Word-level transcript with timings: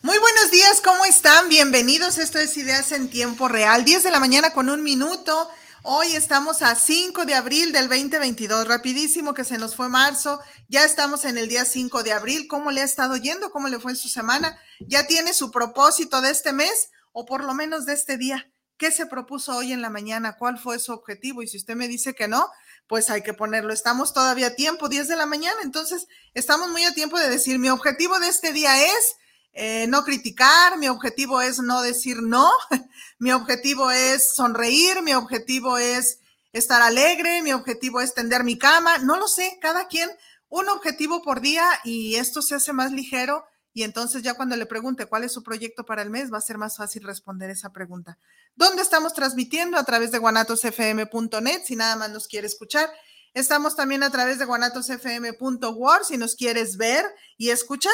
Muy 0.03 0.19
buenos 0.19 0.51
días, 0.51 0.81
¿cómo 0.83 1.05
están? 1.05 1.49
Bienvenidos. 1.49 2.19
Esto 2.19 2.41
es 2.41 2.57
Ideas 2.57 2.91
en 2.91 3.09
Tiempo 3.09 3.47
Real. 3.47 3.85
10 3.85 4.03
de 4.03 4.11
la 4.11 4.19
mañana 4.19 4.53
con 4.53 4.69
un 4.69 4.83
minuto. 4.83 5.49
Hoy 5.87 6.17
estamos 6.17 6.63
a 6.63 6.75
5 6.77 7.27
de 7.27 7.35
abril 7.35 7.71
del 7.71 7.91
2022. 7.91 8.67
Rapidísimo 8.67 9.35
que 9.35 9.45
se 9.45 9.59
nos 9.59 9.77
fue 9.77 9.91
marzo. 9.91 10.41
Ya 10.67 10.83
estamos 10.83 11.27
en 11.27 11.37
el 11.37 11.47
día 11.47 11.67
5 11.67 12.03
de 12.03 12.15
abril. 12.15 12.49
¿Cómo 12.49 12.71
le 12.71 12.81
ha 12.81 12.85
estado 12.85 13.19
yendo? 13.19 13.51
¿Cómo 13.51 13.69
le 13.69 13.79
fue 13.79 13.93
en 13.93 13.99
su 13.99 14.09
semana? 14.09 14.59
¿Ya 14.81 15.07
tiene 15.07 15.35
su 15.35 15.51
propósito 15.51 16.23
de 16.23 16.31
este 16.31 16.55
mes 16.55 16.89
o 17.13 17.27
por 17.27 17.45
lo 17.45 17.53
menos 17.53 17.85
de 17.85 17.93
este 17.93 18.17
día? 18.17 18.51
¿Qué 18.79 18.93
se 18.93 19.05
propuso 19.05 19.55
hoy 19.55 19.75
en 19.75 19.83
la 19.83 19.91
mañana? 19.91 20.39
¿Cuál 20.39 20.59
fue 20.59 20.79
su 20.79 20.91
objetivo? 20.91 21.43
Y 21.43 21.49
si 21.49 21.59
usted 21.59 21.77
me 21.77 21.87
dice 21.87 22.15
que 22.15 22.29
no, 22.29 22.49
pues 22.87 23.11
hay 23.11 23.21
que 23.21 23.35
ponerlo. 23.35 23.71
Estamos 23.71 24.15
todavía 24.15 24.47
a 24.47 24.55
tiempo, 24.55 24.89
10 24.89 25.07
de 25.09 25.17
la 25.17 25.27
mañana, 25.27 25.59
entonces 25.63 26.07
estamos 26.33 26.71
muy 26.71 26.85
a 26.85 26.95
tiempo 26.95 27.19
de 27.19 27.29
decir, 27.29 27.59
mi 27.59 27.69
objetivo 27.69 28.19
de 28.21 28.29
este 28.29 28.55
día 28.55 28.87
es 28.87 29.17
eh, 29.55 29.87
no 29.89 30.05
criticar, 30.05 30.79
mi 30.79 30.89
objetivo 30.89 31.41
es 31.41 31.61
no 31.61 31.81
decir 31.83 32.23
no, 32.23 32.51
mi 33.19 33.31
objetivo 33.33 33.91
es 33.91 34.35
sonreír, 34.35 35.01
mi 35.03 35.15
objetivo 35.15 35.79
es 35.79 36.19
estar 36.53 36.83
alegre, 36.83 37.41
mi 37.43 37.53
objetivo 37.53 38.01
es 38.01 38.15
tender 38.15 38.45
mi 38.45 38.59
cama, 38.59 38.99
no 38.99 39.17
lo 39.17 39.29
sé, 39.29 39.59
cada 39.63 39.87
quien 39.87 40.11
un 40.49 40.69
objetivo 40.69 41.23
por 41.23 41.41
día 41.41 41.69
y 41.85 42.17
esto 42.17 42.43
se 42.43 42.55
hace 42.55 42.73
más 42.73 42.93
ligero 42.93 43.45
y 43.73 43.83
entonces 43.83 44.23
ya 44.23 44.35
cuando 44.35 44.57
le 44.57 44.67
pregunte 44.67 45.07
cuál 45.07 45.25
es 45.25 45.33
su 45.33 45.43
proyecto 45.43 45.85
para 45.85 46.03
el 46.03 46.11
mes, 46.11 46.33
va 46.33 46.39
a 46.39 46.41
ser 46.41 46.59
más 46.59 46.77
fácil 46.77 47.03
responder 47.03 47.51
esa 47.51 47.73
pregunta. 47.73 48.19
¿Dónde 48.55 48.83
estamos 48.83 49.15
transmitiendo? 49.15 49.77
A 49.77 49.85
través 49.85 50.13
de 50.13 50.19
guanatosfm.net, 50.19 51.63
si 51.65 51.75
nada 51.75 51.97
más 51.97 52.11
nos 52.11 52.29
quiere 52.29 52.47
escuchar. 52.47 52.89
Estamos 53.35 53.75
también 53.75 54.05
a 54.05 54.11
través 54.11 54.39
de 54.39 54.45
guanatosfm.org, 54.45 56.05
si 56.05 56.17
nos 56.17 56.37
quieres 56.37 56.77
ver 56.77 57.05
y 57.37 57.51
escuchar. 57.51 57.93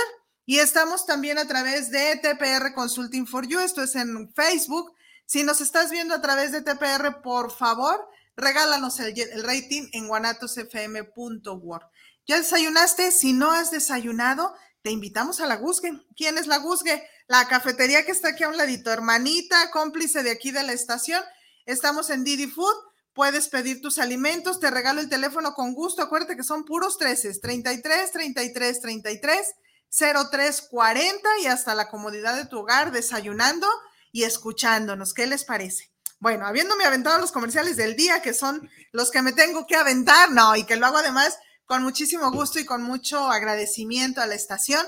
Y 0.50 0.58
estamos 0.58 1.06
también 1.06 1.38
a 1.38 1.46
través 1.46 1.92
de 1.92 2.16
TPR 2.16 2.74
Consulting 2.74 3.24
for 3.24 3.46
You, 3.46 3.60
esto 3.60 3.84
es 3.84 3.94
en 3.94 4.34
Facebook. 4.34 4.92
Si 5.24 5.44
nos 5.44 5.60
estás 5.60 5.92
viendo 5.92 6.12
a 6.12 6.20
través 6.20 6.50
de 6.50 6.60
TPR, 6.60 7.22
por 7.22 7.52
favor, 7.56 8.04
regálanos 8.34 8.98
el, 8.98 9.14
rating 9.44 9.88
en 9.92 10.08
guanatosfm.org. 10.08 11.84
¿Ya 12.26 12.36
desayunaste? 12.36 13.12
Si 13.12 13.32
no 13.32 13.52
has 13.52 13.70
desayunado, 13.70 14.52
te 14.82 14.90
invitamos 14.90 15.40
a 15.40 15.46
la 15.46 15.54
Guzgue. 15.54 15.92
¿Quién 16.16 16.36
es 16.36 16.48
la 16.48 16.56
Guzgue? 16.56 17.00
La 17.28 17.46
cafetería 17.46 18.04
que 18.04 18.10
está 18.10 18.30
aquí 18.30 18.42
a 18.42 18.48
un 18.48 18.56
ladito, 18.56 18.90
hermanita, 18.90 19.70
cómplice 19.70 20.24
de 20.24 20.32
aquí 20.32 20.50
de 20.50 20.64
la 20.64 20.72
estación. 20.72 21.22
Estamos 21.64 22.10
en 22.10 22.24
Didi 22.24 22.48
Food. 22.48 22.74
Puedes 23.14 23.46
pedir 23.46 23.80
tus 23.80 23.98
alimentos, 23.98 24.58
te 24.58 24.68
regalo 24.68 25.00
el 25.00 25.08
teléfono 25.08 25.54
con 25.54 25.74
gusto. 25.74 26.02
Acuérdate 26.02 26.36
que 26.36 26.42
son 26.42 26.64
puros 26.64 26.98
13, 26.98 27.38
33, 27.38 28.10
33, 28.10 28.80
33, 28.80 29.54
03, 29.90 30.62
40 30.70 31.28
y 31.40 31.46
hasta 31.46 31.74
la 31.74 31.88
comodidad 31.88 32.36
de 32.36 32.46
tu 32.46 32.60
hogar, 32.60 32.92
desayunando 32.92 33.66
y 34.12 34.24
escuchándonos. 34.24 35.12
¿Qué 35.12 35.26
les 35.26 35.44
parece? 35.44 35.90
Bueno, 36.20 36.46
habiéndome 36.46 36.84
aventado 36.84 37.18
los 37.18 37.32
comerciales 37.32 37.76
del 37.76 37.96
día, 37.96 38.22
que 38.22 38.34
son 38.34 38.70
los 38.92 39.10
que 39.10 39.22
me 39.22 39.32
tengo 39.32 39.66
que 39.66 39.76
aventar, 39.76 40.30
no, 40.30 40.54
y 40.54 40.64
que 40.64 40.76
lo 40.76 40.86
hago 40.86 40.98
además 40.98 41.38
con 41.64 41.82
muchísimo 41.82 42.30
gusto 42.30 42.58
y 42.58 42.64
con 42.64 42.82
mucho 42.82 43.30
agradecimiento 43.30 44.20
a 44.20 44.26
la 44.26 44.34
estación. 44.34 44.84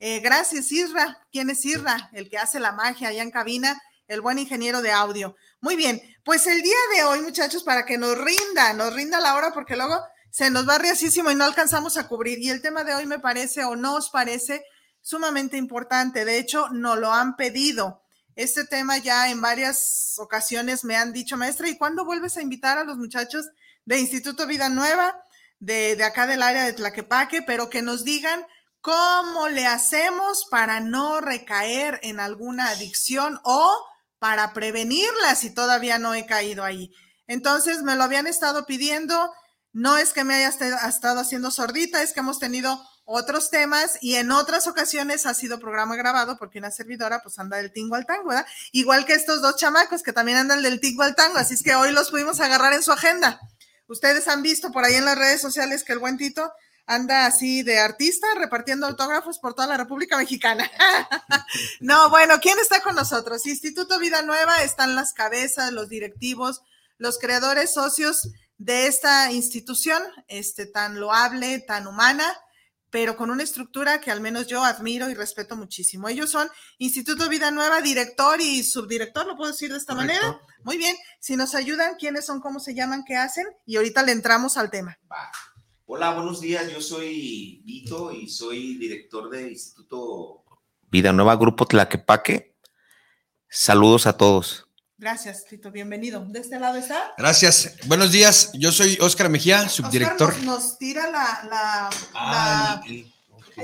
Eh, 0.00 0.20
gracias, 0.20 0.72
Isra. 0.72 1.24
¿Quién 1.30 1.50
es 1.50 1.64
Isra? 1.64 2.10
El 2.12 2.28
que 2.28 2.38
hace 2.38 2.58
la 2.58 2.72
magia 2.72 3.08
allá 3.08 3.22
en 3.22 3.30
cabina, 3.30 3.80
el 4.08 4.20
buen 4.20 4.38
ingeniero 4.38 4.82
de 4.82 4.90
audio. 4.90 5.36
Muy 5.60 5.76
bien, 5.76 6.02
pues 6.24 6.46
el 6.48 6.60
día 6.62 6.76
de 6.96 7.04
hoy, 7.04 7.20
muchachos, 7.20 7.62
para 7.62 7.86
que 7.86 7.96
nos 7.98 8.18
rinda, 8.18 8.72
nos 8.72 8.92
rinda 8.92 9.20
la 9.20 9.36
hora, 9.36 9.52
porque 9.52 9.76
luego 9.76 10.02
se 10.32 10.50
nos 10.50 10.68
va 10.68 10.78
riasísimo 10.78 11.30
y 11.30 11.36
no 11.36 11.44
alcanzamos 11.44 11.96
a 11.96 12.08
cubrir. 12.08 12.40
Y 12.40 12.50
el 12.50 12.60
tema 12.60 12.82
de 12.82 12.94
hoy 12.96 13.06
me 13.06 13.20
parece 13.20 13.64
o 13.64 13.76
nos 13.76 14.10
parece 14.10 14.64
sumamente 15.00 15.56
importante. 15.56 16.24
De 16.24 16.38
hecho, 16.38 16.68
nos 16.70 16.98
lo 16.98 17.12
han 17.12 17.36
pedido. 17.36 18.02
Este 18.34 18.64
tema 18.64 18.98
ya 18.98 19.30
en 19.30 19.40
varias 19.40 20.14
ocasiones 20.18 20.82
me 20.82 20.96
han 20.96 21.12
dicho, 21.12 21.36
maestra, 21.36 21.68
¿y 21.68 21.78
cuándo 21.78 22.04
vuelves 22.04 22.36
a 22.36 22.42
invitar 22.42 22.78
a 22.78 22.84
los 22.84 22.96
muchachos 22.96 23.46
de 23.84 24.00
Instituto 24.00 24.48
Vida 24.48 24.68
Nueva? 24.68 25.22
de, 25.62 26.02
acá 26.02 26.26
del 26.26 26.42
área 26.42 26.64
de 26.64 26.72
Tlaquepaque, 26.72 27.42
pero 27.42 27.70
que 27.70 27.82
nos 27.82 28.02
digan 28.02 28.44
cómo 28.80 29.48
le 29.48 29.64
hacemos 29.64 30.44
para 30.50 30.80
no 30.80 31.20
recaer 31.20 32.00
en 32.02 32.18
alguna 32.18 32.68
adicción 32.70 33.40
o 33.44 33.72
para 34.18 34.52
prevenirla 34.54 35.36
si 35.36 35.50
todavía 35.50 35.98
no 35.98 36.14
he 36.14 36.26
caído 36.26 36.64
ahí. 36.64 36.92
Entonces 37.28 37.82
me 37.82 37.94
lo 37.94 38.02
habían 38.02 38.26
estado 38.26 38.66
pidiendo, 38.66 39.32
no 39.72 39.96
es 39.96 40.12
que 40.12 40.24
me 40.24 40.34
haya 40.34 40.48
estado 40.48 41.20
haciendo 41.20 41.50
sordita, 41.50 42.02
es 42.02 42.12
que 42.12 42.20
hemos 42.20 42.38
tenido 42.38 42.82
otros 43.04 43.50
temas 43.50 43.98
y 44.00 44.14
en 44.16 44.30
otras 44.30 44.66
ocasiones 44.66 45.26
ha 45.26 45.34
sido 45.34 45.58
programa 45.58 45.96
grabado 45.96 46.38
porque 46.38 46.58
una 46.58 46.70
servidora 46.70 47.22
pues 47.22 47.38
anda 47.38 47.56
del 47.56 47.72
tingo 47.72 47.96
al 47.96 48.06
tango, 48.06 48.28
¿verdad? 48.28 48.46
Igual 48.70 49.04
que 49.04 49.14
estos 49.14 49.42
dos 49.42 49.56
chamacos 49.56 50.02
que 50.02 50.12
también 50.12 50.38
andan 50.38 50.62
del 50.62 50.80
tingo 50.80 51.02
al 51.02 51.14
tango, 51.14 51.38
así 51.38 51.54
es 51.54 51.62
que 51.62 51.74
hoy 51.74 51.90
los 51.92 52.10
pudimos 52.10 52.40
agarrar 52.40 52.72
en 52.74 52.82
su 52.82 52.92
agenda. 52.92 53.40
Ustedes 53.88 54.28
han 54.28 54.42
visto 54.42 54.70
por 54.72 54.84
ahí 54.84 54.94
en 54.94 55.04
las 55.04 55.18
redes 55.18 55.40
sociales 55.40 55.84
que 55.84 55.92
el 55.92 55.98
buen 55.98 56.16
Tito 56.16 56.52
anda 56.86 57.26
así 57.26 57.62
de 57.62 57.78
artista 57.78 58.26
repartiendo 58.36 58.86
autógrafos 58.86 59.38
por 59.38 59.54
toda 59.54 59.68
la 59.68 59.76
República 59.76 60.16
Mexicana. 60.16 60.70
no, 61.80 62.10
bueno, 62.10 62.40
¿quién 62.40 62.58
está 62.58 62.80
con 62.80 62.94
nosotros? 62.94 63.46
Instituto 63.46 63.98
Vida 63.98 64.22
Nueva 64.22 64.62
están 64.62 64.94
las 64.94 65.12
cabezas, 65.12 65.72
los 65.72 65.88
directivos, 65.88 66.62
los 66.98 67.18
creadores 67.18 67.72
socios 67.72 68.28
de 68.64 68.86
esta 68.86 69.32
institución, 69.32 70.00
este 70.28 70.66
tan 70.66 71.00
loable, 71.00 71.58
tan 71.58 71.88
humana, 71.88 72.24
pero 72.90 73.16
con 73.16 73.30
una 73.30 73.42
estructura 73.42 74.00
que 74.00 74.12
al 74.12 74.20
menos 74.20 74.46
yo 74.46 74.62
admiro 74.62 75.10
y 75.10 75.14
respeto 75.14 75.56
muchísimo. 75.56 76.08
Ellos 76.08 76.30
son 76.30 76.48
Instituto 76.78 77.28
Vida 77.28 77.50
Nueva, 77.50 77.80
director 77.80 78.40
y 78.40 78.62
subdirector, 78.62 79.26
lo 79.26 79.36
puedo 79.36 79.50
decir 79.50 79.72
de 79.72 79.78
esta 79.78 79.96
manera. 79.96 80.40
Muy 80.62 80.76
bien, 80.76 80.94
si 81.18 81.34
nos 81.34 81.56
ayudan, 81.56 81.96
¿quiénes 81.98 82.26
son, 82.26 82.40
cómo 82.40 82.60
se 82.60 82.74
llaman, 82.74 83.02
qué 83.04 83.16
hacen? 83.16 83.46
Y 83.66 83.76
ahorita 83.76 84.04
le 84.04 84.12
entramos 84.12 84.56
al 84.56 84.70
tema. 84.70 84.96
Hola, 85.86 86.14
buenos 86.14 86.40
días, 86.40 86.70
yo 86.70 86.80
soy 86.80 87.62
Vito 87.64 88.12
y 88.12 88.28
soy 88.28 88.76
director 88.76 89.28
del 89.28 89.50
Instituto 89.50 90.44
Vida 90.88 91.12
Nueva 91.12 91.34
Grupo 91.34 91.66
Tlaquepaque. 91.66 92.54
Saludos 93.48 94.06
a 94.06 94.16
todos. 94.16 94.68
Gracias, 95.02 95.44
Tito, 95.46 95.72
bienvenido. 95.72 96.24
¿De 96.28 96.38
este 96.38 96.60
lado 96.60 96.78
está? 96.78 97.12
Gracias. 97.18 97.74
Buenos 97.86 98.12
días, 98.12 98.52
yo 98.54 98.70
soy 98.70 98.96
Óscar 99.00 99.28
Mejía, 99.28 99.68
subdirector. 99.68 100.28
Oscar 100.28 100.44
nos, 100.44 100.78
tira 100.78 101.10
la, 101.10 101.90
la, 102.14 102.80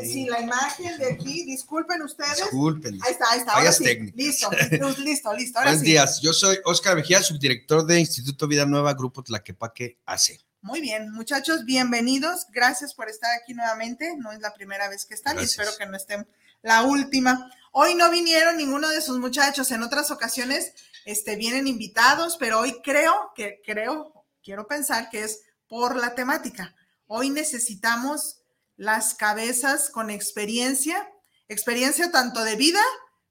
Sí, 0.02 0.26
la 0.26 0.40
imagen 0.40 0.98
de 0.98 1.12
aquí, 1.12 1.44
disculpen 1.44 2.02
ustedes. 2.02 2.38
Disculpen. 2.38 2.98
Ahí 3.04 3.12
está, 3.12 3.30
ahí 3.30 3.38
está. 3.38 3.52
Fallas 3.52 3.78
técnicas. 3.78 4.16
Listo, 4.16 4.50
listo, 5.04 5.32
listo. 5.32 5.60
Buenos 5.62 5.80
días, 5.80 6.20
yo 6.20 6.32
soy 6.32 6.58
Óscar 6.64 6.96
Mejía, 6.96 7.22
subdirector 7.22 7.86
de 7.86 8.00
Instituto 8.00 8.48
Vida 8.48 8.66
Nueva, 8.66 8.94
Grupo 8.94 9.22
Tlaquepaque 9.22 9.96
AC. 10.06 10.40
Muy 10.62 10.80
bien, 10.80 11.12
muchachos, 11.12 11.64
bienvenidos. 11.64 12.46
Gracias 12.50 12.94
por 12.94 13.08
estar 13.08 13.30
aquí 13.40 13.54
nuevamente. 13.54 14.16
No 14.16 14.32
es 14.32 14.40
la 14.40 14.52
primera 14.54 14.88
vez 14.88 15.06
que 15.06 15.14
están 15.14 15.38
y 15.38 15.44
espero 15.44 15.70
que 15.78 15.86
no 15.86 15.96
estén 15.96 16.26
la 16.62 16.82
última. 16.82 17.48
Hoy 17.70 17.94
no 17.94 18.10
vinieron 18.10 18.56
ninguno 18.56 18.88
de 18.88 19.00
sus 19.00 19.18
muchachos. 19.20 19.70
En 19.70 19.84
otras 19.84 20.10
ocasiones 20.10 20.72
este, 21.08 21.36
vienen 21.36 21.66
invitados, 21.66 22.36
pero 22.38 22.60
hoy 22.60 22.82
creo 22.82 23.32
que, 23.34 23.62
creo, 23.64 24.12
quiero 24.42 24.66
pensar 24.66 25.08
que 25.08 25.24
es 25.24 25.40
por 25.66 25.96
la 25.96 26.14
temática. 26.14 26.76
Hoy 27.06 27.30
necesitamos 27.30 28.42
las 28.76 29.14
cabezas 29.14 29.88
con 29.88 30.10
experiencia, 30.10 31.10
experiencia 31.48 32.12
tanto 32.12 32.44
de 32.44 32.56
vida 32.56 32.82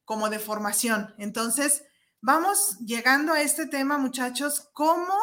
como 0.06 0.32
de 0.32 0.40
formación. 0.40 1.14
Entonces, 1.20 1.84
vamos 2.20 2.80
llegando 2.80 3.34
a 3.34 3.42
este 3.42 3.68
tema, 3.68 4.00
muchachos, 4.00 4.72
¿cómo, 4.74 5.14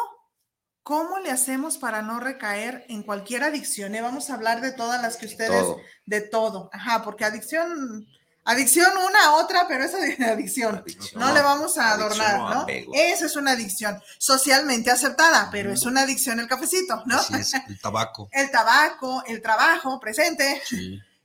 cómo 0.81 1.19
le 1.19 1.31
hacemos 1.31 1.77
para 1.77 2.03
no 2.03 2.21
recaer 2.21 2.85
en 2.87 3.03
cualquier 3.03 3.43
adicción? 3.43 3.95
¿Eh? 3.95 4.01
Vamos 4.01 4.29
a 4.29 4.35
hablar 4.35 4.61
de 4.61 4.71
todas 4.71 5.01
las 5.01 5.17
que 5.17 5.25
ustedes, 5.25 5.65
de 6.05 6.21
todo, 6.21 6.69
ajá, 6.71 7.03
porque 7.03 7.25
adicción 7.25 8.07
Adicción 8.47 8.91
una, 8.97 9.35
otra, 9.35 9.67
pero 9.67 9.83
esa 9.83 10.05
es 10.05 10.19
adicción. 10.21 10.83
no, 11.15 11.33
le 11.33 11.41
vamos 11.41 11.77
a 11.79 11.91
adornar, 11.91 12.37
¿no? 12.37 12.65
Eso 12.93 13.25
es 13.25 13.35
una 13.35 13.51
adicción 13.51 13.99
socialmente 14.19 14.91
aceptada, 14.91 15.49
pero 15.51 15.71
es 15.71 15.81
una 15.83 16.01
adicción 16.01 16.39
el 16.39 16.47
cafecito, 16.47 17.03
¿no? 17.07 17.19
el 17.67 17.79
tabaco. 17.79 18.29
el 18.31 18.51
tabaco, 18.51 19.23
el 19.25 19.41
trabajo 19.41 19.99
presente, 19.99 20.61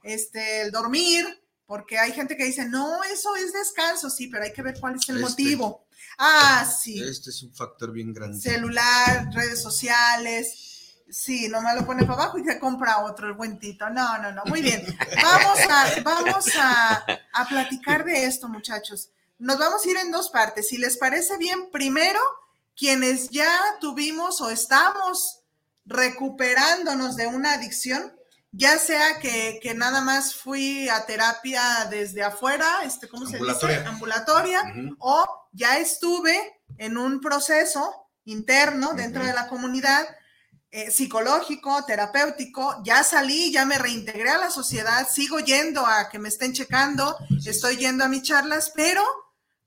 este, 0.03 0.63
el 0.63 0.73
dormir, 0.73 1.43
porque 1.67 1.99
hay 1.99 2.13
gente 2.13 2.39
que 2.39 2.45
dice, 2.45 2.65
no, 2.65 3.05
eso 3.05 3.37
es 3.37 3.53
descanso, 3.53 4.09
sí, 4.09 4.29
pero 4.29 4.45
hay 4.45 4.53
que 4.55 4.63
ver 4.63 4.81
cuál 4.81 4.97
es 4.97 5.07
el 5.11 5.17
este. 5.17 5.29
motivo. 5.29 5.87
Ah, 6.17 6.67
sí. 6.67 7.03
Este 7.03 7.31
es 7.31 7.43
un 7.43 7.53
factor 7.55 7.93
bien 7.93 8.15
grande. 8.15 8.41
Celular, 8.41 9.29
redes 9.33 9.63
sociales, 9.63 10.70
Sí, 11.11 11.49
nomás 11.49 11.75
lo 11.75 11.85
pone 11.85 12.05
para 12.05 12.23
abajo 12.23 12.39
y 12.39 12.45
se 12.45 12.59
compra 12.59 13.05
otro, 13.05 13.27
el 13.27 13.35
buen 13.35 13.59
Tito. 13.59 13.91
No, 13.91 14.19
no, 14.19 14.33
no. 14.33 14.43
Muy 14.47 14.63
bien. 14.63 14.85
Vamos 15.23 15.59
a, 15.69 16.01
vamos 16.03 16.47
a, 16.59 17.05
a 17.33 17.49
platicar 17.49 18.05
de 18.05 18.25
esto, 18.27 18.49
muchachos. 18.49 19.11
Nos 19.39 19.59
vamos 19.59 19.85
a 19.85 19.91
ir 19.91 19.97
en 19.97 20.11
dos 20.11 20.31
partes. 20.31 20.69
Si 20.69 20.77
les 20.77 20.97
parece 20.97 21.37
bien, 21.39 21.71
primero, 21.71 22.21
quienes 22.77 23.31
ya 23.31 23.51
tuvimos 23.81 24.41
o 24.41 24.51
estamos 24.51 25.41
recuperándonos 25.85 27.17
de 27.17 27.27
una 27.27 27.55
adicción, 27.55 28.15
ya 28.53 28.79
sea 28.79 29.19
que, 29.19 29.61
que 29.63 29.75
nada 29.75 30.01
más 30.03 30.35
fui 30.35 30.89
a 30.89 31.07
terapia 31.07 31.87
desde 31.91 32.23
afuera, 32.23 32.67
este, 32.85 33.09
¿cómo 33.09 33.27
se 33.27 33.39
dice? 33.39 33.85
Ambulatoria, 33.87 34.63
o 34.99 35.49
ya 35.53 35.79
estuve 35.79 36.61
en 36.79 36.97
un 36.97 37.21
proceso 37.21 38.09
interno 38.25 38.93
dentro 38.95 39.25
de 39.25 39.33
la 39.33 39.49
comunidad 39.49 40.07
eh, 40.73 40.91
psicológico, 40.93 41.85
terapéutico, 41.85 42.81
ya 42.85 43.03
salí, 43.03 43.51
ya 43.51 43.65
me 43.65 43.77
reintegré 43.77 44.31
a 44.31 44.39
la 44.39 44.51
sociedad, 44.51 45.09
sigo 45.09 45.41
yendo 45.41 45.85
a 45.85 46.09
que 46.09 46.21
me 46.21 46.29
estén 46.29 46.53
checando, 46.53 47.17
estoy 47.45 47.77
yendo 47.77 48.05
a 48.05 48.09
mis 48.09 48.23
charlas, 48.23 48.73
pero 48.75 49.03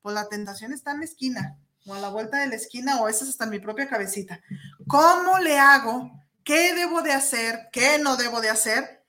pues 0.02 0.16
la 0.16 0.30
tentación 0.30 0.72
está 0.72 0.92
en 0.92 1.00
la 1.00 1.06
esquina, 1.06 1.60
o 1.86 1.94
a 1.94 2.00
la 2.00 2.08
vuelta 2.08 2.38
de 2.40 2.48
la 2.48 2.56
esquina, 2.56 3.02
o 3.02 3.10
esa 3.10 3.26
es 3.26 3.32
hasta 3.32 3.44
en 3.44 3.50
mi 3.50 3.60
propia 3.60 3.90
cabecita. 3.90 4.40
¿Cómo 4.88 5.40
le 5.40 5.60
hago? 5.60 6.10
¿Qué 6.46 6.74
debo 6.74 7.02
de 7.02 7.12
hacer? 7.12 7.68
¿Qué 7.74 8.00
no 8.00 8.16
debo 8.16 8.40
de 8.40 8.50
hacer 8.50 9.06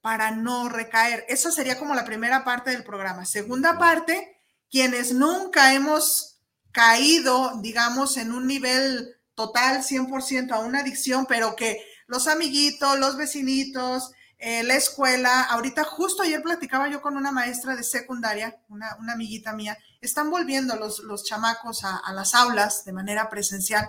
para 0.00 0.30
no 0.30 0.68
recaer? 0.68 1.24
Eso 1.28 1.50
sería 1.50 1.76
como 1.76 1.94
la 1.94 2.04
primera 2.04 2.44
parte 2.44 2.70
del 2.70 2.84
programa. 2.84 3.24
Segunda 3.24 3.78
parte, 3.78 4.40
quienes 4.70 5.12
nunca 5.12 5.74
hemos 5.74 6.40
caído, 6.70 7.60
digamos, 7.60 8.16
en 8.16 8.32
un 8.32 8.46
nivel 8.46 9.16
total 9.34 9.82
100% 9.82 10.52
a 10.52 10.60
una 10.60 10.80
adicción, 10.80 11.26
pero 11.26 11.56
que 11.56 11.84
los 12.06 12.28
amiguitos, 12.28 12.98
los 12.98 13.16
vecinitos, 13.16 14.12
eh, 14.38 14.64
la 14.64 14.74
escuela, 14.74 15.42
ahorita 15.42 15.84
justo 15.84 16.22
ayer 16.22 16.42
platicaba 16.42 16.88
yo 16.88 17.00
con 17.00 17.16
una 17.16 17.30
maestra 17.30 17.76
de 17.76 17.84
secundaria, 17.84 18.60
una, 18.68 18.96
amiguita 19.12 19.52
mía, 19.52 19.78
están 20.00 20.30
volviendo 20.30 20.74
los, 20.76 20.98
los 20.98 21.24
chamacos 21.24 21.84
a, 21.84 21.96
a, 21.98 22.12
las 22.12 22.34
aulas 22.34 22.84
de 22.84 22.92
manera 22.92 23.30
presencial. 23.30 23.88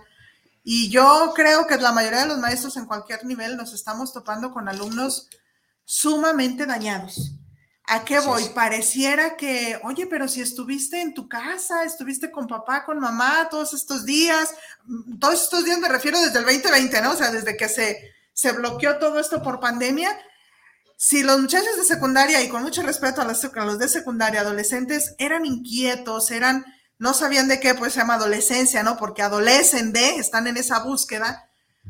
Y 0.64 0.90
yo 0.90 1.34
creo 1.36 1.66
que 1.66 1.78
la 1.78 1.92
mayoría 1.92 2.22
de 2.22 2.28
los 2.28 2.38
maestros 2.38 2.78
en 2.78 2.86
cualquier 2.86 3.26
nivel 3.26 3.58
nos 3.58 3.74
estamos 3.74 4.14
topando 4.14 4.54
con 4.54 4.70
alumnos 4.70 5.28
sumamente 5.86 6.66
dañados. 6.66 7.34
¿A 7.86 8.06
qué 8.06 8.20
voy? 8.20 8.44
Pareciera 8.56 9.36
que, 9.36 9.78
oye, 9.84 10.08
pero 10.08 10.30
si 10.30 10.42
estuviste 10.42 11.02
en 11.02 11.14
tu 11.14 11.28
casa, 11.28 11.84
estuviste 11.84 12.32
con 12.32 12.48
papá, 12.48 12.86
con 12.86 12.98
mamá 13.00 13.50
todos 13.50 13.74
estos 13.74 14.06
días, 14.06 14.56
mm, 14.86 15.20
todos 15.20 15.44
estos 15.44 15.66
días 15.66 15.80
me 15.80 15.90
refiero 15.90 16.20
desde 16.22 16.40
el 16.40 16.46
2020, 16.46 17.02
¿no? 17.02 17.12
O 17.12 17.16
sea, 17.16 17.30
desde 17.30 17.58
que 17.58 17.68
se, 17.68 18.14
se 18.32 18.54
bloqueó 18.54 19.00
todo 19.00 19.20
esto 19.20 19.44
por 19.44 19.60
pandemia. 19.60 20.18
Si 20.96 21.24
los 21.24 21.42
muchachos 21.42 21.76
de 21.76 21.84
secundaria, 21.84 22.42
y 22.42 22.48
con 22.48 22.64
mucho 22.64 22.84
respeto 22.84 23.22
a 23.22 23.26
los, 23.26 23.44
a 23.44 23.66
los 23.66 23.78
de 23.78 23.90
secundaria, 23.90 24.42
adolescentes, 24.42 25.16
eran 25.18 25.46
inquietos, 25.46 26.32
eran, 26.32 26.66
no 27.00 27.14
sabían 27.14 27.50
de 27.50 27.60
qué, 27.60 27.74
pues 27.74 27.94
se 27.94 28.00
llama 28.00 28.14
adolescencia, 28.14 28.84
¿no? 28.84 28.96
Porque 28.96 29.24
adolecen 29.24 29.92
de, 29.92 30.16
están 30.16 30.48
en 30.48 30.56
esa 30.56 30.80
búsqueda, 30.80 31.50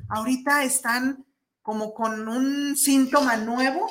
ahorita 0.10 0.63
están 0.63 1.24
como 1.62 1.94
con 1.94 2.28
un 2.28 2.75
síntoma 2.75 3.38
nuevo 3.38 3.88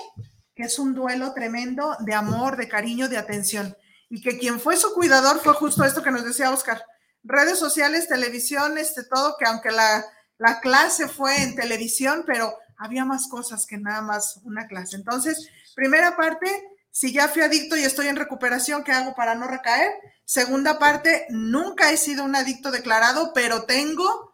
que 0.54 0.64
es 0.64 0.78
un 0.78 0.94
duelo 0.94 1.32
tremendo 1.32 1.96
de 2.00 2.14
amor, 2.14 2.56
de 2.56 2.68
cariño, 2.68 3.08
de 3.08 3.18
atención. 3.18 3.76
Y 4.08 4.20
que 4.20 4.38
quien 4.38 4.60
fue 4.60 4.76
su 4.76 4.92
cuidador 4.92 5.40
fue 5.40 5.54
justo 5.54 5.84
esto 5.84 6.02
que 6.02 6.10
nos 6.10 6.24
decía 6.24 6.50
Oscar. 6.50 6.84
Redes 7.24 7.58
sociales, 7.58 8.08
televisión, 8.08 8.76
este 8.78 9.04
todo, 9.04 9.36
que 9.38 9.46
aunque 9.46 9.70
la, 9.70 10.04
la 10.38 10.60
clase 10.60 11.08
fue 11.08 11.42
en 11.42 11.54
televisión, 11.54 12.24
pero 12.26 12.54
había 12.76 13.04
más 13.04 13.28
cosas 13.28 13.64
que 13.66 13.78
nada 13.78 14.02
más 14.02 14.40
una 14.44 14.66
clase. 14.66 14.96
Entonces, 14.96 15.48
primera 15.74 16.16
parte, 16.16 16.48
si 16.90 17.12
ya 17.12 17.28
fui 17.28 17.42
adicto 17.42 17.76
y 17.76 17.84
estoy 17.84 18.08
en 18.08 18.16
recuperación, 18.16 18.84
¿qué 18.84 18.92
hago 18.92 19.14
para 19.14 19.34
no 19.34 19.46
recaer? 19.46 19.92
Segunda 20.24 20.78
parte, 20.78 21.26
nunca 21.30 21.90
he 21.90 21.96
sido 21.96 22.24
un 22.24 22.36
adicto 22.36 22.70
declarado, 22.70 23.32
pero 23.34 23.64
tengo 23.64 24.31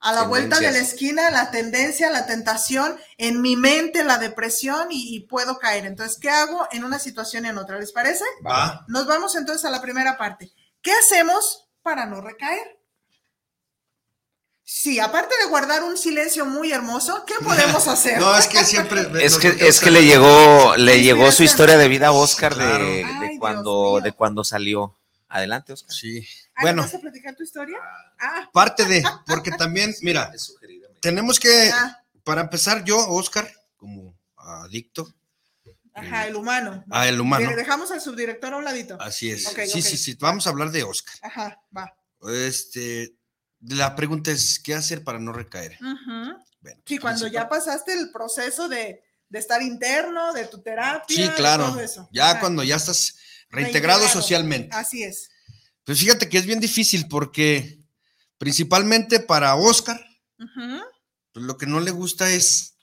a 0.00 0.12
la 0.12 0.22
vuelta 0.22 0.60
de 0.60 0.70
la 0.70 0.78
esquina, 0.78 1.30
la 1.30 1.50
tendencia, 1.50 2.10
la 2.10 2.26
tentación, 2.26 2.96
en 3.16 3.42
mi 3.42 3.56
mente, 3.56 4.04
la 4.04 4.18
depresión 4.18 4.88
y, 4.90 5.20
puedo 5.20 5.58
caer. 5.58 5.86
Entonces, 5.86 6.18
¿qué 6.20 6.30
hago 6.30 6.68
en 6.70 6.84
una 6.84 6.98
situación 6.98 7.44
y 7.44 7.48
en 7.48 7.58
otra? 7.58 7.78
¿Les 7.78 7.92
parece? 7.92 8.24
Va. 8.46 8.84
Nos 8.88 9.06
vamos 9.06 9.34
entonces 9.34 9.64
a 9.64 9.70
la 9.70 9.82
primera 9.82 10.16
parte. 10.16 10.52
¿Qué 10.82 10.92
hacemos 10.92 11.68
para 11.82 12.06
no 12.06 12.20
recaer? 12.20 12.78
Sí, 14.70 15.00
aparte 15.00 15.34
de 15.42 15.48
guardar 15.48 15.82
un 15.82 15.96
silencio 15.96 16.44
muy 16.44 16.72
hermoso, 16.72 17.24
¿qué 17.26 17.34
podemos 17.44 17.88
hacer? 17.88 18.20
no, 18.20 18.36
es 18.36 18.46
que 18.46 18.62
siempre. 18.64 19.08
es 19.24 19.38
que, 19.38 19.48
es 19.48 19.80
que 19.80 19.90
le 19.90 20.04
llegó, 20.04 20.76
le 20.76 21.02
llegó 21.02 21.32
su 21.32 21.42
historia 21.42 21.78
de 21.78 21.88
vida 21.88 22.08
a 22.08 22.12
Oscar 22.12 22.54
de, 22.54 23.36
cuando, 23.40 24.00
de 24.02 24.12
cuando 24.12 24.44
salió. 24.44 24.94
Adelante, 25.28 25.72
Oscar. 25.72 25.92
Sí. 25.92 26.26
bueno. 26.60 26.82
¿Vas 26.82 26.94
a 26.94 27.00
platicar 27.00 27.36
tu 27.36 27.42
historia? 27.42 27.78
Ah. 28.18 28.48
Parte 28.52 28.84
de, 28.84 29.04
porque 29.26 29.50
también, 29.50 29.94
mira, 30.02 30.32
tenemos 31.00 31.38
que, 31.38 31.70
ah. 31.72 32.02
para 32.24 32.40
empezar, 32.40 32.84
yo, 32.84 32.96
Oscar, 33.08 33.50
como 33.76 34.16
adicto. 34.36 35.14
Ajá, 35.92 36.26
el 36.28 36.36
humano. 36.36 36.84
Ah, 36.90 37.08
el 37.08 37.20
humano. 37.20 37.50
dejamos 37.56 37.90
al 37.90 38.00
subdirector 38.00 38.54
a 38.54 38.56
un 38.56 38.64
ladito. 38.64 38.96
Así 39.00 39.30
es. 39.30 39.44
sí, 39.44 39.82
sí, 39.82 39.96
sí. 39.96 40.16
Vamos 40.20 40.46
a 40.46 40.50
hablar 40.50 40.70
de 40.70 40.84
Oscar. 40.84 41.16
Ajá, 41.22 41.60
va. 41.76 41.92
Este, 42.30 43.14
la 43.60 43.96
pregunta 43.96 44.30
es, 44.30 44.60
¿qué 44.60 44.74
hacer 44.74 45.02
para 45.02 45.18
no 45.18 45.32
recaer? 45.32 45.78
sí, 46.84 46.98
cuando 46.98 47.26
ya 47.26 47.48
pasaste 47.48 47.92
el 47.92 48.10
proceso 48.10 48.68
de, 48.68 49.02
estar 49.32 49.60
interno, 49.60 50.32
de 50.32 50.44
tu 50.46 50.62
terapia. 50.62 51.16
Sí, 51.16 51.28
claro. 51.36 51.76
Ya 52.12 52.38
cuando 52.40 52.62
ya 52.62 52.76
estás 52.76 53.16
reintegrado, 53.50 54.08
socialmente. 54.08 54.74
Así 54.74 55.02
es. 55.02 55.30
Pues 55.84 56.00
fíjate 56.00 56.28
que 56.28 56.38
es 56.38 56.46
bien 56.46 56.60
difícil 56.60 57.08
porque 57.08 57.78
principalmente 58.36 59.20
para 59.20 59.54
Oscar, 59.56 59.98
pues 60.36 61.46
lo 61.46 61.56
que 61.56 61.66
no 61.66 61.80
le 61.80 61.90
gusta 61.90 62.30
es 62.30 62.74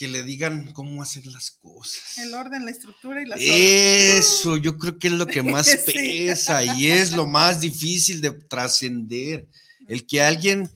que 0.00 0.08
le 0.08 0.22
digan 0.22 0.72
cómo 0.72 1.02
hacer 1.02 1.26
las 1.26 1.50
cosas. 1.50 2.16
El 2.16 2.32
orden, 2.32 2.64
la 2.64 2.70
estructura 2.70 3.20
y 3.22 3.26
la 3.26 3.36
Eso, 3.36 4.56
yo 4.56 4.78
creo 4.78 4.98
que 4.98 5.08
es 5.08 5.12
lo 5.12 5.26
que 5.26 5.42
más 5.42 5.68
pesa 5.86 6.64
y 6.64 6.90
es 6.90 7.12
lo 7.12 7.26
más 7.26 7.60
difícil 7.60 8.22
de 8.22 8.30
trascender. 8.30 9.46
El 9.86 10.06
que 10.06 10.22
alguien, 10.22 10.70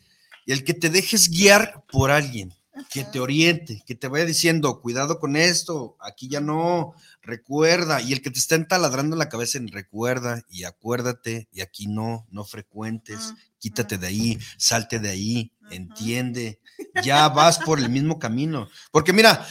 el 0.46 0.62
que 0.62 0.74
te 0.74 0.90
dejes 0.90 1.30
guiar 1.30 1.84
por 1.90 2.10
alguien, 2.10 2.52
que 2.90 3.04
te 3.04 3.20
oriente, 3.20 3.82
que 3.86 3.94
te 3.94 4.08
vaya 4.08 4.24
diciendo, 4.24 4.80
cuidado 4.80 5.20
con 5.20 5.36
esto, 5.36 5.96
aquí 6.00 6.28
ya 6.28 6.40
no, 6.40 6.94
recuerda, 7.22 8.00
y 8.00 8.12
el 8.12 8.22
que 8.22 8.30
te 8.30 8.38
está 8.38 8.54
entaladrando 8.54 9.16
la 9.16 9.28
cabeza 9.28 9.58
en 9.58 9.68
recuerda 9.68 10.42
y 10.48 10.64
acuérdate, 10.64 11.48
y 11.52 11.60
aquí 11.60 11.86
no, 11.86 12.26
no 12.30 12.44
frecuentes, 12.44 13.34
quítate 13.58 13.98
de 13.98 14.06
ahí, 14.06 14.38
salte 14.58 14.98
de 14.98 15.10
ahí, 15.10 15.52
entiende, 15.70 16.60
ya 17.02 17.28
vas 17.28 17.58
por 17.58 17.78
el 17.78 17.88
mismo 17.88 18.18
camino. 18.18 18.68
Porque 18.90 19.12
mira, 19.12 19.46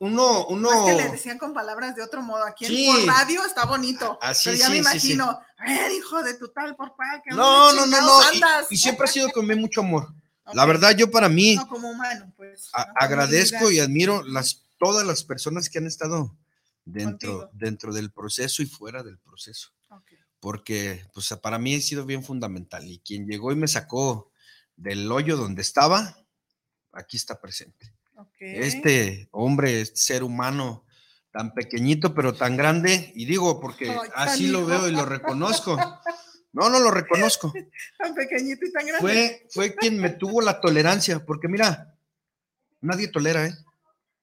uno, 0.00 0.46
uno. 0.46 0.86
que 0.86 0.94
le 0.94 1.08
decían 1.08 1.38
con 1.38 1.52
palabras 1.52 1.96
de 1.96 2.02
otro 2.02 2.22
modo. 2.22 2.44
Aquí 2.44 2.88
en 2.88 3.06
radio 3.06 3.44
está 3.44 3.64
bonito. 3.64 4.18
Así, 4.22 4.50
pero 4.50 4.56
ya 4.56 4.70
me 4.70 4.76
imagino, 4.76 5.40
eh, 5.66 5.88
hijo 5.96 6.22
de 6.22 6.34
tu 6.34 6.48
tal, 6.48 6.76
por 6.76 6.94
que 7.24 7.34
No, 7.34 7.72
no, 7.72 7.86
no, 7.86 8.00
no. 8.00 8.20
Y, 8.70 8.76
siempre 8.76 9.04
ha 9.04 9.08
sido 9.08 9.30
con 9.30 9.46
mucho 9.46 9.80
amor. 9.80 10.14
La 10.52 10.66
verdad, 10.66 10.96
yo 10.96 11.10
para 11.10 11.28
mí. 11.28 11.56
como 11.68 11.90
humano, 11.90 12.32
pues. 12.36 12.70
agradezco 12.72 13.70
y 13.70 13.80
admiro 13.80 14.22
las, 14.24 14.64
todas 14.78 15.06
las 15.06 15.24
personas 15.24 15.68
que 15.68 15.78
han 15.78 15.86
estado 15.86 16.34
dentro, 16.84 17.50
dentro 17.52 17.92
del 17.92 18.10
proceso 18.10 18.62
y 18.62 18.66
fuera 18.66 19.02
del 19.02 19.18
proceso. 19.18 19.70
Porque 20.40 21.04
pues, 21.12 21.28
para 21.42 21.58
mí 21.58 21.74
ha 21.74 21.80
sido 21.80 22.04
bien 22.06 22.22
fundamental. 22.22 22.86
Y 22.88 23.00
quien 23.00 23.26
llegó 23.26 23.52
y 23.52 23.56
me 23.56 23.68
sacó 23.68 24.30
del 24.76 25.10
hoyo 25.10 25.36
donde 25.36 25.62
estaba, 25.62 26.16
aquí 26.92 27.16
está 27.16 27.40
presente. 27.40 27.92
Este 28.38 29.28
hombre, 29.32 29.80
este 29.80 30.00
ser 30.00 30.22
humano 30.22 30.84
tan 31.30 31.54
pequeñito 31.54 32.14
pero 32.14 32.34
tan 32.34 32.56
grande, 32.56 33.12
y 33.14 33.26
digo 33.26 33.60
porque 33.60 33.94
así 34.14 34.48
lo 34.48 34.66
veo 34.66 34.88
y 34.88 34.92
lo 34.92 35.04
reconozco. 35.04 35.76
No, 36.52 36.70
no 36.70 36.80
lo 36.80 36.90
reconozco. 36.90 37.52
tan 37.98 38.14
pequeñito 38.14 38.64
y 38.66 38.72
tan 38.72 38.86
grande. 38.86 39.00
Fue, 39.00 39.46
fue 39.50 39.74
quien 39.74 39.98
me 39.98 40.10
tuvo 40.10 40.40
la 40.40 40.60
tolerancia, 40.60 41.24
porque 41.24 41.48
mira, 41.48 41.98
nadie 42.80 43.08
tolera, 43.08 43.46
¿eh? 43.46 43.54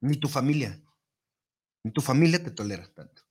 Ni 0.01 0.17
tu 0.17 0.27
familia. 0.27 0.82
Ni 1.84 1.91
tu 1.91 2.01
familia 2.01 2.44
te 2.44 2.51
tolera 2.51 2.88
tanto. 2.94 3.24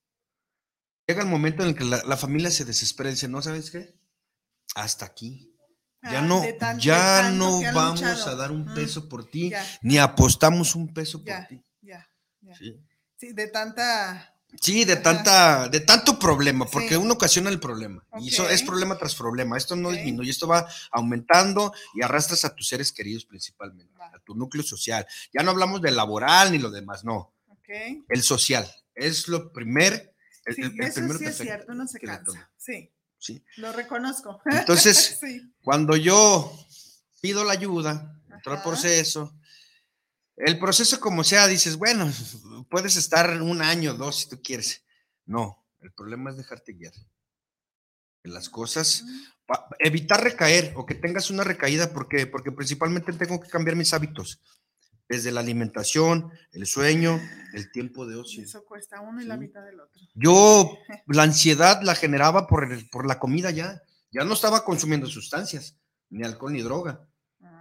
Llega 1.06 1.22
el 1.22 1.28
momento 1.28 1.62
en 1.62 1.70
el 1.70 1.74
que 1.74 1.84
la, 1.84 2.16
familia 2.16 2.50
se 2.50 2.64
desespera 2.64 3.10
y 3.10 3.12
dice, 3.12 3.28
¿no 3.28 3.42
sabes 3.42 3.70
qué? 3.70 3.94
Hasta 4.74 5.04
aquí. 5.04 5.50
Ya 6.02 6.18
ah, 6.18 6.22
no, 6.22 6.78
ya 6.78 7.30
no 7.30 7.60
vamos 7.72 8.26
a 8.26 8.34
dar 8.34 8.52
un 8.52 8.66
peso 8.74 9.08
por 9.08 9.24
ti, 9.24 9.52
ni 9.80 9.98
apostamos 9.98 10.74
un 10.74 10.92
peso 10.92 11.24
por 11.24 11.46
ti. 11.46 11.64
Ya, 11.80 12.06
ya. 12.42 12.54
Sí. 13.16 13.32
de 13.32 13.46
tanta 13.48 14.33
Sí, 14.60 14.84
de 14.84 14.96
tanta, 14.96 15.68
de 15.68 15.80
tanto 15.80 16.18
problema, 16.18 16.66
porque 16.66 16.96
uno 16.96 17.14
ocasiona 17.14 17.50
el 17.50 17.60
problema. 17.60 18.06
Y 18.20 18.28
eso 18.28 18.48
es 18.48 18.62
problema 18.62 18.96
tras 18.96 19.14
problema. 19.14 19.56
Esto 19.56 19.76
no 19.76 19.90
disminuye, 19.90 20.30
esto 20.30 20.46
va 20.46 20.66
aumentando 20.90 21.72
y 21.94 22.02
arrastras 22.02 22.44
a 22.44 22.54
tus 22.54 22.68
seres 22.68 22.92
queridos 22.92 23.24
principalmente, 23.24 23.92
a 24.00 24.18
tu 24.20 24.34
núcleo 24.34 24.62
social. 24.62 25.06
Ya 25.32 25.42
no 25.42 25.50
hablamos 25.50 25.82
del 25.82 25.96
laboral 25.96 26.52
ni 26.52 26.58
lo 26.58 26.70
demás, 26.70 27.04
no. 27.04 27.34
El 28.08 28.22
social. 28.22 28.70
Es 28.94 29.28
lo 29.28 29.52
primer. 29.52 30.14
El, 30.44 30.54
sí, 30.54 30.62
eso 30.78 31.18
sí 31.18 31.24
es 31.24 31.36
cierto, 31.36 31.74
no 31.74 31.86
se 31.88 31.98
cansa. 31.98 32.50
Sí. 32.56 32.90
Sí. 33.18 33.42
Lo 33.56 33.72
reconozco. 33.72 34.40
Entonces, 34.44 35.18
cuando 35.62 35.96
yo 35.96 36.52
pido 37.20 37.42
la 37.42 37.54
ayuda, 37.54 38.20
todo 38.42 38.54
el 38.56 38.62
proceso, 38.62 39.34
el 40.36 40.58
proceso 40.58 41.00
como 41.00 41.24
sea, 41.24 41.46
dices, 41.46 41.76
bueno, 41.76 42.10
puedes 42.70 42.96
estar 42.96 43.40
un 43.40 43.62
año, 43.62 43.94
dos, 43.94 44.20
si 44.20 44.28
tú 44.28 44.40
quieres. 44.42 44.84
No, 45.26 45.64
el 45.80 45.92
problema 45.92 46.30
es 46.30 46.36
dejarte 46.36 46.72
guiar. 46.72 46.92
Que 48.22 48.30
las 48.30 48.48
cosas, 48.48 49.04
evitar 49.78 50.22
recaer 50.22 50.72
o 50.76 50.86
que 50.86 50.94
tengas 50.94 51.30
una 51.30 51.44
recaída, 51.44 51.92
¿por 51.92 52.08
qué? 52.08 52.26
Porque 52.26 52.52
principalmente 52.52 53.12
tengo 53.12 53.40
que 53.40 53.48
cambiar 53.48 53.76
mis 53.76 53.92
hábitos. 53.92 54.40
Desde 55.06 55.30
la 55.30 55.40
alimentación, 55.40 56.32
el 56.52 56.66
sueño, 56.66 57.20
el 57.52 57.70
tiempo 57.70 58.06
de 58.06 58.16
ocio. 58.16 58.42
Eso 58.42 58.64
cuesta 58.64 59.02
uno 59.02 59.20
y 59.20 59.26
la 59.26 59.36
mitad 59.36 59.62
del 59.62 59.78
otro. 59.78 60.00
Yo 60.14 60.78
la 61.06 61.24
ansiedad 61.24 61.82
la 61.82 61.94
generaba 61.94 62.46
por, 62.46 62.66
por 62.88 63.06
la 63.06 63.18
comida 63.18 63.50
ya. 63.50 63.82
Ya 64.10 64.24
no 64.24 64.32
estaba 64.32 64.64
consumiendo 64.64 65.06
sustancias, 65.06 65.76
ni 66.08 66.24
alcohol 66.24 66.54
ni 66.54 66.62
droga. 66.62 67.06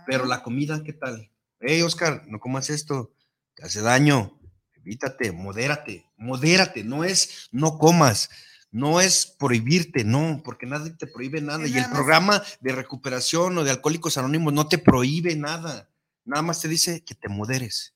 Pero 0.05 0.23
ah. 0.23 0.27
la 0.27 0.43
comida, 0.43 0.81
¿qué 0.83 0.93
tal? 0.93 1.32
Hey 1.65 1.81
Oscar, 1.81 2.23
no 2.27 2.39
comas 2.39 2.69
esto, 2.69 3.13
te 3.55 3.63
hace 3.65 3.81
daño, 3.81 4.39
evítate, 4.75 5.31
modérate, 5.31 6.05
modérate, 6.17 6.83
no 6.83 7.03
es 7.03 7.49
no 7.51 7.77
comas, 7.77 8.29
no 8.71 8.99
es 9.01 9.25
prohibirte, 9.25 10.03
no, 10.03 10.41
porque 10.43 10.65
nadie 10.65 10.91
te 10.91 11.07
prohíbe 11.07 11.41
nada. 11.41 11.67
Y 11.67 11.77
el 11.77 11.89
programa 11.89 12.43
de 12.59 12.71
recuperación 12.73 13.57
o 13.57 13.63
de 13.63 13.71
Alcohólicos 13.71 14.17
Anónimos 14.17 14.53
no 14.53 14.67
te 14.67 14.77
prohíbe 14.77 15.35
nada, 15.35 15.89
nada 16.25 16.41
más 16.41 16.61
te 16.61 16.67
dice 16.67 17.03
que 17.03 17.15
te 17.15 17.29
moderes. 17.29 17.93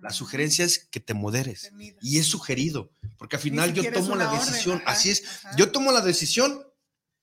La 0.00 0.10
sugerencia 0.10 0.64
es 0.64 0.78
que 0.78 1.00
te 1.00 1.12
moderes. 1.12 1.72
Y 2.00 2.18
es 2.18 2.26
sugerido, 2.26 2.90
porque 3.18 3.36
al 3.36 3.42
final 3.42 3.74
yo 3.74 3.90
tomo 3.92 4.16
la 4.16 4.32
decisión, 4.32 4.82
así 4.86 5.10
es, 5.10 5.24
yo 5.56 5.70
tomo 5.72 5.92
la 5.92 6.00
decisión 6.00 6.64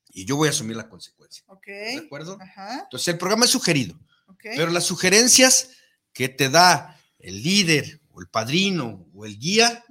y 0.10 0.26
yo 0.26 0.36
voy 0.36 0.48
a 0.48 0.52
asumir 0.52 0.76
la 0.76 0.90
consecuencia. 0.90 1.44
¿De 1.66 1.98
acuerdo? 1.98 2.38
Entonces 2.84 3.08
el 3.08 3.18
programa 3.18 3.46
es 3.46 3.52
sugerido, 3.52 4.00
pero 4.42 4.72
las 4.72 4.86
sugerencias 4.86 5.70
que 6.18 6.30
te 6.30 6.50
da 6.50 7.00
el 7.20 7.44
líder 7.44 8.02
o 8.10 8.22
el 8.22 8.28
padrino 8.28 9.06
o 9.14 9.24
el 9.24 9.38
guía, 9.38 9.86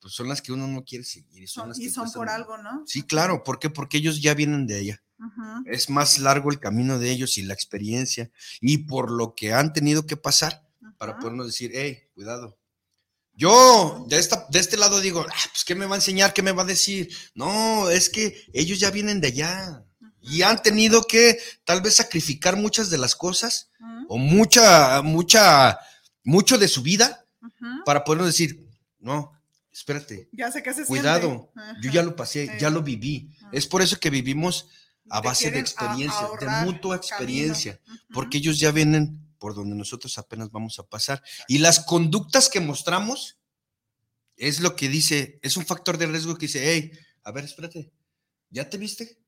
pues 0.00 0.14
son 0.14 0.26
las 0.26 0.40
que 0.40 0.50
uno 0.50 0.66
no 0.66 0.82
quiere 0.82 1.04
seguir. 1.04 1.42
Y 1.42 1.46
son, 1.46 1.70
y 1.76 1.90
son 1.90 2.10
por 2.10 2.30
algo, 2.30 2.56
¿no? 2.56 2.84
Sí, 2.86 3.02
claro. 3.02 3.44
¿Por 3.44 3.58
qué? 3.58 3.68
Porque 3.68 3.98
ellos 3.98 4.22
ya 4.22 4.32
vienen 4.32 4.66
de 4.66 4.78
allá. 4.78 5.02
Es 5.66 5.90
más 5.90 6.20
largo 6.20 6.50
el 6.50 6.58
camino 6.58 6.98
de 6.98 7.10
ellos 7.10 7.36
y 7.36 7.42
la 7.42 7.52
experiencia 7.52 8.30
y 8.62 8.78
por 8.78 9.10
lo 9.10 9.34
que 9.34 9.52
han 9.52 9.74
tenido 9.74 10.06
que 10.06 10.16
pasar 10.16 10.66
para 10.96 11.18
podernos 11.18 11.48
decir, 11.48 11.72
hey, 11.74 12.04
cuidado. 12.14 12.56
Yo 13.34 14.06
de, 14.08 14.18
esta, 14.18 14.46
de 14.48 14.60
este 14.60 14.78
lado 14.78 15.00
digo, 15.00 15.26
ah, 15.28 15.44
pues 15.52 15.64
¿qué 15.66 15.74
me 15.74 15.84
va 15.84 15.96
a 15.96 15.98
enseñar? 15.98 16.32
¿Qué 16.32 16.42
me 16.42 16.52
va 16.52 16.62
a 16.62 16.66
decir? 16.66 17.14
No, 17.34 17.90
es 17.90 18.08
que 18.08 18.42
ellos 18.54 18.80
ya 18.80 18.90
vienen 18.90 19.20
de 19.20 19.28
allá 19.28 19.84
y 20.20 20.42
han 20.42 20.62
tenido 20.62 21.04
que 21.04 21.38
tal 21.64 21.80
vez 21.80 21.96
sacrificar 21.96 22.56
muchas 22.56 22.90
de 22.90 22.98
las 22.98 23.14
cosas 23.14 23.70
o 24.08 24.18
mucha, 24.18 25.02
mucha, 25.02 25.78
mucho 26.24 26.58
de 26.58 26.68
su 26.68 26.82
vida 26.82 27.26
para 27.84 28.04
poder 28.04 28.24
decir, 28.24 28.66
no, 28.98 29.32
espérate, 29.72 30.28
ya 30.32 30.50
sé 30.50 30.62
que 30.62 30.74
se 30.74 30.84
cuidado, 30.84 31.52
yo 31.80 31.90
ya 31.90 32.02
lo 32.02 32.16
pasé, 32.16 32.56
ya 32.58 32.70
lo 32.70 32.82
viví. 32.82 33.30
Es 33.52 33.66
por 33.66 33.82
eso 33.82 33.98
que 33.98 34.10
vivimos 34.10 34.68
a 35.10 35.20
base 35.20 35.50
de 35.50 35.60
experiencia, 35.60 36.28
de 36.40 36.48
mutua 36.64 36.96
experiencia, 36.96 37.80
porque 38.12 38.38
ellos 38.38 38.58
ya 38.58 38.72
vienen 38.72 39.28
por 39.38 39.54
donde 39.54 39.76
nosotros 39.76 40.18
apenas 40.18 40.50
vamos 40.50 40.78
a 40.78 40.82
pasar. 40.82 41.22
Y 41.46 41.58
las 41.58 41.80
conductas 41.80 42.48
que 42.48 42.60
mostramos 42.60 43.38
es 44.36 44.60
lo 44.60 44.76
que 44.76 44.88
dice, 44.88 45.38
es 45.42 45.56
un 45.56 45.66
factor 45.66 45.98
de 45.98 46.06
riesgo 46.06 46.36
que 46.36 46.46
dice, 46.46 46.72
hey, 46.72 46.92
a 47.24 47.32
ver, 47.32 47.44
espérate, 47.44 47.90
¿ya 48.50 48.68
te 48.68 48.78
viste? 48.78 49.18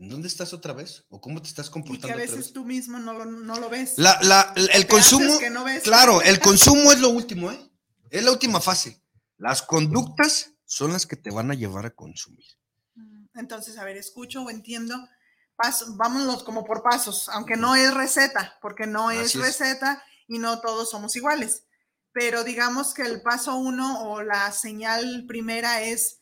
¿En 0.00 0.08
dónde 0.08 0.28
estás 0.28 0.54
otra 0.54 0.72
vez? 0.72 1.04
¿O 1.10 1.20
cómo 1.20 1.42
te 1.42 1.48
estás 1.48 1.68
comportando? 1.68 2.08
Y 2.08 2.10
que 2.10 2.14
a 2.14 2.16
veces 2.16 2.54
tú 2.54 2.64
mismo 2.64 2.98
no 2.98 3.12
lo, 3.12 3.68
ves. 3.68 3.96
el 3.98 4.86
consumo, 4.86 5.38
claro, 5.84 6.22
el 6.22 6.40
consumo 6.40 6.90
es 6.90 7.00
lo 7.00 7.10
último, 7.10 7.52
¿eh? 7.52 7.70
Es 8.08 8.24
la 8.24 8.32
última 8.32 8.62
fase. 8.62 9.02
Las 9.36 9.60
conductas 9.60 10.54
son 10.64 10.94
las 10.94 11.04
que 11.04 11.16
te 11.16 11.30
van 11.30 11.50
a 11.50 11.54
llevar 11.54 11.84
a 11.84 11.94
consumir. 11.94 12.46
Mm, 12.94 13.26
entonces, 13.34 13.76
a 13.76 13.84
ver, 13.84 13.98
escucho 13.98 14.42
o 14.42 14.48
entiendo. 14.48 14.96
Paso, 15.54 15.84
vámonos 15.96 16.44
como 16.44 16.64
por 16.64 16.82
pasos, 16.82 17.28
aunque 17.28 17.58
no 17.58 17.76
es 17.76 17.92
receta, 17.92 18.58
porque 18.62 18.86
no 18.86 19.10
es 19.10 19.34
receta 19.34 20.02
y 20.26 20.38
no 20.38 20.62
todos 20.62 20.88
somos 20.88 21.14
iguales. 21.14 21.64
Pero 22.12 22.42
digamos 22.42 22.94
que 22.94 23.02
el 23.02 23.20
paso 23.20 23.54
uno 23.56 24.02
o 24.04 24.22
la 24.22 24.50
señal 24.52 25.26
primera 25.28 25.82
es 25.82 26.19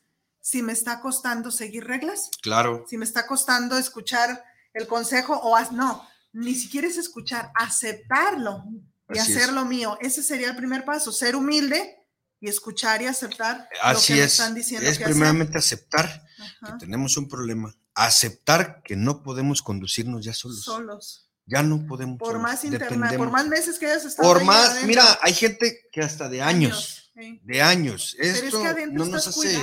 si 0.48 0.62
me 0.62 0.72
está 0.72 1.02
costando 1.02 1.50
seguir 1.50 1.84
reglas. 1.84 2.30
Claro. 2.40 2.86
Si 2.88 2.96
me 2.96 3.04
está 3.04 3.26
costando 3.26 3.76
escuchar 3.76 4.42
el 4.72 4.86
consejo 4.86 5.34
o 5.34 5.60
no, 5.72 6.08
ni 6.32 6.54
siquiera 6.54 6.88
es 6.88 6.96
escuchar, 6.96 7.52
aceptarlo 7.54 8.64
y 9.12 9.18
hacerlo 9.18 9.66
mío. 9.66 9.98
Ese 10.00 10.22
sería 10.22 10.48
el 10.48 10.56
primer 10.56 10.86
paso, 10.86 11.12
ser 11.12 11.36
humilde 11.36 11.98
y 12.40 12.48
escuchar 12.48 13.02
y 13.02 13.06
aceptar 13.06 13.68
Así 13.82 14.14
lo 14.14 14.16
que 14.16 14.24
es. 14.24 14.30
me 14.30 14.42
están 14.42 14.54
diciendo. 14.54 14.88
Es 14.88 14.98
primeramente 14.98 15.58
aceptar 15.58 16.24
que 16.64 16.72
tenemos 16.78 17.18
un 17.18 17.28
problema, 17.28 17.74
aceptar 17.94 18.82
que 18.82 18.96
no 18.96 19.22
podemos 19.22 19.60
conducirnos 19.60 20.24
ya 20.24 20.32
solos. 20.32 20.64
Solos. 20.64 21.30
Ya 21.44 21.62
no 21.62 21.86
podemos. 21.86 22.18
Por 22.18 22.38
más 22.38 22.64
interna, 22.64 23.12
por 23.18 23.30
más 23.30 23.46
meses 23.48 23.78
que 23.78 23.84
hayas 23.84 24.06
estado. 24.06 24.26
Por 24.26 24.44
más, 24.44 24.82
mira, 24.84 25.18
hay 25.20 25.34
gente 25.34 25.88
que 25.92 26.00
hasta 26.00 26.30
de 26.30 26.40
años 26.40 26.97
de 27.42 27.62
años. 27.62 28.16
Esto 28.18 28.62
no 28.92 29.06
nos 29.06 29.26
hace. 29.26 29.56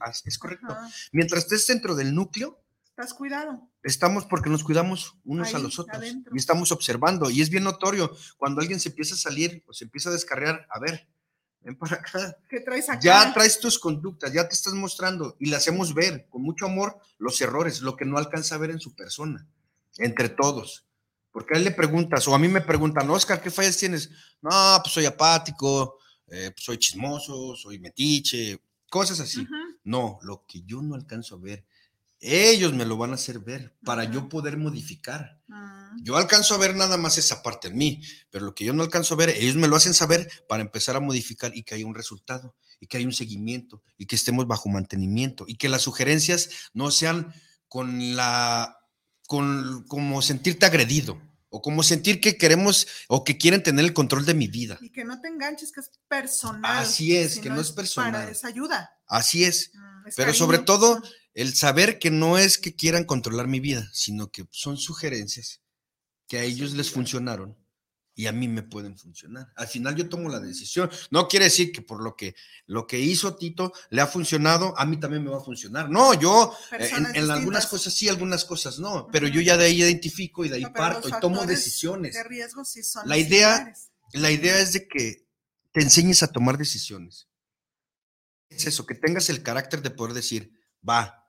Ah, 0.00 0.12
es 0.24 0.38
correcto. 0.38 0.76
Mientras 1.12 1.44
estés 1.44 1.66
dentro 1.66 1.94
del 1.94 2.14
núcleo. 2.14 2.60
Estás 2.90 3.12
cuidado. 3.12 3.68
Estamos 3.82 4.24
porque 4.24 4.48
nos 4.48 4.64
cuidamos 4.64 5.16
unos 5.24 5.54
a 5.54 5.58
los 5.58 5.78
otros. 5.78 6.02
Y 6.32 6.38
estamos 6.38 6.72
observando. 6.72 7.30
Y 7.30 7.42
es 7.42 7.50
bien 7.50 7.64
notorio 7.64 8.16
cuando 8.38 8.60
alguien 8.60 8.80
se 8.80 8.88
empieza 8.88 9.14
a 9.14 9.18
salir 9.18 9.62
o 9.66 9.72
se 9.72 9.84
empieza 9.84 10.08
a 10.08 10.12
descarriar. 10.12 10.66
A 10.70 10.80
ver, 10.80 11.06
ven 11.60 11.76
para 11.76 11.96
acá. 11.96 12.38
¿Qué 12.48 12.60
traes 12.60 12.88
acá? 12.88 13.00
Ya 13.00 13.34
traes 13.34 13.60
tus 13.60 13.78
conductas, 13.78 14.32
ya 14.32 14.48
te 14.48 14.54
estás 14.54 14.72
mostrando 14.72 15.36
y 15.38 15.50
le 15.50 15.56
hacemos 15.56 15.92
ver 15.92 16.26
con 16.30 16.42
mucho 16.42 16.66
amor 16.66 16.98
los 17.18 17.40
errores, 17.40 17.82
lo 17.82 17.96
que 17.96 18.06
no 18.06 18.16
alcanza 18.16 18.54
a 18.54 18.58
ver 18.58 18.70
en 18.70 18.80
su 18.80 18.94
persona, 18.94 19.46
entre 19.98 20.30
todos. 20.30 20.86
Porque 21.30 21.54
a 21.54 21.58
él 21.58 21.64
le 21.64 21.72
preguntas, 21.72 22.26
o 22.28 22.34
a 22.34 22.38
mí 22.38 22.48
me 22.48 22.62
preguntan, 22.62 23.10
Oscar, 23.10 23.42
¿qué 23.42 23.50
fallas 23.50 23.76
tienes? 23.76 24.08
No, 24.40 24.50
pues 24.82 24.94
soy 24.94 25.04
apático, 25.04 25.98
eh, 26.28 26.50
pues, 26.52 26.64
soy 26.64 26.78
chismoso, 26.78 27.56
soy 27.56 27.78
metiche, 27.78 28.60
cosas 28.88 29.20
así. 29.20 29.46
No, 29.84 30.18
lo 30.22 30.44
que 30.46 30.62
yo 30.62 30.82
no 30.82 30.94
alcanzo 30.94 31.36
a 31.36 31.38
ver, 31.38 31.64
ellos 32.20 32.72
me 32.72 32.84
lo 32.84 32.96
van 32.96 33.10
a 33.10 33.14
hacer 33.14 33.40
ver 33.40 33.76
para 33.84 34.04
yo 34.04 34.28
poder 34.28 34.56
modificar. 34.56 35.40
Ah. 35.50 35.92
Yo 36.02 36.16
alcanzo 36.16 36.54
a 36.54 36.58
ver 36.58 36.74
nada 36.74 36.96
más 36.96 37.18
esa 37.18 37.42
parte 37.42 37.68
en 37.68 37.76
mí, 37.76 38.02
pero 38.30 38.46
lo 38.46 38.54
que 38.54 38.64
yo 38.64 38.72
no 38.72 38.82
alcanzo 38.82 39.14
a 39.14 39.18
ver, 39.18 39.30
ellos 39.30 39.56
me 39.56 39.68
lo 39.68 39.76
hacen 39.76 39.94
saber 39.94 40.28
para 40.48 40.62
empezar 40.62 40.96
a 40.96 41.00
modificar 41.00 41.56
y 41.56 41.62
que 41.62 41.74
haya 41.74 41.86
un 41.86 41.94
resultado, 41.94 42.56
y 42.80 42.86
que 42.86 42.96
haya 42.96 43.06
un 43.06 43.12
seguimiento, 43.12 43.82
y 43.96 44.06
que 44.06 44.16
estemos 44.16 44.46
bajo 44.46 44.68
mantenimiento, 44.68 45.44
y 45.46 45.56
que 45.56 45.68
las 45.68 45.82
sugerencias 45.82 46.50
no 46.72 46.90
sean 46.90 47.32
con 47.68 48.16
la, 48.16 48.78
con 49.26 49.84
como 49.86 50.22
sentirte 50.22 50.66
agredido 50.66 51.20
o 51.56 51.62
como 51.62 51.82
sentir 51.82 52.20
que 52.20 52.36
queremos 52.36 52.86
o 53.08 53.24
que 53.24 53.38
quieren 53.38 53.62
tener 53.62 53.84
el 53.84 53.92
control 53.94 54.26
de 54.26 54.34
mi 54.34 54.46
vida. 54.46 54.78
Y 54.80 54.90
que 54.90 55.04
no 55.04 55.20
te 55.20 55.28
enganches, 55.28 55.72
que 55.72 55.80
es 55.80 55.90
personal. 56.08 56.84
Así 56.84 57.16
es, 57.16 57.38
que 57.38 57.48
no 57.48 57.60
es 57.60 57.68
Para, 57.70 57.76
personal. 57.82 58.28
es 58.28 58.44
ayuda. 58.44 58.90
Así 59.06 59.44
es. 59.44 59.70
Mm, 59.74 60.08
es 60.08 60.14
Pero 60.16 60.26
cariño. 60.28 60.38
sobre 60.38 60.58
todo, 60.58 61.02
el 61.34 61.54
saber 61.54 61.98
que 61.98 62.10
no 62.10 62.38
es 62.38 62.58
que 62.58 62.74
quieran 62.74 63.04
controlar 63.04 63.46
mi 63.48 63.60
vida, 63.60 63.88
sino 63.92 64.30
que 64.30 64.46
son 64.50 64.76
sugerencias 64.76 65.60
que 66.28 66.38
a 66.38 66.42
ellos 66.42 66.72
les 66.72 66.90
funcionaron 66.90 67.56
y 68.18 68.26
a 68.26 68.32
mí 68.32 68.48
me 68.48 68.62
pueden 68.62 68.96
funcionar. 68.96 69.52
Al 69.56 69.68
final 69.68 69.94
yo 69.94 70.08
tomo 70.08 70.30
la 70.30 70.40
decisión. 70.40 70.90
No 71.10 71.28
quiere 71.28 71.44
decir 71.44 71.70
que 71.70 71.82
por 71.82 72.02
lo 72.02 72.16
que 72.16 72.34
lo 72.64 72.86
que 72.86 72.98
hizo 72.98 73.36
Tito 73.36 73.74
le 73.90 74.00
ha 74.00 74.06
funcionado, 74.06 74.76
a 74.78 74.86
mí 74.86 74.98
también 74.98 75.22
me 75.22 75.30
va 75.30 75.36
a 75.36 75.44
funcionar. 75.44 75.90
No, 75.90 76.14
yo 76.14 76.56
eh, 76.72 76.90
en, 77.14 77.30
algunas 77.30 77.66
cosas 77.66 77.92
sí, 77.92 78.08
algunas 78.08 78.46
cosas 78.46 78.78
no, 78.78 79.06
pero 79.12 79.28
yo 79.28 79.42
ya 79.42 79.58
de 79.58 79.66
ahí 79.66 79.82
identifico 79.82 80.46
y 80.46 80.48
de 80.48 80.56
ahí 80.56 80.62
No, 80.62 80.72
parto 80.72 81.10
y 81.10 81.12
tomo 81.20 81.44
decisiones. 81.44 82.14
De 82.14 82.24
riesgo 82.24 82.64
sí 82.64 82.82
son 82.82 83.06
La 83.06 83.18
idea- 83.18 83.52
similares. 83.52 83.90
La 84.14 84.30
idea 84.30 84.60
es 84.60 84.72
de 84.72 84.88
que 84.88 85.26
te 85.72 85.82
enseñes 85.82 86.22
a 86.22 86.28
tomar 86.28 86.56
decisiones. 86.56 87.28
Es 88.48 88.66
eso, 88.66 88.86
que 88.86 88.94
tengas 88.94 89.28
el 89.28 89.42
carácter 89.42 89.82
de 89.82 89.90
poder 89.90 90.14
decir, 90.14 90.52
va, 90.88 91.28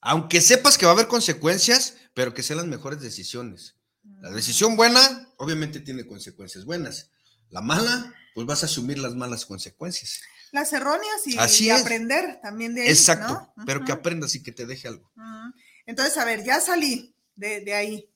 aunque 0.00 0.40
sepas 0.40 0.76
que 0.76 0.86
va 0.86 0.92
a 0.92 0.94
haber 0.94 1.06
consecuencias, 1.06 1.96
pero 2.14 2.34
que 2.34 2.42
sean 2.42 2.56
las 2.56 2.66
mejores 2.66 3.00
decisiones. 3.00 3.75
La 4.20 4.30
decisión 4.30 4.76
buena, 4.76 5.28
obviamente 5.36 5.80
tiene 5.80 6.06
consecuencias 6.06 6.64
buenas. 6.64 7.10
La 7.50 7.60
mala, 7.60 8.12
pues 8.34 8.46
vas 8.46 8.62
a 8.62 8.66
asumir 8.66 8.98
las 8.98 9.14
malas 9.14 9.46
consecuencias. 9.46 10.20
Las 10.52 10.72
erróneas 10.72 11.26
y, 11.26 11.38
Así 11.38 11.66
y 11.66 11.70
aprender 11.70 12.40
también 12.42 12.74
de 12.74 12.82
ahí. 12.82 12.88
Exacto, 12.88 13.52
¿no? 13.56 13.64
pero 13.66 13.84
que 13.84 13.92
aprendas 13.92 14.34
y 14.34 14.42
que 14.42 14.52
te 14.52 14.66
deje 14.66 14.88
algo. 14.88 15.10
Entonces, 15.86 16.16
a 16.18 16.24
ver, 16.24 16.44
ya 16.44 16.60
salí 16.60 17.14
de, 17.34 17.60
de 17.60 17.74
ahí. 17.74 18.10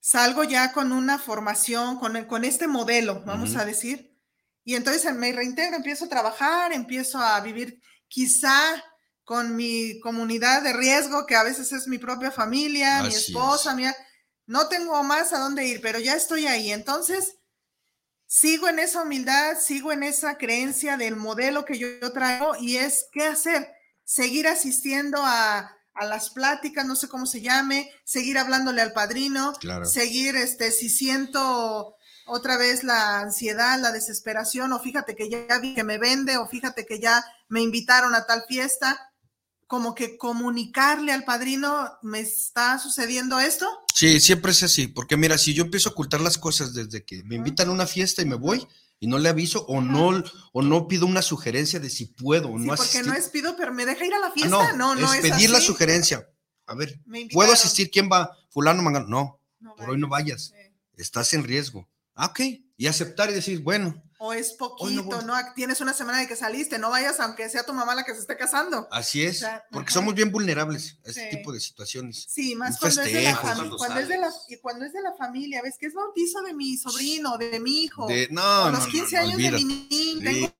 Salgo 0.00 0.44
ya 0.44 0.72
con 0.72 0.92
una 0.92 1.18
formación, 1.18 1.98
con, 1.98 2.16
el- 2.16 2.26
con 2.26 2.44
este 2.44 2.66
modelo, 2.66 3.22
vamos 3.24 3.56
a 3.56 3.64
decir. 3.64 4.14
Y 4.64 4.74
entonces 4.74 5.12
me 5.14 5.32
reintegro, 5.32 5.76
empiezo 5.76 6.04
a 6.06 6.08
trabajar, 6.08 6.72
empiezo 6.72 7.18
a 7.18 7.38
vivir 7.40 7.80
quizá 8.08 8.82
con 9.24 9.56
mi 9.56 9.98
comunidad 10.00 10.62
de 10.62 10.74
riesgo, 10.74 11.26
que 11.26 11.36
a 11.36 11.42
veces 11.42 11.72
es 11.72 11.86
mi 11.88 11.98
propia 11.98 12.30
familia, 12.30 13.02
mi 13.02 13.08
es. 13.08 13.28
esposa, 13.28 13.74
mi... 13.74 13.84
No 14.46 14.68
tengo 14.68 15.02
más 15.04 15.32
a 15.32 15.38
dónde 15.38 15.66
ir, 15.66 15.80
pero 15.80 15.98
ya 15.98 16.14
estoy 16.14 16.46
ahí. 16.46 16.72
Entonces, 16.72 17.36
sigo 18.26 18.68
en 18.68 18.78
esa 18.78 19.02
humildad, 19.02 19.58
sigo 19.58 19.92
en 19.92 20.02
esa 20.02 20.36
creencia 20.38 20.96
del 20.96 21.16
modelo 21.16 21.64
que 21.64 21.78
yo, 21.78 21.88
yo 22.00 22.12
traigo 22.12 22.56
y 22.56 22.76
es 22.76 23.06
qué 23.12 23.26
hacer, 23.26 23.68
seguir 24.04 24.48
asistiendo 24.48 25.18
a, 25.22 25.76
a 25.94 26.04
las 26.06 26.30
pláticas, 26.30 26.86
no 26.86 26.96
sé 26.96 27.08
cómo 27.08 27.26
se 27.26 27.40
llame, 27.40 27.90
seguir 28.04 28.38
hablándole 28.38 28.82
al 28.82 28.92
padrino, 28.92 29.52
Claro. 29.60 29.84
seguir, 29.86 30.36
este, 30.36 30.72
si 30.72 30.88
siento 30.88 31.96
otra 32.26 32.56
vez 32.56 32.84
la 32.84 33.20
ansiedad, 33.20 33.78
la 33.78 33.92
desesperación, 33.92 34.72
o 34.72 34.80
fíjate 34.80 35.14
que 35.14 35.28
ya 35.28 35.58
vi 35.58 35.74
que 35.74 35.84
me 35.84 35.98
vende, 35.98 36.36
o 36.38 36.46
fíjate 36.48 36.86
que 36.86 36.98
ya 36.98 37.24
me 37.48 37.60
invitaron 37.60 38.14
a 38.14 38.26
tal 38.26 38.44
fiesta, 38.48 39.12
como 39.66 39.94
que 39.94 40.16
comunicarle 40.18 41.12
al 41.12 41.24
padrino, 41.24 41.88
¿me 42.02 42.20
está 42.20 42.78
sucediendo 42.78 43.40
esto? 43.40 43.66
Sí, 43.94 44.20
siempre 44.20 44.52
es 44.52 44.62
así, 44.62 44.88
porque 44.88 45.16
mira, 45.16 45.38
si 45.38 45.54
yo 45.54 45.64
empiezo 45.64 45.88
a 45.88 45.92
ocultar 45.92 46.20
las 46.20 46.38
cosas 46.38 46.74
desde 46.74 47.04
que 47.04 47.22
me 47.24 47.36
invitan 47.36 47.68
a 47.68 47.72
una 47.72 47.86
fiesta 47.86 48.22
y 48.22 48.26
me 48.26 48.34
voy 48.36 48.66
y 49.00 49.06
no 49.06 49.18
le 49.18 49.28
aviso 49.28 49.64
o 49.66 49.80
no 49.80 50.22
o 50.52 50.62
no 50.62 50.88
pido 50.88 51.06
una 51.06 51.22
sugerencia 51.22 51.80
de 51.80 51.90
si 51.90 52.06
puedo 52.06 52.50
o 52.52 52.58
Sí, 52.58 52.64
no 52.64 52.74
porque 52.76 52.82
asistir. 52.98 53.06
no 53.06 53.14
es 53.14 53.28
pido, 53.28 53.56
pero 53.56 53.72
me 53.74 53.84
deja 53.86 54.04
ir 54.06 54.14
a 54.14 54.18
la 54.20 54.28
Ah, 54.28 54.32
fiesta, 54.34 54.72
no, 54.74 54.94
no, 54.94 55.12
es 55.12 55.24
es, 55.24 55.30
pedir 55.30 55.50
la 55.50 55.58
así. 55.58 55.66
sugerencia. 55.66 56.28
A 56.66 56.74
ver. 56.74 57.00
¿puedo 57.32 57.52
asistir? 57.52 57.90
¿Quién 57.90 58.08
va? 58.10 58.30
Fulano, 58.50 58.82
mangano. 58.82 59.06
No, 59.08 59.40
No 59.60 59.76
por 59.76 59.90
hoy 59.90 59.98
no 59.98 60.08
vayas. 60.08 60.50
vayas. 60.52 60.68
Sí. 60.70 60.74
Estás 60.96 61.32
en 61.34 61.44
riesgo. 61.44 61.88
Ah, 62.14 62.26
ok. 62.26 62.40
Y 62.76 62.86
aceptar 62.86 63.28
y 63.30 63.34
decir, 63.34 63.60
bueno, 63.60 64.02
O 64.26 64.32
es 64.32 64.52
poquito, 64.54 65.02
no 65.22 65.22
no. 65.22 65.34
Tienes 65.54 65.80
una 65.82 65.92
semana 65.92 66.18
de 66.20 66.26
que 66.26 66.34
saliste, 66.36 66.78
no 66.78 66.88
vayas 66.90 67.20
aunque 67.20 67.48
sea 67.50 67.64
tu 67.64 67.74
mamá 67.74 67.94
la 67.94 68.04
que 68.04 68.14
se 68.14 68.20
esté 68.20 68.36
casando. 68.36 68.88
así 68.90 69.22
es. 69.24 69.36
O 69.36 69.40
sea, 69.40 69.64
porque 69.70 69.88
ajá. 69.90 70.00
somos 70.00 70.14
bien 70.14 70.32
vulnerables 70.32 70.98
a 71.04 71.08
este 71.10 71.30
Sí. 71.30 71.36
tipo 71.36 71.52
de 71.52 71.60
situaciones. 71.60 72.26
Sí, 72.28 72.54
más 72.54 72.78
cuando 72.78 73.02
es, 73.02 73.12
de 73.12 73.22
la 73.22 73.36
cuando 73.40 73.76
cuando 73.76 74.00
es 74.00 74.08
de 74.08 74.18
la 74.18 74.32
y 74.48 74.56
cuando 74.58 74.84
es 74.86 74.92
de 74.92 75.02
la 75.02 75.12
familia, 75.14 75.60
ves 75.62 75.76
que 75.78 75.86
es 75.86 75.94
bautizo 75.94 76.40
de 76.42 76.54
mi 76.54 76.76
sobrino, 76.78 77.36
de 77.36 77.60
mi 77.60 77.82
hijo, 77.82 78.06
De, 78.06 78.28
no, 78.30 78.40
o 78.42 78.64
no, 78.66 78.70
los 78.70 78.86
no, 78.86 78.90
15 78.90 79.16
no, 79.16 79.22
años 79.22 79.36
de 79.38 79.50
mi 79.50 79.64
niño, 79.64 80.20
Sí. 80.20 80.22
tengo 80.22 80.54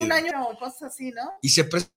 un 0.00 0.12
año 0.12 0.48
o 0.48 0.58
cosas 0.58 0.82
así, 0.92 1.10
¿no? 1.12 1.32
Y 1.42 1.48
se 1.50 1.64
presta 1.64 1.90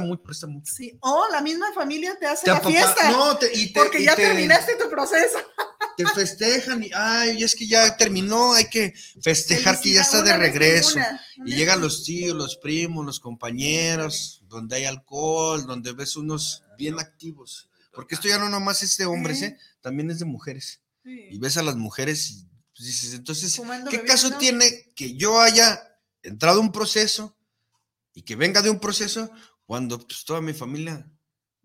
mucho, 0.00 0.22
presta 0.22 0.46
mucho. 0.48 0.74
Sí, 0.74 0.98
o 1.00 1.26
la 1.30 1.40
misma 1.40 1.72
familia 1.72 2.18
te 2.18 2.26
hace 2.26 2.44
Te 2.44 2.50
la 2.50 2.60
fiesta, 2.60 3.10
No, 3.12 3.36
te- 3.38 3.56
y 3.56 3.72
te, 3.72 3.80
porque 3.80 4.00
y 4.00 4.04
ya 4.04 4.16
te- 4.16 4.22
terminaste 4.26 4.74
tu 4.76 4.90
proceso. 4.90 5.38
Te 5.96 6.06
festejan 6.06 6.82
y 6.82 6.90
ay, 6.94 7.42
es 7.42 7.54
que 7.54 7.66
ya 7.66 7.96
terminó, 7.96 8.54
hay 8.54 8.66
que 8.66 8.94
festejar 9.20 9.80
que 9.80 9.92
ya 9.92 10.02
está 10.02 10.22
de 10.22 10.36
regreso. 10.36 10.98
Y 11.44 11.54
llegan 11.54 11.80
los 11.80 12.04
tíos, 12.04 12.36
los 12.36 12.56
primos, 12.56 13.04
los 13.04 13.20
compañeros, 13.20 14.42
donde 14.48 14.76
hay 14.76 14.84
alcohol, 14.84 15.66
donde 15.66 15.92
ves 15.92 16.16
unos 16.16 16.62
bien 16.78 16.98
activos. 16.98 17.68
Porque 17.92 18.14
esto 18.14 18.28
ya 18.28 18.38
no 18.38 18.48
nomás 18.48 18.82
es 18.82 18.96
de 18.96 19.06
hombres. 19.06 19.42
¿eh? 19.42 19.56
también 19.86 20.10
es 20.10 20.18
de 20.18 20.24
mujeres. 20.24 20.80
Y 21.04 21.38
ves 21.38 21.56
a 21.56 21.62
las 21.62 21.76
mujeres 21.76 22.30
y 22.30 22.48
pues, 22.74 22.88
dices, 22.88 23.14
entonces, 23.14 23.62
¿qué 23.88 24.02
caso 24.02 24.32
tiene 24.32 24.92
que 24.96 25.14
yo 25.14 25.40
haya 25.40 25.80
entrado 26.24 26.58
a 26.58 26.62
un 26.62 26.72
proceso 26.72 27.36
y 28.12 28.22
que 28.22 28.34
venga 28.34 28.62
de 28.62 28.70
un 28.70 28.80
proceso 28.80 29.30
cuando 29.64 30.04
pues, 30.04 30.24
toda 30.24 30.40
mi 30.40 30.52
familia 30.52 31.08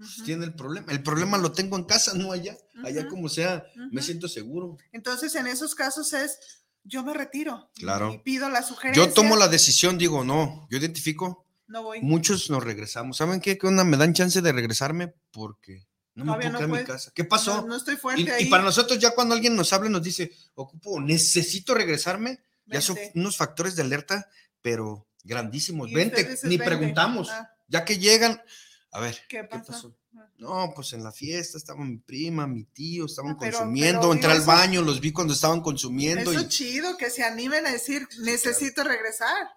pues, 0.02 0.26
tiene 0.26 0.46
el 0.46 0.54
problema? 0.54 0.92
El 0.92 1.04
problema 1.04 1.38
lo 1.38 1.52
tengo 1.52 1.78
en 1.78 1.84
casa, 1.84 2.14
no 2.14 2.32
allá. 2.32 2.58
Allá 2.84 3.08
como 3.08 3.30
sea, 3.30 3.64
me 3.92 4.02
siento 4.02 4.28
seguro. 4.28 4.78
Entonces, 4.92 5.36
en 5.36 5.48
esos 5.48 5.76
casos 5.76 6.14
es, 6.14 6.40
yo 6.84 7.04
me 7.04 7.14
retiro. 7.14 7.70
Claro. 7.76 8.14
Y 8.14 8.18
pido 8.20 8.50
la 8.50 8.64
sugerencia. 8.64 9.06
Yo 9.06 9.14
tomo 9.14 9.36
la 9.36 9.48
decisión, 9.48 9.98
digo, 9.98 10.24
no, 10.24 10.68
yo 10.72 10.78
identifico 10.80 11.46
No 11.68 11.84
voy. 11.84 12.02
muchos 12.02 12.50
nos 12.50 12.64
regresamos. 12.64 13.18
¿Saben 13.18 13.40
qué? 13.40 13.58
¿Qué 13.58 13.68
onda? 13.68 13.84
Me 13.84 13.98
dan 13.98 14.14
chance 14.14 14.42
de 14.42 14.52
regresarme 14.52 15.14
porque 15.32 15.86
no 16.16 16.26
me 16.26 16.34
puedo 16.50 16.68
no 16.68 16.76
mi 16.76 16.84
casa. 16.84 17.12
¿Qué 17.14 17.24
pasó? 17.24 17.62
No, 17.62 17.68
no 17.68 17.76
estoy 17.78 17.96
fuerte 17.98 18.24
y 18.24 18.30
ahí. 18.30 18.50
para 18.50 18.64
nosotros 18.64 19.00
ya 19.00 19.12
cuando 19.12 19.36
alguien 19.36 19.56
nos 19.56 19.72
habla 19.74 19.90
nos 19.90 20.04
dice, 20.04 20.32
ocupo, 20.56 21.00
necesito 21.00 21.74
regresarme, 21.74 22.40
ya 22.66 22.82
son 22.82 22.98
unos 23.16 23.38
factores 23.38 23.76
de 23.76 23.84
alerta, 23.84 24.28
pero 24.62 25.08
grandísimos. 25.24 25.92
Vente, 25.92 26.38
ni 26.44 26.58
preguntamos. 26.58 27.30
Ah, 27.30 27.52
Ya 27.68 27.86
que 27.86 27.98
llegan, 27.98 28.42
a 28.92 29.00
ver, 29.00 29.18
¿Qué 29.30 29.38
¿qué 29.50 29.60
pasó? 29.60 29.96
Ah. 30.18 30.28
No, 30.38 30.72
pues 30.76 30.92
en 30.94 31.04
la 31.04 31.12
fiesta 31.12 31.58
estaba 31.58 31.84
mi 31.84 31.98
prima, 31.98 32.46
mi 32.48 32.66
tío, 32.66 33.06
estaban 33.06 33.32
Ah, 33.34 33.38
pero- 33.40 33.58
consumiendo, 33.60 34.02
pero 34.02 34.14
entré 34.14 34.32
al 34.32 34.42
baño, 34.42 34.82
los 34.82 35.00
vi 35.00 35.12
cuando 35.14 35.34
estaban 35.34 35.62
consumiendo. 35.62 36.32
Eso 36.32 36.40
y- 36.42 36.44
es 36.44 36.50
chido, 36.50 36.98
que 36.98 37.10
se 37.10 37.24
animen 37.24 37.66
a 37.66 37.72
decir, 37.72 38.08
necesito 38.20 38.84
regresar, 38.84 39.48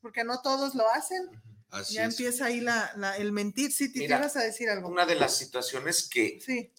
porque 0.00 0.24
no 0.24 0.40
todos 0.42 0.74
lo 0.74 0.88
hacen. 0.92 1.28
Así 1.70 1.94
ya 1.94 2.04
es. 2.04 2.10
empieza 2.14 2.46
ahí 2.46 2.60
la, 2.60 2.92
la- 2.96 3.16
el 3.16 3.32
mentir. 3.32 3.72
Sí, 3.72 3.92
te 3.92 4.00
Mira, 4.00 4.18
ibas 4.18 4.36
a 4.36 4.42
decir 4.42 4.68
algo. 4.70 4.88
Una 4.88 5.06
de 5.06 5.14
las 5.16 5.36
situaciones 5.36 6.08
que, 6.08 6.40
Sí, 6.44 6.72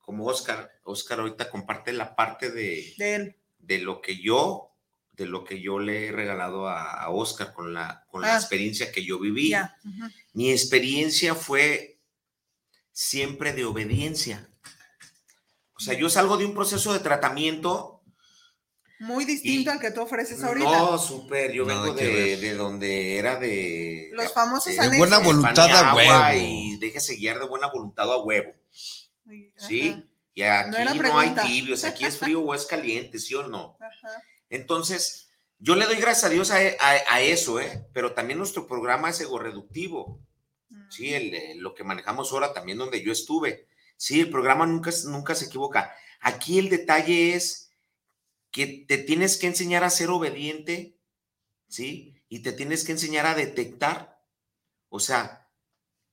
como 0.00 0.26
Oscar, 0.26 0.70
Oscar 0.84 1.20
ahorita 1.20 1.48
comparte 1.48 1.92
la 1.92 2.14
parte 2.16 2.50
de, 2.50 2.92
de 2.98 3.14
él. 3.14 3.36
de 3.58 3.78
lo 3.78 4.00
que 4.02 4.20
yo, 4.20 4.71
de 5.12 5.26
lo 5.26 5.44
que 5.44 5.60
yo 5.60 5.78
le 5.78 6.06
he 6.06 6.12
regalado 6.12 6.68
a, 6.68 6.90
a 7.02 7.10
Oscar 7.10 7.52
con 7.52 7.74
la, 7.74 8.04
con 8.08 8.22
la 8.22 8.34
Ah. 8.34 8.38
experiencia 8.38 8.90
que 8.90 9.04
yo 9.04 9.18
viví. 9.18 9.50
Ya. 9.50 9.76
ujú. 9.84 10.10
Mi 10.32 10.50
experiencia 10.50 11.34
fue 11.34 11.98
siempre 12.92 13.52
de 13.52 13.64
obediencia. 13.64 14.48
O 15.74 15.80
sea, 15.80 15.94
yo 15.94 16.08
salgo 16.08 16.36
de 16.36 16.44
un 16.46 16.54
proceso 16.54 16.92
de 16.92 17.00
tratamiento. 17.00 18.02
Muy 19.00 19.24
distinto 19.24 19.70
Y- 19.70 19.72
al 19.74 19.80
que 19.80 19.90
tú 19.90 20.00
ofreces 20.02 20.42
ahorita. 20.44 20.70
No, 20.78 20.96
súper. 20.96 21.52
Yo 21.52 21.64
Nada 21.66 21.82
vengo 21.82 21.94
de, 21.96 22.36
de 22.36 22.54
donde 22.54 23.16
era 23.18 23.36
de. 23.36 24.10
Los 24.12 24.32
famosos 24.32 24.74
de- 24.76 24.88
De 24.90 24.96
buena 24.98 25.18
voluntad 25.18 25.68
a 25.70 25.94
huevo. 25.94 26.38
Y 26.40 26.76
déjese 26.78 27.16
guiar 27.16 27.38
de 27.40 27.46
buena 27.46 27.66
voluntad 27.66 28.10
a 28.12 28.18
huevo. 28.18 28.52
Ajá, 29.26 29.68
¿Sí? 29.68 30.04
Y 30.34 30.42
aquí 30.42 30.70
No 30.70 31.02
no, 31.02 31.18
hay 31.18 31.34
tibios, 31.34 31.84
aquí 31.84 32.04
es 32.04 32.16
frío 32.18 32.40
o 32.40 32.54
es 32.54 32.64
caliente, 32.64 33.18
¿sí 33.18 33.34
o 33.34 33.46
no? 33.48 33.76
ajá. 33.78 34.22
Entonces, 34.52 35.30
yo 35.58 35.76
le 35.76 35.86
doy 35.86 35.96
gracias 35.96 36.24
a 36.24 36.28
Dios 36.28 36.50
a, 36.50 36.56
a- 36.58 37.14
a 37.14 37.20
eso, 37.22 37.58
¿eh? 37.58 37.86
Pero 37.94 38.12
también 38.12 38.38
nuestro 38.38 38.66
programa 38.66 39.08
es 39.10 39.20
ego-reductivo, 39.20 40.20
¿sí? 40.90 41.14
El, 41.14 41.34
eh, 41.34 41.54
lo 41.56 41.74
que 41.74 41.84
manejamos 41.84 42.32
ahora 42.32 42.52
también 42.52 42.78
donde 42.78 43.02
yo 43.02 43.12
estuve. 43.12 43.66
Sí, 43.96 44.20
el 44.20 44.30
programa 44.30 44.66
nunca, 44.66 44.90
nunca 45.06 45.34
se 45.34 45.46
equivoca. 45.46 45.94
Aquí 46.20 46.58
el 46.58 46.68
detalle 46.68 47.34
es 47.34 47.70
que 48.50 48.84
te 48.86 48.98
tienes 48.98 49.38
que 49.38 49.46
enseñar 49.46 49.84
a 49.84 49.90
ser 49.90 50.10
obediente, 50.10 50.98
¿sí? 51.68 52.14
Y 52.28 52.40
te 52.40 52.52
tienes 52.52 52.84
que 52.84 52.92
enseñar 52.92 53.26
a 53.26 53.34
detectar, 53.34 54.22
o 54.90 55.00
sea, 55.00 55.48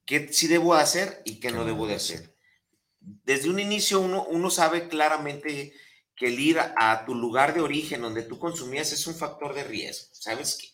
qué 0.06 0.32
sí 0.32 0.48
debo 0.48 0.74
hacer 0.76 1.22
y 1.26 1.40
qué 1.42 1.52
no 1.52 1.66
debo 1.66 1.88
de 1.88 1.96
hacer. 1.96 2.36
Desde 3.02 3.50
un 3.50 3.60
inicio 3.60 4.00
uno, 4.02 4.26
uno 4.26 4.50
sabe 4.50 4.88
claramente 4.88 5.74
que 6.20 6.28
el 6.28 6.38
ir 6.40 6.60
a, 6.60 7.06
tu 7.06 7.16
lugar 7.16 7.54
de 7.54 7.62
origen 7.62 8.02
donde 8.02 8.24
tú 8.24 8.38
consumías 8.38 8.92
es 8.92 9.08
un 9.08 9.16
factor 9.16 9.56
de 9.56 9.64
riesgo, 9.64 10.10
¿sabes 10.12 10.58
qué? 10.62 10.68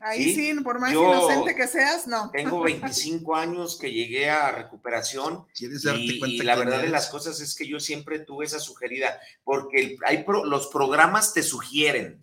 Ahí 0.00 0.34
sí, 0.34 0.54
por 0.62 0.78
más 0.78 0.92
inocente 0.92 1.56
que 1.56 1.66
seas, 1.66 2.06
no. 2.06 2.30
Tengo 2.32 2.60
25 2.62 3.34
años 3.34 3.78
que 3.78 3.90
llegué 3.92 4.30
a 4.30 4.52
recuperación. 4.52 5.44
¿Quieres 5.54 5.82
darte 5.82 6.00
y, 6.02 6.18
cuenta 6.20 6.42
y 6.42 6.46
la 6.46 6.54
verdad 6.56 6.82
de 6.82 6.88
las 6.88 7.08
cosas 7.08 7.40
es 7.40 7.54
que 7.56 7.66
yo 7.66 7.80
siempre 7.80 8.20
tuve 8.20 8.44
esa 8.44 8.60
sugerida, 8.60 9.20
porque 9.42 9.80
el- 9.80 9.98
hay 10.04 10.22
pro- 10.22 10.44
los 10.44 10.68
programas 10.68 11.32
te 11.34 11.42
sugieren. 11.42 12.20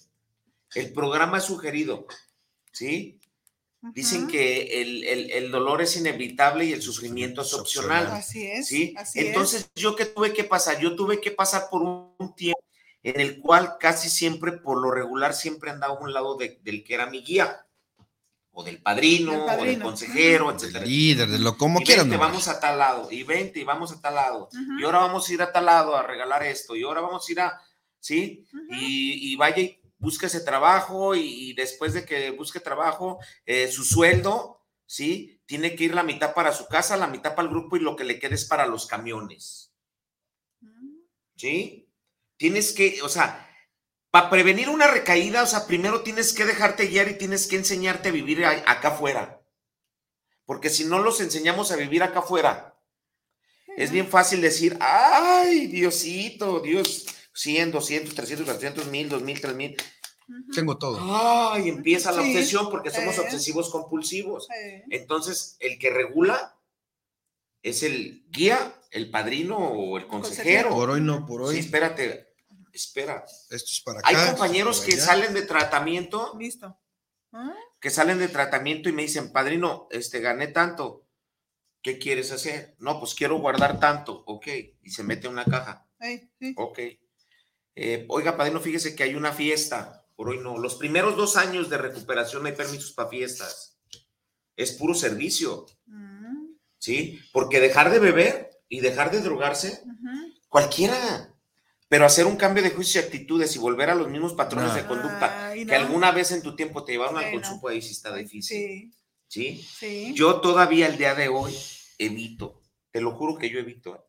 El 0.73 0.93
programa 0.93 1.38
es 1.39 1.43
sugerido, 1.45 2.07
¿sí? 2.71 3.19
Dicen 3.93 4.28
que 4.28 4.82
el, 4.82 5.04
el- 5.04 5.32
el 5.32 5.52
dolor 5.52 5.82
es 5.82 5.95
inevitable 5.98 6.65
y 6.65 6.74
el 6.74 6.82
sufrimiento 6.82 7.41
es 7.41 7.48
Es 7.48 7.54
opcional. 7.54 8.08
Así 8.08 8.45
es. 8.48 8.67
¿sí? 8.67 8.93
Así 8.98 9.19
Entonces, 9.19 9.69
¿yo 9.76 9.95
qué 9.95 10.06
tuve 10.06 10.34
que 10.34 10.43
pasar? 10.43 10.80
Yo 10.80 10.95
tuve 10.95 11.21
que 11.21 11.32
pasar 11.32 11.69
por 11.69 11.82
un 11.84 12.36
tiempo 12.36 12.60
en 13.04 13.19
el 13.21 13.39
cual 13.39 13.76
casi 13.80 14.10
siempre, 14.10 14.54
por 14.54 14.82
lo 14.82 14.89
regular, 14.91 15.34
siempre 15.36 15.69
andaba 15.69 15.93
a 15.95 16.00
un 16.00 16.12
lado 16.13 16.36
de- 16.38 16.60
del 16.63 16.84
que 16.84 16.95
era 16.95 17.06
mi 17.06 17.21
guía, 17.24 17.62
o 18.58 18.63
del 18.63 18.82
padrino, 18.82 19.32
Del 19.32 19.41
o 19.41 19.45
del 19.45 19.56
padrino. 19.58 19.84
consejero, 19.86 20.48
Del 20.48 20.56
etcétera. 20.56 20.86
líder, 20.86 21.30
de 21.30 21.39
lo 21.39 21.58
como 21.58 21.82
y 21.82 21.84
quieran. 21.84 22.10
vente, 22.10 22.17
vamos 22.26 22.48
a 22.48 22.60
tal 22.60 22.78
lado, 22.80 23.12
y 23.12 23.21
vente, 23.24 23.60
y 23.60 23.63
vamos 23.65 23.91
a 23.91 24.00
tal 24.02 24.15
lado, 24.15 24.50
y 24.80 24.84
ahora 24.86 25.00
vamos 25.00 25.28
a 25.30 25.34
ir 25.34 25.41
a 25.41 25.52
tal 25.52 25.65
lado 25.65 25.95
a 25.95 26.02
regalar 26.04 26.41
esto, 26.43 26.76
y 26.76 26.84
ahora 26.84 27.02
vamos 27.02 27.28
a 27.28 27.32
ir 27.32 27.39
a, 27.41 27.62
¿sí? 28.00 28.45
Y, 28.71 29.34
y 29.34 29.36
vaya 29.36 29.62
y 29.62 29.80
busque 29.97 30.25
ese 30.27 30.41
trabajo, 30.41 31.15
y, 31.15 31.49
y 31.49 31.53
después 31.53 31.93
de 31.93 32.05
que 32.05 32.31
busque 32.31 32.60
trabajo, 32.60 33.19
eh, 33.45 33.71
su 33.71 33.84
sueldo, 33.84 34.62
¿sí? 34.86 35.41
Tiene 35.45 35.75
que 35.75 35.86
ir 35.86 35.95
la 35.95 36.03
mitad 36.03 36.34
para 36.34 36.51
su 36.51 36.67
casa, 36.67 36.97
la 36.97 37.08
mitad 37.08 37.36
para 37.36 37.47
el 37.47 37.53
grupo, 37.53 37.77
y 37.77 37.81
lo 37.81 37.95
que 37.95 38.03
le 38.03 38.19
quede 38.19 38.36
es 38.36 38.45
para 38.45 38.65
los 38.65 38.88
camiones. 38.88 39.73
Ujú. 40.62 41.05
¿sí? 41.36 41.89
Tienes 42.38 42.73
que, 42.73 43.01
o 43.01 43.10
sea, 43.10 43.49
para 44.12 44.29
prevenir 44.29 44.69
una 44.69 44.88
recaída, 44.88 45.43
o 45.43 45.45
sea, 45.45 45.67
primero 45.67 46.01
tienes 46.01 46.34
que 46.34 46.45
dejarte 46.45 46.88
guiar 46.88 47.10
y 47.10 47.17
tienes 47.17 47.47
que 47.47 47.58
enseñarte 47.58 48.10
a 48.10 48.13
vivir 48.13 48.45
acá 48.45 48.89
afuera. 48.89 49.41
Porque 50.45 50.69
si 50.69 50.86
no 50.86 50.99
los 50.99 51.21
enseñamos 51.21 51.71
a 51.71 51.75
vivir 51.75 52.03
acá 52.03 52.19
afuera, 52.19 52.79
es 53.75 53.91
bien 53.91 54.08
fácil 54.08 54.41
decir, 54.41 54.77
ay, 54.79 55.67
Diosito, 55.67 56.60
Dios, 56.62 57.05
100, 57.36 57.71
200, 57.71 58.15
300, 58.15 58.45
400, 58.45 58.88
1000, 58.88 59.10
2000, 59.10 59.41
3000. 59.41 59.78
Ujú. 60.28 60.52
Tengo 60.54 60.78
todo. 60.78 60.98
Ay, 61.52 61.69
empieza 61.69 62.12
la 62.12 62.24
Sí, 62.24 62.30
obsesión 62.30 62.69
porque 62.71 62.89
somos 62.89 63.19
obsesivos 63.19 63.69
compulsivos. 63.69 64.48
Entonces, 64.89 65.58
el 65.60 65.78
que 65.78 65.91
regula 65.91 66.58
es 67.62 67.84
el 67.84 68.26
guía, 68.30 68.74
el 68.91 69.12
padrino 69.12 69.58
o 69.58 69.98
el 69.98 70.08
consejero. 70.08 70.69
Por 70.69 70.89
hoy 70.89 71.02
no, 71.02 71.26
por 71.26 71.41
hoy. 71.41 71.56
Sí, 71.56 71.60
espérate, 71.60 72.34
espera. 72.71 73.26
Esto 73.50 73.71
es 73.71 73.82
para 73.82 74.00
acá. 74.00 74.08
Hay 74.08 74.30
compañeros 74.32 74.80
para 74.80 74.91
que 74.91 74.98
salen 74.98 75.34
de 75.34 75.41
tratamiento, 75.43 76.34
Listo. 76.39 76.80
¿Ah? 77.34 77.54
que 77.82 77.89
salen 77.89 78.17
de 78.17 78.30
tratamiento 78.30 78.89
y 78.89 78.93
me 78.93 79.04
dicen, 79.04 79.32
padrino, 79.32 79.88
este, 79.91 80.21
gané 80.21 80.48
tanto. 80.48 81.06
¿Qué 81.84 82.00
quieres 82.00 82.32
hacer? 82.32 82.76
No, 82.80 83.00
pues 83.00 83.13
quiero 83.13 83.38
guardar 83.38 83.80
tanto. 83.80 84.24
Ok. 84.26 84.48
Y 84.82 84.89
se 84.89 85.04
mete 85.04 85.28
en 85.28 85.34
una 85.34 85.45
caja. 85.45 85.88
Sí. 86.39 86.56
Ok. 86.58 86.80
Eh, 87.75 88.05
oiga, 88.09 88.38
padrino, 88.38 88.59
fíjese 88.59 88.95
que 88.95 89.03
hay 89.03 89.15
una 89.15 89.33
fiesta. 89.33 90.05
Por 90.15 90.29
hoy 90.29 90.39
no. 90.39 90.57
Los 90.57 90.75
primeros 90.75 91.17
dos 91.17 91.35
años 91.35 91.69
de 91.69 91.77
recuperación 91.77 92.41
no 92.43 92.47
hay 92.49 92.55
permisos 92.55 92.93
para 92.93 93.09
fiestas. 93.09 93.77
Es 94.55 94.71
puro 94.71 94.93
servicio. 94.93 95.65
Mm, 95.85 96.53
¿Sí? 96.77 97.19
Porque 97.33 97.59
dejar 97.59 97.91
de 97.91 97.99
beber 97.99 98.49
y 98.69 98.79
dejar 98.79 99.11
de 99.11 99.21
drogarse, 99.21 99.83
cualquiera. 100.49 101.31
Pero 101.88 102.05
hacer 102.05 102.25
un 102.25 102.35
cambio 102.35 102.63
de 102.63 102.71
juicios 102.71 103.03
y 103.03 103.07
actitudes 103.07 103.55
y 103.55 103.59
volver 103.59 103.89
a 103.91 103.95
los 103.95 104.09
mismos 104.09 104.33
patrones 104.33 104.69
No. 104.69 104.75
de 104.75 104.85
conducta 104.88 105.49
Ay, 105.49 105.65
que 105.67 105.75
alguna 105.75 106.11
vez 106.11 106.31
en 106.31 106.41
tu 106.41 106.55
tiempo 106.55 106.83
te 106.83 106.93
llevaron 106.93 107.17
al 107.17 107.25
Ay, 107.25 107.35
no. 107.35 107.41
consumo, 107.41 107.67
ahí 107.67 107.81
sí 107.81 107.91
está 107.91 108.13
difícil. 108.15 108.91
Sí, 109.27 109.61
¿Sí? 109.61 109.61
sí. 109.77 110.13
Yo 110.15 110.41
todavía 110.41 110.88
el 110.88 110.97
día 110.97 111.13
de 111.13 111.27
hoy 111.29 111.55
evito, 111.99 112.61
te 112.91 113.01
lo 113.01 113.11
juro 113.15 113.38
que 113.38 113.49
yo 113.51 113.59
evito. 113.59 114.07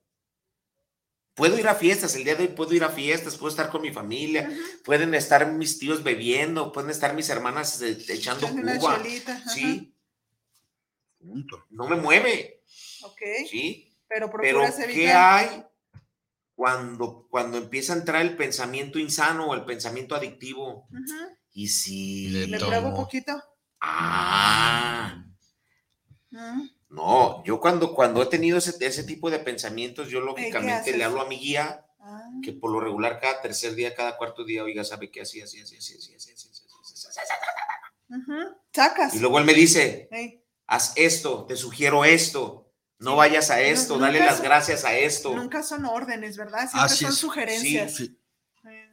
Puedo 1.37 1.59
ir 1.59 1.69
a 1.69 1.75
fiestas, 1.75 2.15
el 2.17 2.25
día 2.25 2.35
de 2.35 2.45
hoy 2.45 2.49
puedo 2.49 2.73
ir 2.73 2.83
a 2.83 2.89
fiestas, 2.89 3.37
puedo 3.37 3.51
estar 3.51 3.69
con 3.69 3.83
mi 3.83 3.93
familia, 3.93 4.51
pueden 4.85 5.15
estar 5.15 5.53
mis 5.53 5.79
tíos 5.79 6.03
bebiendo, 6.03 6.73
pueden 6.73 6.91
estar 6.91 7.15
mis 7.15 7.29
hermanas 7.29 7.83
eh, 7.83 7.99
echando 8.09 8.49
cuba. 8.49 9.03
Sí, 9.53 9.95
Punto. 11.19 11.67
no 11.69 11.87
me 11.89 11.97
mueve, 11.97 12.63
Ok, 13.03 13.21
¿sí? 13.51 13.95
pero 14.09 14.31
Pero 14.31 14.63
¿qué 14.91 15.13
hay 15.13 15.63
cuando, 16.55 17.27
cuando 17.29 17.59
empieza 17.59 17.93
a 17.93 17.97
entrar 17.97 18.23
el 18.23 18.35
pensamiento 18.35 18.99
insano 18.99 19.49
o 19.49 19.55
el 19.55 19.67
pensamiento 19.67 20.15
adictivo? 20.15 20.89
Y 21.53 21.69
si... 21.69 22.31
Le 22.31 22.47
¿Le 22.47 22.59
pruebo 22.59 22.95
poquito? 22.97 23.33
Ah, 23.79 25.23
Mm, 26.31 26.69
no, 26.91 27.45
yo 27.45 27.61
cuando, 27.61 27.95
cuando 27.95 28.23
he 28.23 28.27
tenido 28.27 28.59
ese, 28.59 28.75
ese 28.85 29.05
tipo 29.05 29.31
de 29.31 29.39
pensamientos, 29.39 30.09
yo 30.09 30.21
lógicamente 30.21 30.97
le 30.97 31.05
hablo 31.05 31.21
a 31.21 31.27
mi 31.29 31.39
guía, 31.39 31.85
ah. 32.01 32.31
que 32.43 32.53
por 32.53 32.71
lo 32.73 32.81
regular 32.81 33.21
cada 33.21 33.41
tercer 33.43 33.75
día, 33.75 33.95
cada 33.95 34.17
cuarto 34.17 34.45
día, 34.45 34.63
oiga, 34.65 34.85
sabe 34.85 35.11
que 35.11 35.21
así, 35.23 35.41
así, 35.41 35.61
así, 35.61 35.77
así, 35.77 35.95
así, 35.97 36.15
así, 36.15 36.33
así, 36.35 36.49
así, 36.49 36.65
así, 36.65 36.95
así, 36.95 37.09
así. 37.09 37.25
Ujú. 38.09 38.57
Sacas. 38.73 39.15
Y 39.15 39.19
luego 39.21 39.39
él 39.39 39.45
me 39.45 39.55
dice, 39.55 40.09
haz 40.67 40.93
esto, 40.97 41.45
te 41.47 41.57
sugiero 41.57 42.05
esto, 42.05 42.71
no 42.99 43.13
Sí. 43.13 43.17
vayas 43.17 43.51
a 43.51 43.61
esto, 43.61 43.95
Nu- 43.97 44.01
dale 44.03 44.19
nunca 44.19 44.27
las 44.31 44.37
son- 44.39 44.47
gracias 44.47 44.85
a 44.85 44.97
esto. 44.97 45.35
Nunca 45.35 45.63
son 45.63 45.85
órdenes, 45.87 46.37
¿verdad? 46.37 46.61
Siempre 46.71 46.81
Así 46.83 47.05
son 47.05 47.13
es. 47.13 47.19
sugerencias. 47.19 47.95
Sí. 47.95 48.19
Eh, 48.69 48.91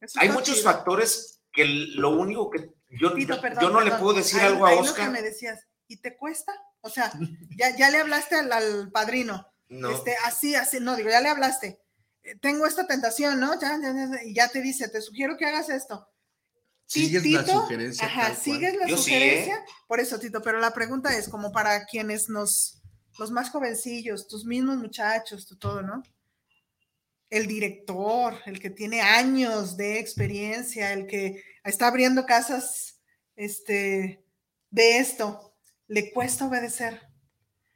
eso 0.00 0.20
Hay 0.20 0.28
muchos 0.30 0.56
chido. 0.58 0.70
factores 0.70 1.40
que 1.52 1.64
lo 1.64 2.10
único 2.10 2.50
que 2.50 2.70
yo, 2.90 3.14
Tito, 3.14 3.36
yo 3.36 3.40
perdón, 3.40 3.72
no 3.72 3.80
le 3.80 3.90
perdón. 3.90 4.00
puedo 4.00 4.18
decir 4.18 4.40
Ahí- 4.40 4.46
algo 4.46 4.66
a 4.66 4.70
ahí 4.70 4.76
lo 4.76 4.82
que 4.84 4.90
Oscar. 4.90 5.10
me 5.10 5.22
decías, 5.22 5.66
¿y 5.92 5.96
te 5.98 6.16
cuesta? 6.16 6.52
O 6.80 6.88
sea, 6.88 7.12
ya, 7.56 7.76
ya 7.76 7.90
le 7.90 7.98
hablaste 7.98 8.34
al, 8.36 8.50
al 8.52 8.90
padrino. 8.90 9.46
No. 9.68 9.90
Este, 9.90 10.14
así, 10.24 10.54
así, 10.54 10.80
no, 10.80 10.96
digo, 10.96 11.10
ya 11.10 11.20
le 11.20 11.28
hablaste. 11.28 11.80
Eh, 12.22 12.36
Tengo 12.40 12.66
esta 12.66 12.86
tentación, 12.86 13.38
¿no? 13.40 13.58
Ya, 13.60 13.78
ya, 13.80 13.92
ya, 13.92 14.22
y 14.24 14.34
ya 14.34 14.48
te 14.48 14.60
dice, 14.60 14.88
te 14.88 15.00
sugiero 15.00 15.36
que 15.36 15.46
hagas 15.46 15.68
esto. 15.68 16.08
Sigues 16.86 17.24
la 17.26 17.44
Tito, 17.44 17.60
sugerencia. 17.62 18.06
Ajá, 18.06 18.34
sigues 18.34 18.76
la 18.76 18.86
Yo 18.86 18.96
sí, 18.96 19.04
sugerencia. 19.04 19.56
¿eh? 19.56 19.64
Por 19.86 20.00
eso, 20.00 20.18
Tito, 20.18 20.42
pero 20.42 20.58
la 20.60 20.74
pregunta 20.74 21.16
es 21.16 21.28
como 21.28 21.52
para 21.52 21.86
quienes 21.86 22.28
nos, 22.28 22.82
los 23.18 23.30
más 23.30 23.50
jovencillos, 23.50 24.28
tus 24.28 24.44
mismos 24.44 24.76
muchachos, 24.76 25.46
tu 25.46 25.56
todo, 25.56 25.82
¿no? 25.82 26.02
El 27.30 27.46
director, 27.46 28.36
el 28.44 28.60
que 28.60 28.68
tiene 28.68 29.00
años 29.00 29.76
de 29.78 29.98
experiencia, 29.98 30.92
el 30.92 31.06
que 31.06 31.42
está 31.64 31.88
abriendo 31.88 32.26
casas, 32.26 33.00
este, 33.36 34.22
de 34.70 34.98
esto, 34.98 35.51
le 35.88 36.12
cuesta 36.12 36.46
obedecer. 36.46 37.00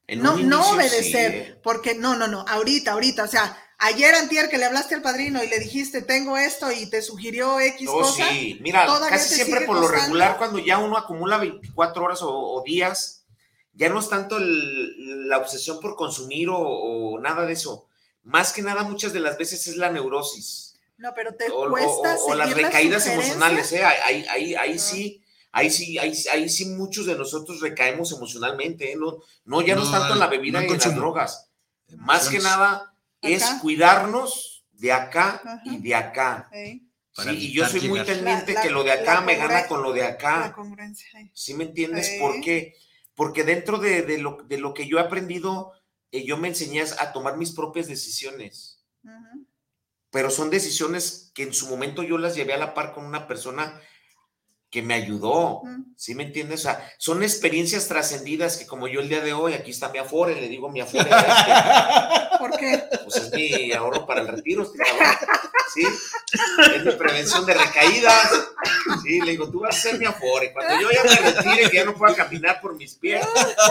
En 0.07 0.23
No, 0.23 0.37
no 0.37 0.71
obedecer, 0.71 1.47
sí, 1.47 1.55
porque 1.63 1.95
no, 1.95 2.17
no, 2.17 2.29
no, 2.29 2.45
ahorita, 2.49 2.93
ahorita, 2.93 3.25
o 3.25 3.29
sea, 3.29 3.57
ayer 3.79 4.15
antier 4.15 4.49
que 4.49 4.57
le 4.57 4.65
hablaste 4.65 4.95
al 4.95 5.03
padrino 5.03 5.43
y 5.43 5.49
le 5.49 5.59
dijiste, 5.59 6.01
tengo 6.03 6.37
esto 6.37 6.71
y 6.71 6.89
te 6.89 7.03
sugirió 7.03 7.59
X 7.59 7.89
Oh, 7.91 8.01
cosa, 8.03 8.29
sí, 8.29 8.57
mira, 8.61 8.87
casi 9.09 9.35
siempre 9.35 9.67
por 9.67 9.81
lo 9.81 9.89
regular, 9.89 10.39
cuando 10.39 10.61
ya 10.61 10.79
uno 10.79 10.97
acumula 10.97 11.39
24 11.39 12.05
horas 12.05 12.23
o, 12.23 12.31
o 12.31 12.63
días, 12.63 13.25
ya 13.73 13.89
no 13.89 13.99
es 13.99 14.09
tanto 14.09 14.37
el- 14.39 15.29
la 15.29 15.39
obsesión 15.39 15.81
por 15.81 15.97
consumir 15.97 16.49
o, 16.51 16.57
o 16.59 17.19
nada 17.19 17.45
de 17.45 17.55
eso. 17.55 17.89
Más 18.23 18.53
que 18.53 18.63
nada, 18.63 18.85
muchas 18.85 19.13
de 19.13 19.21
las 19.21 19.37
veces 19.39 19.67
es 19.67 19.77
la 19.77 19.91
neurosis 19.91 20.79
no, 20.99 21.13
pero 21.15 21.35
te 21.35 21.51
o, 21.51 21.69
cuesta 21.69 22.17
o- 22.25 22.35
las 22.35 22.55
recaídas 22.55 23.07
emocionales. 23.07 23.71
¿eh? 23.73 23.85
Ahí, 23.85 24.25
ahí, 24.31 24.55
ahí 24.55 24.75
Ah. 24.77 24.79
sí, 24.79 25.23
ahí 25.57 25.71
sí, 25.71 25.99
ahí, 25.99 26.13
ahí 26.33 26.49
sí 26.49 26.67
muchos 26.67 27.07
de 27.07 27.17
nosotros 27.17 27.61
recaemos 27.61 28.13
emocionalmente. 28.13 28.93
¿eh? 28.93 28.97
No, 28.97 29.19
no, 29.45 29.63
ya 29.63 29.75
no, 29.75 29.83
es 29.83 29.89
No, 29.91 29.99
tanto 29.99 30.15
en 30.15 30.21
la 30.21 30.27
bebida 30.29 30.61
no 30.61 30.67
y 30.67 30.71
en 30.73 30.79
las 30.79 30.95
drogas. 30.95 31.51
Más 31.97 32.29
que 32.29 32.37
Emociones. 32.37 32.43
nada 32.45 32.95
es 33.23 33.43
Acá. 33.45 33.59
cuidarnos 33.61 34.67
de 34.73 34.93
acá 34.93 35.41
Ajá. 35.45 35.63
y 35.65 35.79
de 35.79 35.95
acá. 35.95 36.51
Sí, 36.53 37.31
y 37.31 37.53
yo 37.53 37.67
soy 37.67 37.81
muy 37.89 38.01
llegar. 38.01 38.07
pendiente 38.17 38.53
La- 38.53 38.61
que 38.63 38.69
la- 38.69 38.75
lo 38.75 38.85
de 38.85 38.93
acá 38.93 39.15
la 39.15 39.21
me 39.23 39.37
gana 39.37 39.67
con 39.67 39.83
lo 39.83 39.93
de 39.93 40.01
la 40.03 40.09
acá. 40.09 40.53
congruencia. 40.55 41.07
ey. 41.19 41.31
¿Sí 41.33 41.55
me 41.55 41.65
entiendes? 41.65 42.07
Sí. 42.09 42.19
¿Por 42.21 42.41
qué? 42.43 42.75
Porque 43.15 43.43
dentro 43.45 43.79
de, 43.79 44.03
de 44.03 44.19
lo, 44.19 44.37
de 44.45 44.59
lo 44.59 44.75
que 44.75 44.87
yo 44.87 44.99
he 44.99 45.01
aprendido, 45.01 45.73
eh, 46.13 46.25
yo 46.27 46.37
me 46.37 46.49
enseñé 46.49 46.83
a 46.83 47.13
tomar 47.13 47.39
mis 47.39 47.53
propias 47.53 47.87
decisiones. 47.89 48.85
Pero 50.11 50.31
son 50.31 50.51
decisiones 50.51 51.31
que 51.35 51.43
en 51.45 51.53
su 51.55 51.67
momento 51.69 52.03
yo 52.03 52.19
las 52.19 52.35
llevé 52.35 52.55
a 52.55 52.59
la 52.59 52.75
par 52.75 52.93
con 52.93 53.05
una 53.05 53.27
persona 53.27 53.81
que 54.77 54.83
me 54.83 54.93
ayudó. 54.93 55.63
¿Sí 55.97 56.15
me 56.15 56.25
entiendes? 56.25 56.61
O 56.61 56.63
sea, 56.65 56.87
son 56.99 57.23
experiencias 57.23 57.89
trascendidas 57.89 58.59
que 58.59 58.67
como 58.67 58.87
yo 58.89 59.01
el 59.01 59.09
día 59.09 59.23
de 59.23 59.33
hoy, 59.33 59.55
aquí 59.55 59.71
está 59.71 59.89
mi 59.89 59.97
Afore, 59.97 60.39
le 60.39 60.51
digo 60.51 60.69
mi 60.69 60.83
Afore, 60.83 61.09
¿Por 62.39 62.59
qué? 62.59 62.85
pues 63.03 63.17
es 63.17 63.33
mi 63.33 63.73
ahorro 63.73 64.05
para 64.05 64.21
el 64.21 64.29
retiro, 64.29 64.65
este 64.65 64.77
cabrón. 64.77 65.17
¿sí? 65.75 65.87
Es 66.75 66.85
mi 66.85 66.93
prevención 66.93 67.47
de 67.47 67.55
recaídas. 67.55 68.49
Sí, 69.03 69.19
le 69.23 69.31
digo, 69.31 69.51
tú 69.51 69.61
vas 69.61 69.79
a 69.79 69.81
ser 69.81 69.99
mi 69.99 70.05
Afore. 70.05 70.53
Cuando 70.53 70.79
yo 70.79 70.91
ya 70.91 71.05
me 71.05 71.33
retire, 71.33 71.71
que 71.71 71.77
ya 71.79 71.85
no 71.87 71.95
pueda 71.95 72.15
caminar 72.15 72.61
por 72.61 72.77
mis 72.77 72.97
pies, 72.97 73.27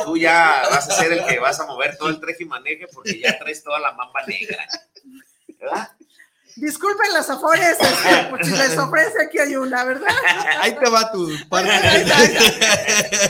tú 0.05 0.17
ya 0.17 0.63
vas 0.71 0.89
a 0.89 0.95
ser 0.95 1.13
el 1.13 1.23
que 1.23 1.37
vas 1.37 1.59
a 1.59 1.67
mover 1.67 1.97
todo 1.97 2.09
el 2.09 2.19
treje 2.19 2.45
y 2.45 2.47
maneje 2.47 2.87
porque 2.91 3.19
ya 3.19 3.37
traes 3.37 3.63
toda 3.63 3.79
la 3.79 3.91
mamba 3.91 4.25
negra. 4.25 4.67
¿Verdad? 5.59 5.87
Disculpen 6.55 7.11
las 7.11 7.29
afores, 7.29 7.77
este, 7.79 8.27
pues, 8.29 8.47
si 8.47 8.53
les 8.55 8.77
ofrece 8.77 9.23
aquí 9.23 9.39
hay 9.39 9.55
una, 9.55 9.83
¿verdad? 9.83 10.07
Ahí 10.59 10.73
te 10.75 10.89
va 10.89 11.11
tu 11.11 11.29
parte. 11.49 11.69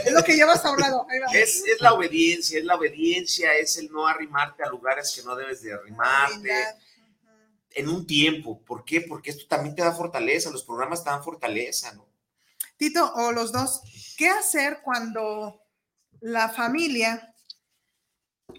Es 0.06 0.12
lo 0.12 0.24
que 0.24 0.36
llevas 0.36 0.64
hablado. 0.64 1.08
Es, 1.34 1.64
es 1.66 1.82
la 1.82 1.94
obediencia, 1.94 2.60
es 2.60 2.66
la 2.66 2.76
obediencia, 2.76 3.56
es 3.56 3.78
el 3.78 3.92
no 3.92 4.08
arrimarte 4.08 4.64
a 4.64 4.70
lugares 4.70 5.12
que 5.16 5.24
no 5.24 5.36
debes 5.36 5.64
de 5.64 5.74
arrimarte 5.74 6.52
en 7.72 7.90
un 7.90 8.06
tiempo. 8.06 8.62
¿Por 8.64 8.86
qué? 8.86 9.02
Porque 9.02 9.32
esto 9.32 9.46
también 9.48 9.76
te 9.76 9.82
da 9.82 9.92
fortaleza, 9.92 10.52
los 10.52 10.64
programas 10.64 11.04
te 11.04 11.10
dan 11.10 11.24
fortaleza, 11.24 11.94
¿no? 11.94 12.08
Tito, 12.78 13.12
o 13.16 13.32
los 13.32 13.52
dos, 13.52 13.82
¿qué 14.18 14.30
hacer 14.30 14.82
cuando 14.84 15.62
la 16.22 16.50
familia, 16.50 17.34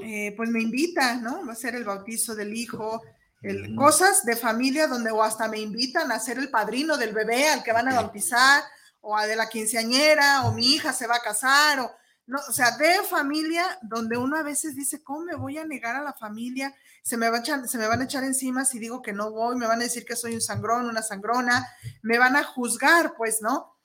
eh, 0.01 0.33
pues 0.37 0.49
me 0.51 0.63
invita, 0.63 1.17
¿no? 1.17 1.47
Va 1.47 1.53
a 1.53 1.57
ser 1.57 1.75
el 1.75 1.85
bautizo 1.85 2.35
del 2.35 2.55
hijo, 2.55 3.03
el- 3.51 3.75
cosas 3.77 4.25
de 4.25 4.37
familia 4.37 4.87
donde 4.87 5.11
o 5.11 5.23
hasta 5.23 5.49
me 5.49 5.59
invitan 5.59 6.11
a 6.13 6.19
ser 6.19 6.39
el 6.39 6.51
padrino 6.51 6.97
del 6.97 7.13
bebé 7.15 7.49
al 7.49 7.63
que 7.63 7.73
van 7.73 7.89
a 7.89 7.95
bautizar, 7.95 8.63
o 9.01 9.17
a 9.17 9.27
de 9.27 9.37
la 9.37 9.49
quinceañera, 9.49 10.47
o 10.47 10.53
mi 10.53 10.75
hija 10.75 10.93
se 10.93 11.07
va 11.07 11.17
a 11.17 11.21
casar, 11.23 11.79
o 11.81 11.91
no, 12.27 12.39
o 12.49 12.53
sea, 12.53 12.73
de 12.77 13.03
familia 13.09 13.79
donde 13.83 14.17
uno 14.17 14.37
a 14.37 14.43
veces 14.43 14.75
dice, 14.75 15.01
¿cómo 15.05 15.21
me 15.21 15.37
voy 15.37 15.59
a 15.59 15.65
negar 15.65 15.95
a 15.95 16.03
la 16.03 16.13
familia? 16.13 16.75
Se 17.05 17.17
me, 17.17 17.29
va 17.31 17.37
a 17.37 17.41
echar- 17.41 17.67
se 17.69 17.79
me 17.79 17.87
van 17.87 18.01
a 18.01 18.05
echar 18.05 18.25
encima 18.25 18.65
si 18.65 18.81
digo 18.81 19.01
que 19.01 19.13
no 19.13 19.31
voy, 19.31 19.55
me 19.57 19.69
van 19.69 19.79
a 19.81 19.85
decir 19.85 20.05
que 20.05 20.17
soy 20.17 20.35
un 20.35 20.41
sangrón, 20.41 20.87
una 20.89 21.03
sangrona, 21.03 21.65
me 22.03 22.19
van 22.19 22.35
a 22.35 22.43
juzgar, 22.43 23.15
pues, 23.17 23.43
¿no? 23.43 23.79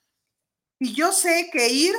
Y 0.80 0.92
yo 0.94 1.12
sé 1.12 1.50
que 1.52 1.68
ir 1.68 1.94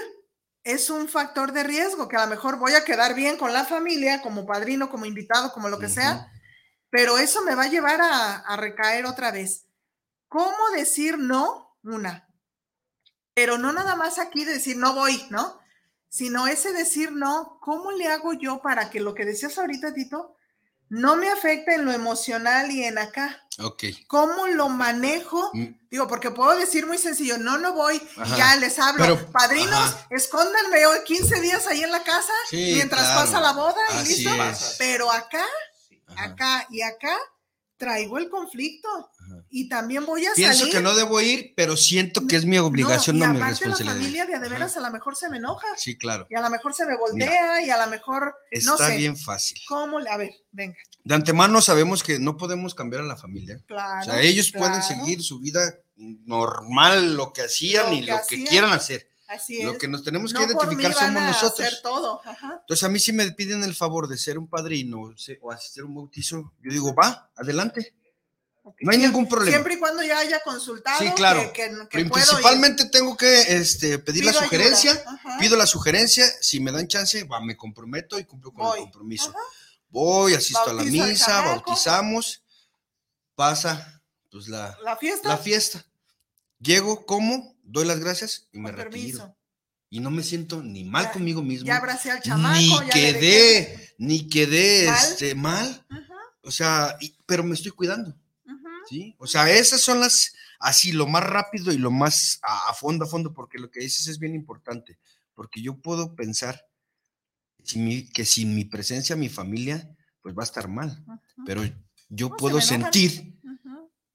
es 0.66 0.90
un 0.90 1.08
factor 1.08 1.54
de 1.54 1.64
riesgo, 1.64 2.10
que 2.10 2.18
a 2.18 2.26
lo 2.26 2.30
mejor 2.30 2.58
voy 2.58 2.74
a 2.74 2.84
quedar 2.84 3.14
bien 3.16 3.38
con 3.38 3.54
la 3.54 3.64
familia, 3.64 4.22
como 4.22 4.46
padrino, 4.46 4.90
como 4.90 5.06
invitado, 5.06 5.54
como 5.54 5.70
lo 5.70 5.80
que 5.80 5.88
sea, 5.90 6.30
pero 6.94 7.18
eso 7.18 7.42
me 7.42 7.56
va 7.56 7.64
a 7.64 7.70
llevar 7.70 8.00
a, 8.02 8.36
a 8.36 8.56
recaer 8.56 9.08
otra 9.08 9.32
vez. 9.32 9.66
¿Cómo 10.28 10.70
decir 10.76 11.18
no? 11.18 11.76
Una. 11.84 12.30
Pero 13.34 13.58
no 13.58 13.74
nada 13.74 13.96
más 13.96 14.20
aquí 14.20 14.46
decir 14.46 14.78
no 14.78 14.94
voy, 14.94 15.26
¿no? 15.32 15.60
Sino 16.08 16.46
ese 16.46 16.72
decir 16.72 17.12
no, 17.12 17.58
¿cómo 17.62 17.92
le 17.94 18.08
hago 18.10 18.34
yo 18.34 18.62
para 18.62 18.92
que 18.92 19.00
lo 19.00 19.16
que 19.16 19.26
decías 19.26 19.58
ahorita, 19.58 19.92
Tito, 19.96 20.36
no 20.90 21.16
me 21.16 21.30
afecte 21.32 21.74
en 21.74 21.86
lo 21.86 21.92
emocional 21.92 22.70
y 22.70 22.84
en 22.84 23.00
acá? 23.00 23.42
Ok. 23.58 23.86
¿Cómo 24.06 24.46
lo 24.46 24.70
manejo? 24.70 25.50
Mm. 25.54 25.66
Digo, 25.90 26.08
porque 26.08 26.30
puedo 26.30 26.56
decir 26.60 26.86
muy 26.86 27.00
sencillo, 27.00 27.40
no, 27.40 27.58
no 27.58 27.74
voy, 27.74 28.00
Ajá. 28.18 28.36
y 28.36 28.38
ya 28.38 28.56
les 28.58 28.78
hablo. 28.78 29.04
Pero- 29.04 29.32
Padrinos, 29.32 29.74
ajá. 29.74 30.08
escóndanme 30.12 30.86
hoy 30.86 31.00
15 31.06 31.42
días 31.42 31.66
ahí 31.66 31.82
en 31.84 31.92
la 31.92 32.04
casa 32.04 32.34
Sí, 32.52 32.74
mientras 32.76 33.02
claro. 33.02 33.22
pasa 33.22 33.42
la 33.42 33.54
boda 33.54 33.82
y 34.04 34.08
listo. 34.08 34.30
es. 34.44 34.76
Pero 34.78 35.12
acá, 35.12 35.44
Ajá. 36.16 36.24
acá 36.26 36.68
y 36.70 36.82
acá 36.82 37.16
traigo 37.76 38.18
el 38.18 38.30
conflicto 38.30 38.88
Ajá. 38.90 39.44
y 39.50 39.68
también 39.68 40.06
voy 40.06 40.26
a 40.26 40.32
Pienso 40.36 40.60
salir. 40.60 40.74
que 40.74 40.80
no 40.82 40.96
debo 40.96 41.20
ir, 41.20 41.54
pero 41.58 41.76
siento 41.76 42.26
que 42.28 42.38
es 42.38 42.46
mi 42.46 42.58
obligación, 42.58 43.20
no, 43.20 43.26
y 43.26 43.28
mi 43.30 43.38
aparte 43.38 43.66
la 43.66 43.72
responsabilidad. 43.76 43.94
familia 43.96 44.26
de 44.26 44.40
de 44.40 44.50
veras 44.50 44.78
a 44.78 44.80
lo 44.80 44.92
mejor 44.92 45.16
se 45.18 45.30
me 45.30 45.38
enoja 45.38 45.68
Sí, 45.76 45.98
claro. 45.98 46.26
y 46.30 46.36
a 46.36 46.42
lo 46.42 46.50
mejor 46.50 46.74
se 46.74 46.86
me 46.86 46.96
voltea 46.96 47.62
y 47.62 47.70
a 47.70 47.84
lo 47.84 47.90
mejor 47.92 48.36
Está 48.52 48.72
no 48.72 48.78
sé 48.78 48.98
bien 48.98 49.18
fácil. 49.18 49.58
cómo 49.68 49.98
a 50.00 50.18
ver, 50.18 50.32
venga. 50.52 50.78
De 51.04 51.16
antemano 51.16 51.62
sabemos 51.62 52.04
que 52.04 52.20
no 52.20 52.38
podemos 52.38 52.74
cambiar 52.74 53.02
a 53.02 53.06
la 53.06 53.18
familia. 53.18 53.60
Claro. 53.68 54.02
O 54.02 54.06
sea, 54.06 54.22
ellos 54.22 54.54
pueden 54.54 54.82
seguir 54.82 55.22
su 55.22 55.40
vida 55.42 55.62
normal, 56.26 57.16
lo 57.16 57.34
que 57.34 57.42
hacían 57.44 57.88
Lo 57.88 57.94
y 57.94 58.06
que 58.06 58.12
lo 58.12 58.18
que 58.18 58.22
hacían. 58.36 58.46
quieran 58.48 58.72
hacer. 58.72 59.08
Así 59.34 59.60
es. 59.60 59.66
Lo 59.66 59.78
que 59.78 59.88
nos 59.88 60.04
tenemos 60.04 60.32
que 60.34 60.40
no 60.40 60.46
identificar 60.54 60.94
somos 60.94 61.22
a 61.22 61.28
nosotros. 61.28 61.60
hacer 61.68 61.82
todo. 61.82 62.22
Ajá. 62.26 62.58
Entonces, 62.62 62.84
a 62.84 62.90
mí 62.90 63.00
si 63.00 63.12
me 63.14 63.32
piden 63.32 63.64
el 63.64 63.74
favor 63.76 64.08
de 64.08 64.18
ser 64.18 64.38
un 64.38 64.48
padrino 64.48 65.14
o 65.42 65.52
asistir 65.52 65.84
a 65.84 65.86
un 65.86 65.96
bautizo, 65.96 66.54
yo 66.62 66.72
digo, 66.72 66.94
va, 66.94 67.30
adelante. 67.36 67.94
No 68.80 68.92
hay 68.94 68.98
ningún 68.98 69.28
problema. 69.28 69.52
Siempre 69.52 69.74
y 69.74 69.78
cuando 69.80 70.02
ya 70.04 70.20
haya 70.20 70.42
consultado. 70.42 70.98
Sí, 71.00 71.12
claro. 71.16 71.52
Que, 71.52 71.64
que- 71.70 71.70
que 71.90 71.98
Prin- 71.98 72.10
puedo 72.10 72.24
ir. 72.24 72.30
Principalmente 72.30 72.86
tengo 72.86 73.18
que 73.18 73.42
este, 73.58 74.00
pedir 74.00 74.24
la 74.24 74.32
Pido 74.32 74.44
sugerencia, 74.44 75.04
pido 75.40 75.58
la 75.58 75.66
sugerencia, 75.68 76.26
si 76.40 76.62
me 76.62 76.72
dan 76.72 76.88
chance, 76.88 77.24
va, 77.26 77.42
me 77.42 77.58
comprometo 77.58 78.18
y 78.20 78.24
cumplo 78.24 78.54
con 78.54 78.64
Voy. 78.66 78.78
el 78.78 78.84
compromiso. 78.86 79.32
Ajá. 79.32 79.40
Voy, 79.90 80.34
asisto 80.34 80.64
a 80.70 80.74
la 80.74 80.84
misa, 80.84 81.42
bautizamos, 81.42 82.42
pasa 83.36 84.02
pues 84.32 84.48
la, 84.48 84.76
La 84.84 84.96
fiesta. 84.98 85.28
la 85.30 85.38
fiesta. 85.38 85.86
Llego, 86.60 87.06
como, 87.06 87.53
doy 87.64 87.86
las 87.86 88.00
gracias 88.00 88.48
y 88.52 88.60
me 88.60 88.70
con 88.70 88.78
retiro. 88.78 88.92
permiso. 89.20 89.38
Y 89.90 90.00
no 90.00 90.10
me 90.12 90.24
siento 90.24 90.64
ni 90.64 90.84
mal 90.84 91.06
Ya- 91.06 91.12
conmigo 91.12 91.42
mismo, 91.44 91.66
Ya 91.68 91.78
abracé 91.78 92.12
al 92.12 92.22
chamaco. 92.22 92.58
ni 92.60 92.70
ya 92.70 92.80
le 92.80 92.86
dejé- 92.86 93.14
quedé, 93.20 93.96
ni 94.00 94.28
quedé 94.30 94.88
¿Mal? 94.88 95.04
este, 95.12 95.36
mal. 95.36 95.86
Ajá, 95.90 96.14
O 96.42 96.52
sea, 96.52 96.98
y- 97.00 97.16
pero 97.26 97.44
me 97.44 97.54
estoy 97.54 97.72
cuidando. 97.72 98.10
ajá. 98.46 98.70
¿sí? 98.90 99.16
O 99.20 99.28
sea, 99.28 99.50
esas 99.50 99.82
son 99.82 100.00
las, 100.00 100.34
así, 100.60 100.92
lo 100.92 101.08
más 101.08 101.24
rápido 101.24 101.72
y 101.72 101.78
lo 101.78 101.92
más 101.92 102.40
a, 102.44 102.70
a 102.70 102.74
fondo, 102.74 103.06
a 103.06 103.08
fondo, 103.08 103.34
porque 103.34 103.58
lo 103.60 103.70
que 103.72 103.80
dices 103.82 104.08
es 104.08 104.18
bien 104.20 104.34
importante, 104.36 104.98
porque 105.36 105.62
yo 105.62 105.76
puedo 105.80 106.16
pensar 106.16 106.66
mi- 107.76 108.08
que 108.10 108.26
sin 108.26 108.56
mi 108.56 108.66
presencia, 108.66 109.16
mi 109.16 109.30
familia, 109.30 109.96
pues 110.22 110.36
va 110.36 110.42
a 110.44 110.46
estar 110.46 110.68
mal, 110.68 111.04
Ajá, 111.08 111.22
pero 111.46 111.62
yo 112.10 112.36
puedo 112.36 112.58
me 112.58 112.62
sentir. 112.62 113.33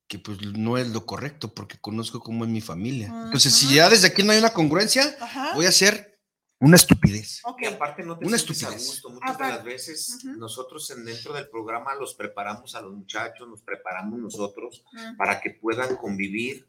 Que 0.08 0.18
pues 0.18 0.40
no 0.40 0.78
es 0.78 0.88
lo 0.88 1.04
correcto, 1.06 1.52
porque 1.54 1.78
conozco 1.80 2.20
cómo 2.20 2.44
es 2.44 2.50
mi 2.50 2.60
familia. 2.62 3.08
Entonces, 3.26 3.54
si 3.54 3.74
ya 3.74 3.88
desde 3.90 4.08
aquí 4.08 4.22
no 4.22 4.32
hay 4.32 4.38
una 4.38 4.52
congruencia, 4.54 5.16
Ajá. 5.20 5.52
voy 5.54 5.66
a 5.66 5.68
hacer 5.68 6.18
una 6.60 6.76
estupidez. 6.76 7.40
Ok. 7.44 7.62
Y 7.62 7.66
aparte 7.66 8.02
no 8.02 8.18
te 8.18 8.26
Una 8.26 8.38
sientes 8.38 8.62
a 8.64 8.68
estupidez. 8.68 8.86
gusto. 8.88 9.10
Muchas 9.10 9.38
de 9.38 9.44
las 9.44 9.64
veces 9.64 10.24
nosotros 10.24 10.90
en, 10.90 11.04
dentro 11.04 11.32
del 11.34 11.48
programa 11.48 11.94
los 11.94 12.14
preparamos 12.14 12.74
a 12.74 12.80
los 12.80 12.94
muchachos, 12.94 13.46
nos 13.48 13.62
preparamos 13.62 14.18
nosotros 14.18 14.82
para 15.16 15.40
que 15.40 15.50
puedan 15.50 15.94
convivir 15.96 16.66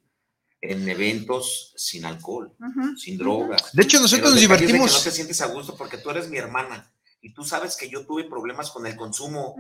en 0.62 0.88
eventos 0.90 1.74
sin 1.78 2.04
alcohol, 2.06 2.54
sin 2.98 3.18
drogas. 3.18 3.72
De 3.72 3.84
hecho, 3.84 4.02
nosotros 4.02 4.32
nos 4.32 4.40
divertimos. 4.42 4.92
no 4.92 5.00
te 5.00 5.12
sientes 5.12 5.40
a 5.40 5.48
gusto 5.48 5.78
porque 5.78 5.98
tú 5.98 6.10
eres 6.10 6.30
mi 6.30 6.38
hermana 6.38 6.94
y 7.22 7.34
tú 7.34 7.44
sabes 7.46 7.78
que 7.78 7.90
yo 7.90 8.06
tuve 8.06 8.26
problemas 8.26 8.70
con 8.70 8.86
el 8.86 8.98
consumo. 8.98 9.56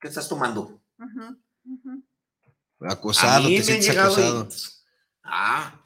¿Qué 0.00 0.08
estás 0.08 0.28
tomando? 0.28 0.82
Acosado, 2.88 3.46
A 3.46 3.48
mí 3.48 3.48
te 3.48 3.50
me 3.52 3.58
han 3.58 3.64
sientes 3.64 3.86
llegado 3.88 4.10
y- 4.18 4.22
acosado. 4.22 4.48
Ah, 5.24 5.80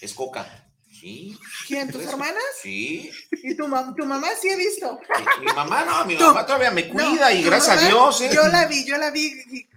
es 0.00 0.12
coca. 0.14 0.64
Sí. 1.00 1.38
¿Quién? 1.66 1.90
¿Tus 1.92 2.02
hermanas? 2.02 2.42
Sí. 2.60 3.10
¿Y 3.30 3.56
tu, 3.56 3.66
mam- 3.68 3.94
tu 3.96 4.04
mamá 4.04 4.28
sí 4.40 4.48
he 4.48 4.56
visto? 4.56 4.98
Mi, 5.40 5.46
mi 5.46 5.52
mamá 5.52 5.84
no, 5.84 6.04
mi 6.04 6.16
Tú. 6.18 6.24
mamá 6.26 6.44
todavía 6.44 6.70
me 6.72 6.88
cuida 6.88 7.30
No, 7.30 7.30
y 7.30 7.42
gracias 7.42 7.82
a 7.82 7.86
Dios, 7.86 8.20
¿eh? 8.20 8.30
Yo 8.34 8.46
la 8.48 8.66
vi, 8.66 8.84
yo 8.84 8.98
la 8.98 9.10
vi. 9.10 9.32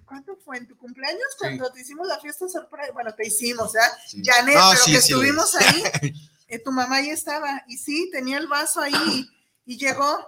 ¿Cuándo 0.05 0.35
fue? 0.43 0.57
¿En 0.57 0.67
tu 0.67 0.75
cumpleaños? 0.77 1.21
Sí. 1.33 1.37
Cuando 1.39 1.71
te 1.71 1.81
hicimos 1.81 2.07
la 2.07 2.19
fiesta 2.19 2.49
sorpresa. 2.49 2.91
Bueno, 2.93 3.13
te 3.13 3.27
hicimos, 3.27 3.71
¿verdad? 3.71 3.91
Sí. 4.07 4.21
Janet, 4.25 4.55
No, 4.55 4.69
pero 4.71 4.83
sí, 4.83 4.91
que 4.93 5.01
sí, 5.01 5.13
estuvimos 5.13 5.55
ahí. 5.55 5.83
eh, 6.47 6.59
tu 6.59 6.71
mamá 6.71 6.97
ahí 6.97 7.09
estaba. 7.11 7.63
Y 7.67 7.77
sí, 7.77 8.09
tenía 8.11 8.37
el 8.39 8.47
vaso 8.47 8.81
ahí 8.81 8.93
y, 9.65 9.73
y 9.73 9.77
llegó. 9.77 10.27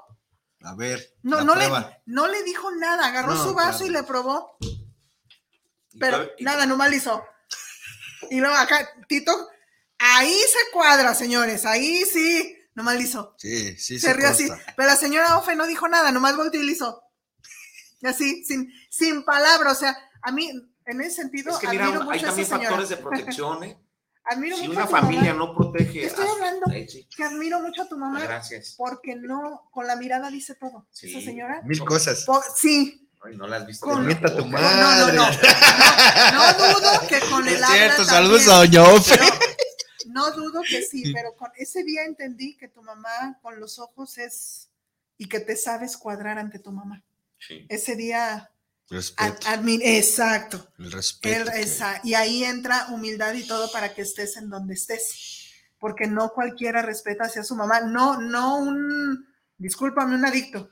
A 0.61 0.75
ver, 0.75 1.13
No, 1.23 1.37
la 1.37 1.43
no 1.43 1.55
le, 1.55 1.69
no 2.05 2.27
le 2.27 2.43
dijo 2.43 2.71
nada. 2.71 3.07
Agarró 3.07 3.33
No, 3.33 3.43
su 3.43 3.53
vaso 3.55 3.79
claro. 3.79 3.85
y 3.87 3.89
le 3.89 4.03
probó. 4.03 4.57
Pero 5.99 6.29
y- 6.37 6.43
nada, 6.43 6.65
nomás 6.65 6.89
le 6.89 6.97
hizo. 6.97 7.23
Y 8.29 8.39
luego 8.39 8.55
acá, 8.55 8.89
Tito, 9.07 9.49
ahí 9.99 10.33
se 10.33 10.71
cuadra, 10.71 11.13
señores. 11.15 11.65
Ahí 11.65 12.03
sí. 12.05 12.57
Nomás 12.75 12.95
le 12.95 13.03
hizo. 13.03 13.35
Sí, 13.37 13.77
sí, 13.77 13.99
se 13.99 14.13
rió 14.13 14.29
así. 14.29 14.49
Pero 14.75 14.87
la 14.87 14.95
señora 14.95 15.37
Ofe 15.37 15.55
no 15.55 15.67
dijo 15.67 15.87
nada, 15.87 16.11
nomás 16.11 16.35
volteó 16.35 16.59
y. 16.61 17.03
Y 18.01 18.07
así, 18.07 18.43
sin, 18.45 18.71
sin 18.89 19.23
palabras. 19.23 19.73
O 19.77 19.79
sea, 19.79 19.95
a 20.23 20.31
mí, 20.31 20.49
en 20.85 21.01
ese 21.01 21.17
sentido, 21.21 21.51
Es 21.51 21.57
que 21.59 21.67
mira, 21.67 21.85
admiro 21.85 22.01
hay 22.01 22.07
mucho 22.07 22.25
a 22.25 22.27
también 22.29 22.47
factores 22.47 22.89
de 22.89 22.97
protección, 22.97 23.63
¿eh? 23.63 23.77
Admiro 24.25 24.55
Si 24.55 24.61
mucho 24.69 24.71
una 24.71 24.83
a 24.83 24.87
tu 24.87 24.91
mamá, 24.93 25.05
familia 25.07 25.33
no 25.33 25.53
protege. 25.53 25.99
Te 25.99 26.05
estoy 26.07 26.25
a- 26.25 26.31
hablando. 26.31 26.65
Ay, 26.71 26.87
sí, 26.87 27.07
Que 27.15 27.23
admiro 27.23 27.59
mucho 27.59 27.81
a 27.83 27.89
tu 27.89 27.97
mamá 27.97 28.21
Gracias. 28.21 28.73
porque 28.77 29.15
no, 29.17 29.67
con 29.71 29.85
la 29.85 29.97
mirada 29.97 30.29
dice 30.31 30.55
todo. 30.55 30.87
Sí. 30.91 31.11
Esa 31.13 31.25
señora. 31.25 31.61
Mil 31.65 31.83
cosas. 31.83 32.23
Po- 32.25 32.41
sí. 32.55 33.02
Ay, 33.23 33.37
no 33.37 33.47
la 33.47 33.57
has 33.57 33.65
visto. 33.65 33.85
Con- 33.85 34.05
tu. 34.07 34.45
No, 34.47 34.59
no, 34.59 35.11
no. 35.11 35.13
No, 35.13 36.57
no 36.57 36.79
dudo 36.79 37.07
que 37.07 37.19
con 37.29 37.47
el 37.47 37.55
Es 37.55 37.65
cierto, 37.67 38.03
saludos 38.05 38.47
a 38.49 38.57
Doña 38.57 38.83
Ofe. 38.83 39.17
No, 40.07 40.29
no 40.29 40.31
dudo 40.31 40.61
que 40.67 40.81
sí, 40.81 41.11
pero 41.13 41.35
con 41.35 41.49
ese 41.55 41.83
día 41.83 42.03
entendí 42.03 42.55
que 42.57 42.67
tu 42.67 42.81
mamá 42.81 43.39
con 43.41 43.59
los 43.59 43.79
ojos 43.79 44.17
es 44.17 44.69
y 45.17 45.27
que 45.27 45.39
te 45.39 45.55
sabes 45.55 45.95
cuadrar 45.97 46.37
ante 46.37 46.59
tu 46.59 46.71
mamá. 46.71 47.01
Sí. 47.39 47.65
Ese 47.69 47.95
día, 47.95 48.49
Respeto. 48.89 49.49
exacto. 49.83 50.67
El 50.79 50.91
respeto. 50.91 51.49
El- 51.49 51.51
que- 51.53 51.61
esa- 51.61 52.01
y 52.03 52.13
ahí 52.15 52.43
entra 52.43 52.87
humildad 52.89 53.33
y 53.33 53.47
todo 53.47 53.71
para 53.71 53.93
que 53.93 54.01
estés 54.01 54.35
en 54.37 54.49
donde 54.49 54.73
estés. 54.73 55.49
Porque 55.79 56.07
no 56.07 56.29
cualquiera 56.29 56.81
respeta 56.81 57.25
hacia 57.25 57.43
su 57.43 57.55
mamá. 57.55 57.81
No, 57.81 58.19
no 58.21 58.57
un, 58.57 59.27
discúlpame, 59.57 60.15
un 60.15 60.25
adicto. 60.25 60.69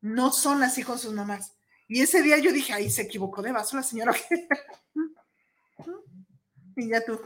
No 0.00 0.32
son 0.32 0.62
así 0.62 0.82
con 0.82 0.98
sus 0.98 1.12
mamás. 1.12 1.52
Y 1.86 2.00
ese 2.00 2.22
día 2.22 2.38
yo 2.38 2.52
dije, 2.52 2.72
ahí 2.72 2.90
se 2.90 3.02
equivocó 3.02 3.42
de 3.42 3.52
vaso 3.52 3.76
la 3.76 3.82
señora. 3.82 4.14
y 6.76 6.88
ya 6.88 7.04
tú. 7.04 7.20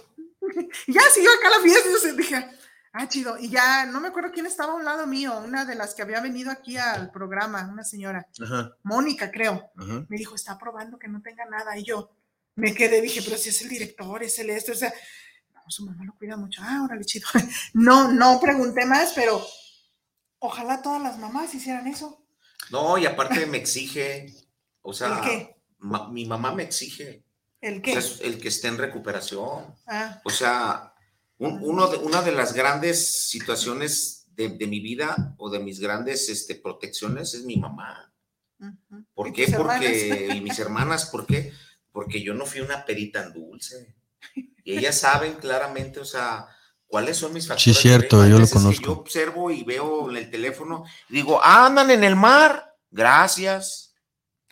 Y 0.87 0.93
ya 0.93 1.03
siguió 1.15 1.31
acá 1.33 1.51
la 1.51 1.63
fiesta. 1.63 1.89
Y 1.89 2.09
yo 2.09 2.17
dije, 2.17 2.51
ah, 2.93 3.09
chido. 3.09 3.39
Y 3.39 3.51
ya 3.51 3.87
no 3.87 4.01
me 4.01 4.09
acuerdo 4.09 4.33
quién 4.33 4.47
estaba 4.47 4.73
a 4.73 4.77
un 4.77 4.85
lado 4.85 5.07
mío, 5.07 5.39
una 5.45 5.65
de 5.65 5.75
las 5.75 5.95
que 5.95 6.03
había 6.03 6.21
venido 6.21 6.51
aquí 6.51 6.77
al 6.77 7.11
programa, 7.11 7.69
una 7.71 7.85
señora, 7.85 8.27
Ajá, 8.43 8.77
Mónica, 8.83 9.31
creo 9.31 9.71
ajá. 9.77 10.07
me 10.09 10.17
dijo, 10.17 10.35
está 10.35 10.59
probando 10.59 10.99
que 10.99 11.09
no 11.09 11.23
tenga 11.23 11.45
nada. 11.47 11.79
Y 11.79 11.85
yo, 11.85 12.11
me 12.57 12.75
quedé, 12.75 13.01
dije, 13.01 13.23
pero 13.23 13.37
si 13.37 13.51
es 13.51 13.63
el 13.63 13.69
director, 13.69 14.23
es 14.23 14.39
el 14.39 14.51
esto, 14.51 14.73
o 14.73 14.75
sea, 14.75 14.93
no, 15.55 15.61
su 15.69 15.87
mamá 15.87 16.05
lo 16.05 16.15
cuida 16.15 16.37
mucho. 16.37 16.61
Ah, 16.65 16.83
órale, 16.85 17.05
chido. 17.05 17.29
No, 17.75 18.13
no 18.13 18.41
pregunté 18.41 18.85
más, 18.85 19.13
pero 19.15 19.45
ojalá 20.41 20.83
todas 20.83 21.03
las 21.03 21.19
mamás 21.19 21.55
hicieran 21.55 21.87
eso. 21.87 22.25
No, 22.71 22.99
y 22.99 23.07
aparte 23.07 23.47
me 23.47 23.59
exige, 23.59 24.35
o 24.83 24.93
sea, 24.93 25.19
¿El 25.19 25.21
qué? 25.23 25.57
ma- 25.79 26.09
mi 26.09 26.25
mamá 26.27 26.53
me 26.55 26.63
exige, 26.65 27.25
¿El 27.61 27.79
o 27.79 27.83
qué? 27.83 28.01
sea, 28.01 28.27
el 28.27 28.39
que 28.41 28.49
esté 28.49 28.69
en 28.69 28.79
recuperación. 28.79 29.75
Ah, 29.87 30.21
O 30.25 30.31
sea, 30.31 30.95
un- 31.39 31.59
uno 31.63 31.89
de, 31.89 31.99
una 31.99 32.23
de 32.23 32.33
las 32.33 32.53
grandes 32.53 33.29
situaciones 33.29 34.27
de, 34.35 34.51
de 34.51 34.67
mi 34.67 34.81
vida 34.81 35.35
o 35.39 35.51
de 35.51 35.59
mis 35.59 35.81
grandes 35.81 36.29
este, 36.29 36.55
protecciones 36.55 37.35
es 37.35 37.45
mi 37.45 37.57
mamá. 37.57 38.13
¿Por 39.15 39.29
¿Y 39.29 39.33
qué? 39.33 39.47
Porque, 39.57 40.11
hermanas? 40.25 40.37
y 40.37 40.41
mis 40.41 40.59
hermanas, 40.59 41.07
¿por 41.07 41.27
qué? 41.27 41.53
Porque 41.93 42.23
yo 42.23 42.35
no 42.35 42.45
fui 42.47 42.61
una 42.61 42.85
perita 42.85 43.23
en 43.25 43.33
dulce. 43.33 43.95
Y 44.65 44.77
ellas 44.77 44.99
saben 44.99 45.35
claramente, 45.35 46.01
o 46.01 46.05
sea, 46.05 46.47
cuáles 46.87 47.17
son 47.17 47.33
mis 47.33 47.47
factores. 47.49 47.63
Sí, 47.63 47.75
cierto, 47.75 48.27
yo 48.27 48.39
lo 48.39 48.49
conozco. 48.49 48.83
yo 48.85 48.93
observo 48.93 49.51
y 49.51 49.63
veo 49.65 50.11
en 50.11 50.17
el 50.17 50.31
teléfono, 50.31 50.85
y 51.09 51.15
digo, 51.15 51.41
"Ah, 51.43 51.67
andan 51.67 51.91
en 51.91 52.05
el 52.05 52.17
mar, 52.17 52.77
gracias. 52.91 53.88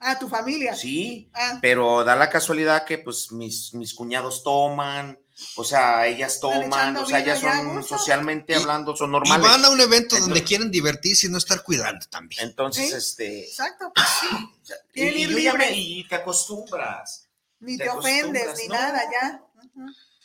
Ah, 0.01 0.19
tu 0.19 0.29
familia. 0.29 0.75
Sí, 0.75 1.31
Ah, 1.35 1.59
pero 1.63 2.05
da 2.05 2.17
la 2.17 2.29
casualidad 2.29 2.85
que 2.85 2.99
pues 2.99 3.33
mis, 3.33 3.73
mis 3.75 3.95
cuñados 3.95 4.43
toman, 4.43 5.19
o 5.57 5.65
sea, 5.65 6.07
ellas 6.07 6.39
toman, 6.41 6.97
o 6.97 7.07
sea, 7.07 7.19
a 7.19 7.37
son 7.37 7.83
socialmente 7.83 8.53
Y- 8.53 8.57
hablando, 8.57 8.95
son 8.95 9.11
Y 9.11 9.13
normales. 9.13 9.47
van 9.51 9.65
a 9.65 9.71
un 9.71 9.81
evento 9.81 10.19
donde 10.19 10.43
quieren 10.45 10.71
divertirse 10.71 11.27
y 11.27 11.31
no 11.31 11.39
estar 11.39 11.63
cuidando 11.63 12.05
también. 12.11 12.43
Entonces, 12.45 12.91
Sí. 12.91 12.95
este, 12.97 13.45
exacto, 13.45 13.93
pues 13.95 14.07
sí. 14.21 14.27
y, 14.95 15.03
y 15.03 15.23
ir 15.23 15.55
me- 15.57 16.07
te 16.09 16.15
acostumbras. 16.15 17.29
Ni 17.61 17.79
Te 17.79 17.85
te 17.85 17.91
ofendes, 17.91 18.59
ni 18.59 18.69
no. 18.69 18.75
nada, 18.75 19.03
ya. 19.11 19.43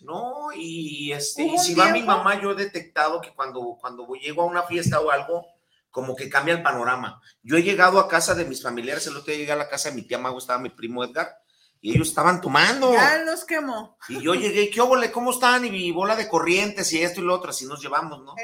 No, 0.02 0.48
y 0.54 1.12
este, 1.14 1.44
y 1.44 1.58
si 1.60 1.76
va 1.76 1.92
mi 1.92 2.02
mamá, 2.02 2.42
yo 2.42 2.52
he 2.52 2.56
detectado 2.56 3.22
que 3.22 3.34
cuando, 3.34 3.78
cuando 3.80 4.08
llego 4.16 4.42
a 4.42 4.46
una 4.46 4.64
fiesta 4.64 5.00
o 5.00 5.12
algo, 5.12 5.46
como 5.92 6.16
que 6.16 6.30
cambia 6.30 6.54
el 6.56 6.64
panorama. 6.64 7.22
Yo 7.44 7.58
he 7.58 7.64
llegado 7.64 8.00
a 8.00 8.08
casa 8.08 8.34
de 8.34 8.46
mis 8.46 8.64
familiares, 8.64 9.06
el 9.08 9.16
otro 9.18 9.28
día 9.32 9.38
llegué 9.42 9.52
a 9.52 9.56
la 9.58 9.70
casa 9.70 9.90
de 9.90 9.96
mi 9.96 10.02
tía 10.04 10.18
Mago, 10.18 10.38
estaba 10.40 10.58
mi 10.60 10.70
primo 10.70 11.04
Edgar, 11.04 11.38
y 11.82 11.92
ellos 11.94 12.08
estaban 12.10 12.42
tomando. 12.42 12.92
Ya 12.94 13.18
los 13.24 13.44
quemó. 13.46 13.98
Y 14.10 14.22
yo 14.22 14.34
llegué, 14.36 14.70
¿qué 14.70 14.82
óvole? 14.82 15.12
¿Cómo 15.12 15.32
están? 15.32 15.66
Y 15.66 15.70
vi 15.70 15.92
bola 15.92 16.16
de 16.16 16.28
corrientes 16.28 16.92
y 16.94 17.02
esto 17.02 17.22
y 17.22 17.24
lo 17.26 17.36
otro, 17.36 17.50
así 17.52 17.66
nos 17.66 17.82
llevamos, 17.82 18.24
¿no? 18.24 18.36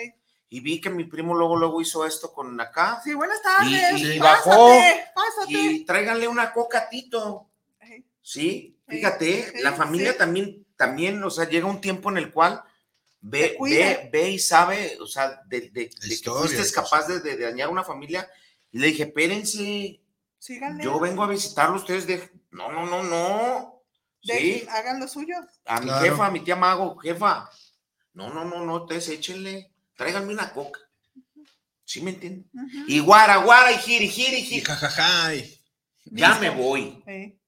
Y 0.49 0.62
vi 0.62 0.79
que 0.79 0.89
mi 0.89 1.03
primo 1.03 1.36
luego, 1.36 1.57
luego 1.57 1.81
hizo 1.81 2.05
esto 2.05 2.31
con 2.31 2.60
acá. 2.62 3.01
Sí, 3.03 3.13
buenas 3.13 3.41
tardes. 3.41 3.99
Y- 4.01 4.13
y 4.13 4.19
bajó, 4.19 4.71
pásate. 5.13 5.51
Y 5.53 5.86
tráiganle 5.86 6.27
una 6.27 6.53
coca, 6.53 6.88
Tito. 6.89 7.49
Ey. 7.79 8.05
Sí, 8.21 8.77
fíjate, 8.88 9.53
la 9.62 9.73
familia 9.73 10.17
también, 10.17 10.65
también, 10.77 11.21
o 11.23 11.29
sea, 11.29 11.49
llega 11.49 11.67
un 11.67 11.81
tiempo 11.81 12.10
en 12.10 12.17
el 12.17 12.31
cual 12.31 12.63
ve, 13.21 13.58
ve, 13.62 14.10
ve 14.12 14.32
y 14.32 14.39
sabe, 14.39 14.97
o 15.01 15.08
sea, 15.08 15.41
de, 15.45 15.62
de- 15.69 15.89
de 15.89 16.21
que 16.21 16.30
fuiste 16.32 16.71
capaz 16.71 17.08
de, 17.08 17.19
de 17.19 17.38
dañar 17.38 17.69
una 17.69 17.84
familia. 17.84 18.30
Y 18.71 18.80
le 18.80 18.88
dije, 18.88 19.03
espérense, 19.03 20.01
Síganle. 20.39 20.84
yo 20.84 20.99
vengo 20.99 21.23
a 21.23 21.27
visitarlo, 21.27 21.77
ustedes 21.77 22.06
de... 22.08 22.30
No, 22.51 22.71
no, 22.71 22.86
no, 22.86 23.03
no. 23.03 23.82
Sí, 24.21 24.65
Hagan 24.69 24.99
lo 24.99 25.08
suyo. 25.08 25.36
a 25.65 25.80
mi 25.80 25.86
Claro. 25.88 26.06
jefa, 26.06 26.25
a 26.25 26.32
mi 26.32 26.39
tía 26.41 26.56
Mago, 26.56 26.97
jefa. 26.97 27.49
No, 28.13 28.34
no, 28.34 28.43
no, 28.45 28.65
no, 28.65 28.84
ustedes 28.84 29.08
échenle, 29.10 29.71
tráiganme 29.95 30.34
una 30.34 30.51
coca. 30.53 30.80
¿Sí 31.86 32.01
me 32.01 32.12
entienden? 32.12 32.49
Y 32.88 32.99
guara, 32.99 33.38
guara, 33.38 33.71
y 33.71 33.77
giri, 33.77 34.10
giri, 34.10 34.38
Y 34.39 34.43
giri. 34.43 34.62
jajaja. 34.65 35.36
y- 35.36 35.62
Ya 36.06 36.30
Listo. 36.30 36.41
me 36.41 36.49
voy. 36.49 37.03
Sí. 37.06 37.39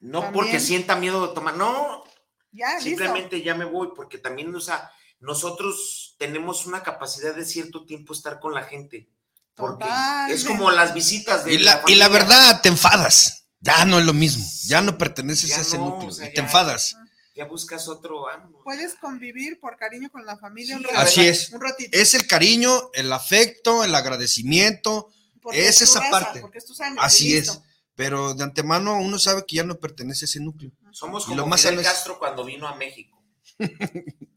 No 0.00 0.20
También. 0.22 0.32
porque 0.44 0.60
sienta 0.60 0.96
miedo 0.96 1.26
de 1.28 1.34
tomar, 1.34 1.56
no, 1.56 2.04
Ya, 2.52 2.68
listo. 2.74 2.84
simplemente 2.84 3.42
ya 3.42 3.54
me 3.54 3.64
voy, 3.64 3.90
porque 3.94 4.18
también, 4.18 4.52
o 4.54 4.60
sea, 4.60 4.90
nosotros 5.24 6.14
tenemos 6.18 6.66
una 6.66 6.82
capacidad 6.82 7.34
de 7.34 7.44
cierto 7.44 7.84
tiempo 7.86 8.12
estar 8.12 8.40
con 8.40 8.54
la 8.54 8.64
gente. 8.64 9.10
Porque 9.56 9.86
es 10.30 10.44
como 10.44 10.70
las 10.70 10.94
visitas 10.94 11.44
de 11.44 11.54
Y 11.54 11.58
la, 11.58 11.82
y 11.86 11.94
la 11.94 12.08
verdad, 12.08 12.60
te 12.60 12.68
enfadas. 12.68 13.46
Ya 13.60 13.84
no 13.84 13.98
es 13.98 14.04
lo 14.04 14.12
mismo. 14.12 14.44
Ya 14.66 14.82
no 14.82 14.98
perteneces 14.98 15.50
Ya 15.50 15.58
a 15.58 15.60
ese 15.60 15.78
no, 15.78 15.90
núcleo. 15.90 16.08
o 16.08 16.12
sea, 16.12 16.26
y 16.26 16.30
te 16.30 16.36
ya- 16.36 16.42
enfadas. 16.42 16.96
Ya 17.36 17.46
buscas 17.46 17.88
otro. 17.88 18.26
no. 18.50 18.58
Puedes 18.62 18.94
convivir 18.94 19.58
por 19.60 19.76
cariño 19.76 20.08
con 20.10 20.24
la 20.26 20.36
familia 20.38 20.76
un 20.76 20.84
ratito. 20.84 21.00
Así 21.00 21.26
es. 21.26 21.50
Un 21.50 21.60
ratito. 21.60 21.90
Es 21.96 22.14
el 22.14 22.26
cariño, 22.26 22.90
el 22.94 23.12
afecto, 23.12 23.82
el 23.84 23.94
agradecimiento. 23.94 25.08
Porque 25.42 25.66
es 25.68 25.82
esa 25.82 26.00
raza, 26.00 26.10
parte. 26.10 26.40
Porque 26.40 26.58
es 26.58 26.64
tu 26.66 26.74
sangre. 26.74 27.00
Así 27.02 27.36
es. 27.36 27.60
Pero 27.96 28.34
de 28.34 28.42
antemano 28.44 28.98
uno 28.98 29.18
sabe 29.18 29.44
que 29.46 29.56
ya 29.56 29.64
no 29.64 29.76
pertenece 29.76 30.24
a 30.24 30.26
ese 30.26 30.40
núcleo. 30.40 30.72
Somos 30.92 31.24
Y 31.24 31.26
como 31.26 31.36
lo 31.38 31.46
más 31.46 31.62
Fidel 31.62 31.82
Castro 31.82 32.18
cuando 32.18 32.44
vino 32.44 32.66
a 32.68 32.74
México. 32.76 33.20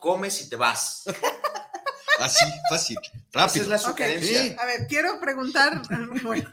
Comes 0.00 0.40
y 0.40 0.48
te 0.48 0.56
vas. 0.56 1.04
Así, 2.18 2.44
fácil, 2.68 2.98
Esa 2.98 3.16
es 3.16 3.32
rápido. 3.32 3.68
la 3.68 3.78
sugerencia. 3.78 4.42
Sí. 4.42 4.56
A 4.58 4.66
ver, 4.66 4.86
quiero 4.88 5.20
preguntar. 5.20 5.80
bueno. 6.22 6.50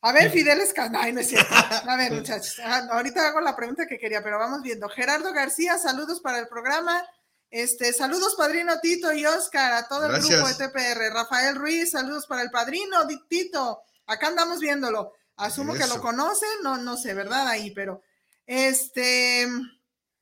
A 0.00 0.12
ver, 0.12 0.30
Fidel 0.30 0.60
Escanay, 0.60 1.12
no 1.12 1.20
es 1.20 1.28
cierto. 1.28 1.54
A 1.54 1.96
ver, 1.96 2.12
muchachos. 2.12 2.58
ah, 2.64 2.88
ahorita 2.92 3.28
hago 3.28 3.40
la 3.40 3.54
pregunta 3.54 3.86
que 3.86 3.98
quería, 3.98 4.22
pero 4.22 4.38
vamos 4.38 4.62
viendo. 4.62 4.88
Gerardo 4.88 5.32
García, 5.32 5.78
saludos 5.78 6.20
para 6.20 6.38
el 6.38 6.48
programa. 6.48 7.04
Este, 7.50 7.92
saludos, 7.92 8.34
padrino 8.34 8.80
Tito 8.80 9.12
y 9.12 9.26
Oscar, 9.26 9.74
a 9.74 9.86
todo 9.86 10.06
el 10.06 10.22
grupo 10.22 10.48
de 10.48 10.54
TPR. 10.54 11.12
Rafael 11.12 11.54
Ruiz, 11.54 11.90
saludos 11.90 12.26
para 12.26 12.42
el 12.42 12.50
padrino 12.50 13.06
Tito. 13.28 13.82
Acá 14.06 14.28
andamos 14.28 14.58
viéndolo. 14.58 15.12
Asumo 15.36 15.74
que 15.74 15.86
lo 15.86 16.00
conocen, 16.00 16.48
no, 16.62 16.78
no 16.78 16.96
sé, 16.96 17.14
¿verdad? 17.14 17.46
Ahí, 17.48 17.70
pero. 17.72 18.02
Este. 18.46 19.46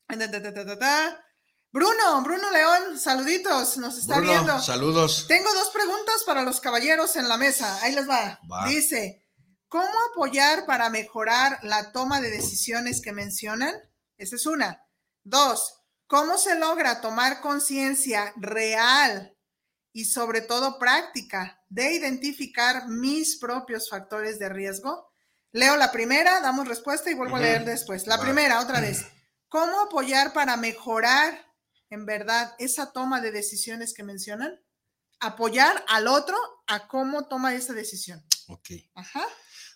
ta, 0.08 0.18
ta, 0.18 0.78
ta. 0.78 1.24
Bruno, 1.72 2.22
Bruno 2.22 2.50
León, 2.50 2.98
saluditos, 2.98 3.76
nos 3.76 3.96
está 3.96 4.16
Bruno, 4.16 4.32
viendo. 4.32 4.60
saludos. 4.60 5.26
Tengo 5.28 5.52
dos 5.54 5.70
preguntas 5.70 6.24
para 6.26 6.42
los 6.42 6.60
caballeros 6.60 7.14
en 7.14 7.28
la 7.28 7.36
mesa. 7.36 7.78
Ahí 7.82 7.94
les 7.94 8.08
va. 8.08 8.40
Va. 8.50 8.66
Dice, 8.68 9.24
¿cómo 9.68 9.88
apoyar 10.10 10.66
para 10.66 10.90
mejorar 10.90 11.60
la 11.62 11.92
toma 11.92 12.20
de 12.20 12.30
decisiones 12.30 13.00
que 13.00 13.12
mencionan? 13.12 13.74
Esa 14.16 14.34
es 14.34 14.46
una. 14.46 14.82
Dos, 15.22 15.80
¿cómo 16.08 16.38
se 16.38 16.58
logra 16.58 17.00
tomar 17.00 17.40
conciencia 17.40 18.32
real 18.36 19.36
y 19.92 20.06
sobre 20.06 20.40
todo 20.40 20.78
práctica 20.78 21.62
de 21.68 21.92
identificar 21.92 22.88
mis 22.88 23.36
propios 23.38 23.88
factores 23.88 24.40
de 24.40 24.48
riesgo? 24.48 25.12
Leo 25.52 25.76
la 25.76 25.92
primera, 25.92 26.40
damos 26.40 26.66
respuesta 26.66 27.10
y 27.10 27.14
vuelvo 27.14 27.36
a 27.36 27.40
leer 27.40 27.64
después. 27.64 28.08
La 28.08 28.16
Va. 28.16 28.24
primera, 28.24 28.60
otra 28.60 28.80
vez. 28.80 29.04
¿Cómo 29.48 29.80
apoyar 29.80 30.32
para 30.32 30.56
mejorar 30.56 31.49
en 31.90 32.06
verdad 32.06 32.54
esa 32.58 32.92
toma 32.92 33.20
de 33.20 33.32
decisiones 33.32 33.92
que 33.94 34.02
mencionan? 34.04 34.60
Apoyar 35.18 35.84
al 35.88 36.06
otro 36.08 36.36
a 36.66 36.88
cómo 36.88 37.26
toma 37.28 37.54
esa 37.54 37.74
decisión. 37.74 38.24
Ok. 38.46 38.70
Ajá. 38.94 39.24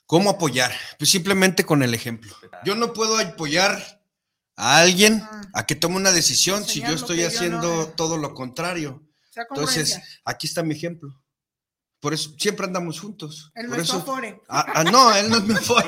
¿Cómo 0.07 0.31
apoyar? 0.31 0.73
Pues 0.99 1.11
simplemente 1.11 1.65
con 1.65 1.83
el 1.83 1.93
ejemplo. 1.93 2.35
Yo 2.65 2.75
no 2.77 2.93
puedo 2.93 3.19
apoyar 3.19 4.01
a 4.57 4.79
alguien 4.79 5.23
a 5.53 5.67
que 5.67 5.75
tome 5.75 5.97
una 5.97 6.13
decisión 6.13 6.65
si 6.65 6.81
yo 6.81 6.95
estoy 6.95 7.21
yo 7.21 7.27
haciendo 7.29 7.59
no- 7.77 7.87
todo 7.89 8.17
lo 8.17 8.33
contrario. 8.35 9.03
Entonces, 9.51 10.01
aquí 10.25 10.47
está 10.47 10.63
mi 10.63 10.75
ejemplo. 10.75 11.21
Por 12.01 12.13
eso 12.15 12.35
siempre 12.39 12.67
andamos 12.67 13.01
juntos. 13.01 13.51
Por 13.55 13.65
nuestro 13.65 13.97
eso, 13.99 14.03
Afore. 14.03 14.41
Ah, 14.49 14.67
ah, 14.75 14.85
no, 14.85 15.15
él 15.17 15.29
no 15.31 15.41
me 15.41 15.57
fue. 15.57 15.83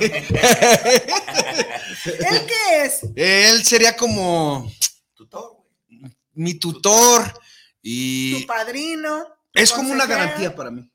¿El 2.06 2.46
qué 2.46 2.84
es? 2.84 3.00
él 3.14 3.64
sería 3.64 3.96
como. 3.96 4.70
Mi 6.36 6.54
tutor 6.54 7.32
Tu 7.32 7.40
y 7.82 8.44
padrino. 8.46 9.24
tu 9.52 9.60
es 9.60 9.72
como 9.72 9.92
una 9.92 10.06
garantía 10.06 10.54
para 10.54 10.70
mí. 10.70 10.90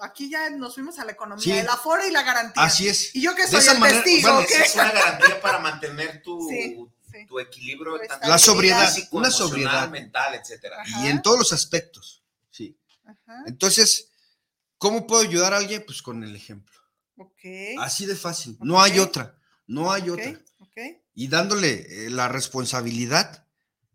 Aquí 0.00 0.30
ya 0.30 0.48
nos 0.50 0.74
fuimos 0.74 0.98
a 0.98 1.04
la 1.04 1.12
economía, 1.12 1.42
Sí. 1.44 1.50
el 1.52 1.68
Afore 1.68 2.08
y 2.08 2.10
la 2.10 2.22
garantía. 2.22 2.62
Así 2.62 2.88
es. 2.88 3.14
Y 3.14 3.20
yo 3.20 3.34
que 3.34 3.42
De 3.42 3.48
soy 3.48 3.60
esa 3.60 3.72
el 3.72 3.78
manera- 3.80 4.02
es 4.06 4.74
una 4.74 4.90
garantía 4.92 5.40
para 5.42 5.58
mantener 5.58 6.22
tu, 6.22 6.40
Sí, 6.48 6.76
sí. 7.12 7.26
tu 7.26 7.38
equilibrio 7.38 7.98
Tu 8.00 8.06
tanto 8.06 8.28
La 8.28 8.38
sobriedad, 8.38 8.94
una 9.10 9.30
sobriedad. 9.30 9.90
mental, 9.90 10.34
etcétera. 10.36 10.80
Ajá. 10.80 11.04
Y 11.04 11.08
en 11.08 11.20
todos 11.20 11.38
los 11.38 11.52
aspectos. 11.52 12.22
Sí. 12.50 12.78
Ajá. 13.04 13.42
Entonces, 13.46 14.08
¿cómo 14.78 15.06
puedo 15.06 15.20
ayudar 15.22 15.52
a 15.52 15.58
alguien? 15.58 15.84
Pues 15.86 16.00
con 16.00 16.22
el 16.24 16.34
ejemplo. 16.34 16.78
Así 17.80 18.06
de 18.06 18.14
fácil. 18.16 18.56
No 18.60 18.80
hay 18.80 19.00
otra. 19.00 19.36
No 19.66 19.92
hay 19.92 20.08
otra. 20.08 20.32
Y 21.14 21.26
dándole 21.28 22.06
eh, 22.06 22.10
la 22.10 22.28
responsabilidad 22.28 23.44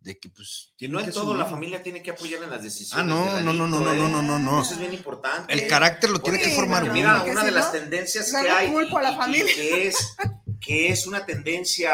de 0.03 0.19
que, 0.19 0.29
pues. 0.29 0.73
Tiene 0.75 0.93
no 0.99 1.03
que 1.05 1.11
todo 1.11 1.33
la 1.35 1.45
familia 1.45 1.81
tiene 1.81 2.03
que 2.03 2.11
apoyar 2.11 2.43
en 2.43 2.49
las 2.49 2.61
decisiones. 2.61 3.03
Ah, 3.03 3.07
no, 3.07 3.39
no, 3.41 3.53
no, 3.53 3.67
no, 3.67 3.79
no, 3.79 3.93
no, 3.93 4.09
no, 4.09 4.21
no, 4.21 4.39
no. 4.39 4.61
Eso 4.61 4.73
es 4.73 4.79
bien 4.79 4.93
importante. 4.93 5.53
El 5.53 5.67
carácter 5.67 6.09
lo 6.09 6.19
tiene 6.19 6.39
que 6.39 6.49
formar 6.49 6.81
no, 6.83 6.91
uno. 6.91 6.93
Mira, 6.93 7.23
una 7.23 7.39
si 7.41 7.45
de 7.47 7.51
no, 7.51 7.57
las 7.57 7.71
tendencias 7.71 8.31
que 8.31 8.49
hay 8.49 8.71
culpo 8.71 8.97
a 8.97 9.01
la 9.01 9.11
y- 9.11 9.13
y 9.13 9.17
familia. 9.17 9.55
que 9.55 9.87
es 9.87 10.15
que 10.59 10.87
es 10.89 11.07
una 11.07 11.25
tendencia 11.25 11.93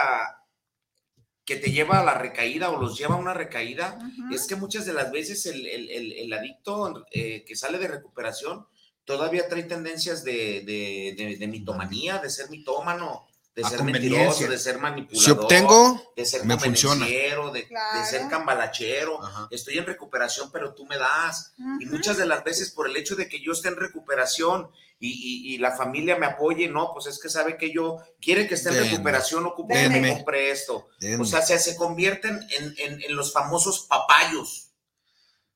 que 1.45 1.55
te 1.55 1.71
lleva 1.71 1.99
a 1.99 2.03
la 2.03 2.13
recaída 2.13 2.69
o 2.69 2.79
los 2.79 2.97
lleva 2.97 3.15
a 3.15 3.17
una 3.17 3.33
recaída, 3.33 3.97
es 4.31 4.45
que 4.45 4.55
muchas 4.55 4.85
de 4.85 4.93
las 4.93 5.11
veces 5.11 5.45
el, 5.47 5.65
el- 5.65 5.89
el- 5.89 6.13
el 6.13 6.33
adicto 6.33 7.05
eh, 7.11 7.43
que 7.45 7.55
sale 7.55 7.79
de 7.79 7.87
recuperación 7.87 8.67
todavía 9.03 9.47
trae 9.49 9.63
tendencias 9.63 10.23
de, 10.23 10.61
de, 10.61 11.15
de- 11.17 11.37
de 11.37 11.47
mitomanía, 11.47 12.19
de 12.19 12.29
ser 12.29 12.49
mitómano. 12.51 13.27
De 13.55 13.63
A 13.65 13.69
ser 13.69 13.83
mentiroso, 13.83 14.47
de 14.47 14.57
ser 14.57 14.77
manipulador. 14.79 15.23
Si 15.23 15.31
obtengo, 15.31 16.13
de 16.15 16.25
ser 16.25 16.45
me 16.45 16.57
funciona. 16.57 17.05
de, 17.05 17.67
ser 18.09 18.27
cambalachero. 18.29 19.21
Ajá. 19.23 19.47
Estoy 19.51 19.77
en 19.77 19.85
recuperación, 19.85 20.49
pero 20.51 20.73
tú 20.73 20.85
me 20.85 20.97
das. 20.97 21.53
Y 21.79 21.85
Ujú. 21.85 21.95
muchas 21.95 22.17
de 22.17 22.25
las 22.25 22.43
veces 22.43 22.71
por 22.71 22.87
el 22.87 22.95
hecho 22.95 23.15
de 23.15 23.27
que 23.27 23.41
yo 23.41 23.51
esté 23.51 23.67
en 23.69 23.75
recuperación 23.75 24.69
y, 25.01 25.09
y- 25.09 25.55
y 25.55 25.57
la 25.57 25.75
familia 25.75 26.17
me 26.17 26.25
apoye, 26.25 26.67
no, 26.69 26.91
pues 26.93 27.07
es 27.07 27.19
que 27.21 27.29
sabe 27.29 27.57
que 27.57 27.73
yo 27.73 27.97
quiere 28.21 28.47
que 28.47 28.55
esté 28.55 28.69
en 28.69 28.75
Denme. 28.75 28.89
recuperación, 28.91 29.45
ocupo 29.45 29.73
que 29.73 29.79
Denme. 29.79 29.99
me 30.01 30.13
compre 30.15 30.51
esto. 30.51 30.87
Denme. 30.99 31.23
O 31.23 31.25
sea, 31.25 31.41
se, 31.41 31.57
se 31.59 31.75
convierten 31.75 32.39
en, 32.57 32.75
en- 32.77 33.01
en 33.01 33.15
los 33.15 33.33
famosos 33.33 33.81
papayos. 33.87 34.68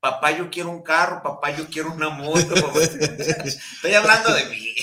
Papá, 0.04 0.32
yo 0.32 0.50
quiero 0.50 0.70
un 0.70 0.84
carro, 0.84 1.24
papá, 1.24 1.52
yo 1.52 1.66
quiero 1.70 1.94
una 1.94 2.10
moto. 2.10 2.54
papá. 2.56 2.78
Estoy 2.82 3.94
hablando 3.94 4.34
de 4.34 4.44
mí. 4.48 4.76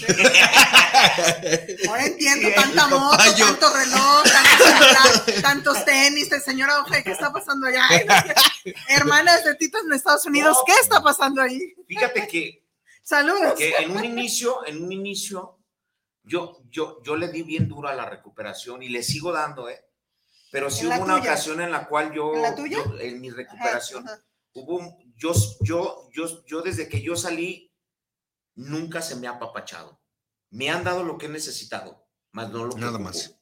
Ahora 1.87 2.07
entiendo 2.07 2.49
Sí, 2.49 2.55
tanta 2.55 2.85
el 2.85 2.91
moto, 2.91 3.11
papayo. 3.19 3.45
tanto 3.47 3.67
reloj, 3.75 4.23
tantos, 5.43 5.85
tenis, 5.85 6.31
señora 6.43 6.81
Ofe, 6.81 7.03
¿qué 7.05 7.13
está 7.13 7.31
pasando 7.31 7.67
allá? 7.67 7.83
Hermanas 8.89 9.45
de 9.45 9.57
Titos 9.57 9.83
en 9.85 9.93
Estados 9.93 10.25
Unidos, 10.25 10.57
No. 10.59 10.65
¿qué 10.65 10.81
está 10.81 11.03
pasando 11.03 11.43
ahí? 11.43 11.75
Fíjate 11.87 12.27
que 12.27 12.65
Saludos. 13.03 13.59
que 13.59 13.77
en 13.77 13.91
un 13.91 14.03
inicio, 14.03 14.67
en 14.67 14.83
un 14.83 14.91
inicio, 14.91 15.59
yo, 16.23 16.63
yo, 16.71 17.03
yo 17.03 17.17
le 17.17 17.29
di 17.29 17.43
bien 17.43 17.69
duro 17.69 17.89
a 17.89 17.95
la 17.95 18.07
recuperación 18.09 18.83
y 18.83 18.89
le 18.89 19.03
sigo 19.03 19.33
dando, 19.33 19.69
¿eh? 19.69 19.85
Pero 20.51 20.71
sí 20.71 20.85
¿En 20.85 20.89
la 20.89 20.97
hubo 20.97 21.05
una 21.05 21.19
tuya? 21.19 21.31
ocasión 21.33 21.61
en 21.61 21.71
la 21.73 21.87
cual 21.87 22.11
yo, 22.15 22.35
¿En 22.35 22.41
la 22.43 22.55
tuya? 22.55 22.79
yo- 22.79 22.99
en 22.99 23.21
mi 23.21 23.29
Ajá, 23.29 23.37
recuperación, 23.37 24.09
ajá. 24.09 24.19
hubo, 24.55 24.79
un- 24.79 25.10
yo, 25.21 25.33
yo, 25.61 26.09
yo, 26.13 26.45
yo 26.47 26.63
desde 26.63 26.89
que 26.89 27.03
yo 27.03 27.15
salí, 27.17 27.73
nunca 28.55 29.03
se 29.03 29.17
me 29.17 29.27
ha 29.29 29.33
apapachado. 29.33 30.01
Me 30.51 30.71
han 30.71 30.83
dado 30.83 31.05
lo 31.05 31.19
que 31.19 31.27
he 31.27 31.29
necesitado, 31.29 32.09
más 32.33 32.51
no 32.51 32.65
lo 32.65 32.71
que 32.75 32.81
Nada 32.81 32.93
ocupo. 32.93 33.05
más. 33.05 33.37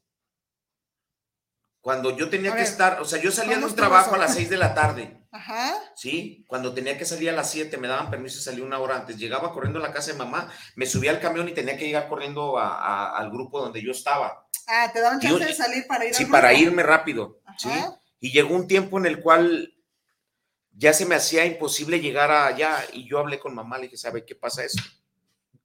Cuando 1.81 2.17
yo 2.17 2.29
tenía 2.29 2.51
A 2.51 2.55
que 2.55 2.63
ver, 2.63 2.71
estar, 2.71 3.01
o 3.01 3.05
sea, 3.05 3.21
yo 3.21 3.31
salía 3.31 3.55
de 3.55 3.63
¿cómo 3.63 3.69
un 3.73 3.77
trabajo 3.77 4.15
a 4.15 4.19
las 4.19 4.35
6 4.35 4.51
de 4.51 4.57
la 4.59 4.75
tarde. 4.75 5.15
Ajá. 5.31 5.75
¿sí? 5.95 6.45
Cuando 6.49 6.73
tenía 6.75 6.97
que 6.99 7.05
salir 7.05 7.29
a 7.31 7.33
las 7.35 7.51
7, 7.51 7.77
me 7.77 7.87
daban 7.87 8.11
permiso 8.11 8.39
y 8.39 8.43
salí 8.43 8.61
una 8.63 8.79
hora 8.79 8.97
antes. 8.97 9.17
Llegaba 9.19 9.53
corriendo 9.53 9.79
a 9.79 9.83
la 9.83 9.93
casa 9.93 10.13
de 10.13 10.19
mamá, 10.19 10.51
me 10.75 10.87
subía 10.87 11.11
al 11.11 11.21
camión 11.21 11.49
y 11.49 11.53
tenía 11.55 11.77
que 11.77 11.85
llegar 11.87 12.09
corriendo 12.09 12.59
a- 12.59 12.77
a- 12.79 13.17
al 13.19 13.31
grupo 13.31 13.61
donde 13.61 13.83
yo 13.83 13.93
estaba. 13.93 14.47
Ah, 14.67 14.91
te 14.93 15.01
daban 15.01 15.21
chance 15.21 15.45
de 15.45 15.55
salir 15.55 15.87
para 15.87 16.07
ir 16.07 16.15
Sí, 16.15 16.25
al 16.25 16.31
para 16.31 16.53
irme 16.53 16.83
rápido, 16.83 17.41
¿sí? 17.59 17.71
Y 18.21 18.33
llegó 18.33 18.55
un 18.55 18.67
tiempo 18.67 18.99
en 18.99 19.07
el 19.07 19.21
cual 19.23 19.73
ya 20.79 20.93
se 20.93 21.05
me 21.07 21.17
hacía 21.17 21.45
imposible 21.45 21.99
llegar 21.99 22.31
allá 22.31 22.79
y 22.93 23.05
yo 23.09 23.19
hablé 23.19 23.41
con 23.41 23.53
mamá, 23.53 23.79
le 23.79 23.85
dije, 23.85 23.97
¿sabe 23.97 24.25
qué 24.25 24.37
pasa 24.37 24.65
eso? 24.65 24.81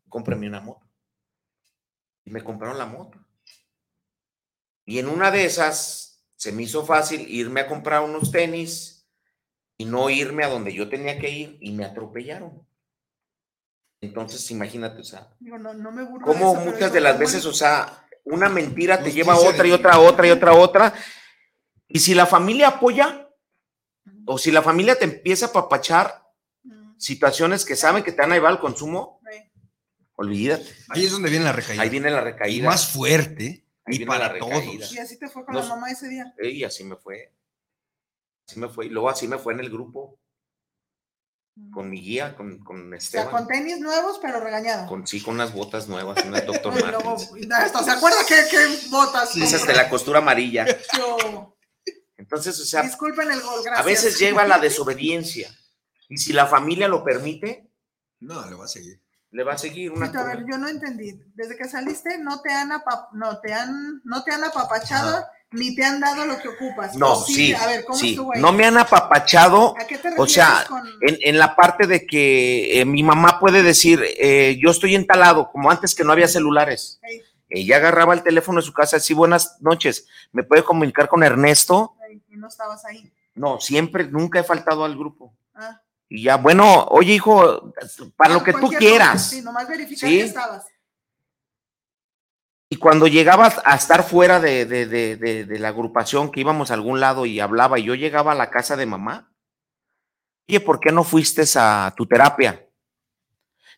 Cómprame 0.10 0.48
una 0.48 0.60
moto. 0.60 0.88
Y 2.26 2.32
me 2.32 2.44
compraron 2.44 2.80
la 2.80 2.88
moto. 2.88 3.20
Y 4.86 4.98
en 4.98 5.08
una 5.08 5.30
de 5.30 5.46
esas 5.46 6.26
se 6.36 6.52
me 6.52 6.64
hizo 6.64 6.84
fácil 6.84 7.30
irme 7.30 7.62
a 7.62 7.68
comprar 7.68 8.02
unos 8.02 8.32
tenis 8.32 9.08
y 9.78 9.86
no 9.86 10.10
irme 10.10 10.46
a 10.46 10.50
donde 10.50 10.74
yo 10.74 10.90
tenía 10.90 11.20
que 11.20 11.30
ir 11.30 11.58
y 11.62 11.72
me 11.74 11.86
atropellaron. 11.86 12.68
Entonces, 14.02 14.50
imagínate, 14.50 15.02
o 15.02 15.04
sea, 15.04 15.30
Digo, 15.40 15.60
no, 15.60 15.76
no 15.76 15.92
me 15.92 16.04
burlo 16.04 16.26
como 16.26 16.54
eso, 16.54 16.66
muchas 16.66 16.92
de 16.92 17.02
las 17.02 17.20
veces, 17.20 17.46
o 17.46 17.54
sea, 17.54 18.08
una 18.24 18.50
mentira 18.50 19.02
te 19.02 19.12
lleva 19.12 19.34
a 19.34 19.40
otra 19.40 19.68
y 19.68 19.72
otra, 19.72 20.00
otra 20.00 20.28
y 20.28 20.32
otra, 20.32 20.54
otra. 20.54 20.94
Y 21.88 22.00
si 22.00 22.16
la 22.16 22.26
familia 22.26 22.70
apoya, 22.70 23.23
o 24.26 24.38
si 24.38 24.52
la 24.52 24.62
familia 24.62 24.98
te 24.98 25.06
empieza 25.06 25.48
a 25.48 25.52
papachar 25.54 26.22
Mm, 26.66 26.98
situaciones 26.98 27.66
que 27.66 27.76
saben 27.76 28.04
que 28.04 28.14
te 28.14 28.22
van 28.22 28.32
a 28.32 28.36
llevar 28.36 28.52
al 28.54 28.60
consumo, 28.62 29.20
sí. 29.30 29.52
olvídate. 30.16 30.66
Ahí 30.90 31.06
es 31.06 31.12
donde 31.12 31.30
viene 31.30 31.44
la 31.44 31.52
recaída. 31.52 31.82
Ahí 31.84 31.90
viene 31.90 32.10
la 32.10 32.22
Y 32.22 32.24
recaída. 32.24 32.70
más 32.70 32.88
fuerte 32.88 33.66
Ahí 33.86 33.96
y 33.96 33.98
viene 33.98 34.06
para 34.06 34.28
la 34.28 34.34
recaída. 34.34 34.78
todos. 34.78 34.94
Y 34.94 34.98
así 35.00 35.20
te 35.20 35.28
fue 35.28 35.44
con 35.44 35.56
la 35.56 35.64
mamá 35.64 35.92
ese 35.92 36.08
día. 36.08 36.34
Y 36.42 36.64
así 36.64 36.86
me 36.86 36.96
fue. 36.96 37.34
Así 38.48 38.60
me 38.62 38.70
fue. 38.70 38.86
Y 38.86 38.90
luego 38.90 39.10
así 39.10 39.28
me 39.28 39.38
fue 39.38 39.52
en 39.54 39.60
el 39.60 39.70
grupo, 39.70 40.18
con 41.74 41.90
mi 41.90 42.00
guía, 42.02 42.34
con, 42.36 42.60
con 42.64 42.94
O 42.94 43.00
sea, 43.02 43.30
con 43.30 43.42
Esteban. 43.42 43.48
tenis 43.48 43.80
nuevos, 43.80 44.20
pero 44.22 44.40
regañado. 44.40 44.88
Con, 44.88 45.06
sí, 45.06 45.22
con 45.22 45.36
unas 45.36 45.54
botas 45.54 45.88
nuevas, 45.90 46.18
unas. 46.26 46.44
Y 46.44 46.46
luego, 46.46 46.70
Martens. 46.72 47.32
y 47.36 47.84
se 47.84 47.92
acuerda 47.92 48.18
que 48.26 48.90
botas. 48.90 49.36
Esas 49.36 49.68
de 49.68 49.74
la 49.76 49.90
costura 49.90 50.20
amarilla. 50.20 50.66
Yo- 50.98 51.53
Entonces, 52.24 52.58
o 52.60 52.64
sea, 52.66 52.82
Disculpen 52.84 53.30
el 53.30 53.42
gol, 53.42 53.62
gracias. 53.64 53.80
a 53.80 53.84
veces 53.84 54.18
lleva 54.18 54.46
la 54.46 54.58
desobediencia. 54.60 55.54
Y 56.08 56.18
si 56.18 56.32
la 56.32 56.48
familia 56.48 56.88
lo 56.88 57.04
permite, 57.04 57.70
No, 58.22 58.50
le 58.50 58.56
va 58.56 58.64
a 58.64 58.68
seguir. 58.68 59.02
le 59.32 59.44
va 59.44 59.54
a 59.54 59.58
seguir 59.58 59.92
una 59.92 60.08
Tito, 60.08 60.20
a 60.20 60.24
ver, 60.24 60.46
yo 60.50 60.58
no 60.58 60.70
entendí. 60.70 61.20
Desde 61.36 61.58
que 61.58 61.66
saliste 61.68 62.18
no 62.20 62.42
te 62.42 62.52
han 62.54 62.70
no 63.14 63.40
te 63.42 63.54
han 63.54 64.02
no 64.06 64.24
te 64.24 64.32
han 64.32 64.44
apapachado 64.46 65.26
ni 65.52 65.76
te 65.76 65.84
han 65.84 66.00
dado 66.00 66.26
lo 66.26 66.40
que 66.40 66.48
ocupas. 66.48 66.96
No, 66.96 67.14
¿O 67.14 67.26
sí, 67.26 67.54
A 67.54 67.68
ver, 67.68 67.84
¿cómo 67.86 68.00
sí. 68.00 68.12
estuvo 68.12 68.34
ahí? 68.34 68.42
No 68.42 68.54
me 68.54 68.66
han 68.66 68.78
apapachado, 68.78 69.76
¿A 69.80 69.86
qué 69.86 69.98
te 69.98 70.10
o 70.18 70.26
sea, 70.28 70.66
con 70.68 70.82
en, 71.02 71.18
en 71.22 71.38
la 71.38 71.56
parte 71.56 71.86
de 71.88 72.08
que 72.08 72.80
eh, 72.80 72.86
mi 72.86 73.04
mamá 73.04 73.40
puede 73.40 73.62
decir, 73.64 74.02
eh, 74.18 74.58
yo 74.64 74.72
estoy 74.72 74.96
entalado, 74.96 75.52
como 75.52 75.70
antes 75.70 75.94
que 75.94 76.04
no 76.06 76.12
había 76.14 76.28
celulares. 76.28 77.00
Ey, 77.04 77.22
Ella 77.50 77.76
agarraba 77.78 78.14
el 78.16 78.24
teléfono 78.24 78.60
de 78.62 78.66
su 78.66 78.74
casa, 78.74 79.00
sí, 79.00 79.14
buenas 79.14 79.58
noches, 79.62 80.08
¿me 80.32 80.42
puede 80.44 80.64
comunicar 80.64 81.08
con 81.08 81.22
Ernesto? 81.24 81.96
No 82.30 82.48
estabas 82.48 82.84
ahí? 82.86 83.12
No, 83.36 83.60
siempre, 83.60 84.06
nunca 84.08 84.40
he 84.40 84.44
faltado 84.44 84.84
al 84.86 84.98
grupo. 84.98 85.36
Ah, 85.56 85.82
Y 86.10 86.24
ya, 86.24 86.38
bueno, 86.38 86.86
oye, 86.90 87.14
hijo, 87.14 87.74
para 88.16 88.34
lo 88.36 88.44
que 88.44 88.54
tú 88.54 88.70
quieras. 88.70 89.14
cosa, 89.14 89.30
Sí, 89.30 89.42
nomás 89.42 89.68
verificar 89.68 90.10
Sí. 90.10 90.18
que 90.18 90.24
estabas. 90.26 90.66
Y 92.70 92.78
cuando 92.78 93.08
llegabas 93.08 93.62
a 93.66 93.76
estar 93.76 94.04
fuera 94.04 94.40
de, 94.40 94.66
de- 94.66 94.86
de- 94.88 95.16
de- 95.16 95.46
de 95.46 95.60
la 95.60 95.70
agrupación, 95.70 96.32
que 96.32 96.40
íbamos 96.42 96.72
a 96.72 96.74
algún 96.74 97.00
lado 97.00 97.26
y 97.26 97.40
hablaba, 97.40 97.78
y 97.80 97.84
yo 97.84 97.94
llegaba 97.96 98.32
a 98.32 98.36
la 98.36 98.50
casa 98.50 98.76
de 98.76 98.86
mamá, 98.88 99.32
oye, 100.50 100.60
¿por 100.60 100.80
qué 100.80 100.92
no 100.92 101.04
fuiste 101.04 101.44
a 101.56 101.94
tu 101.96 102.06
terapia? 102.08 102.68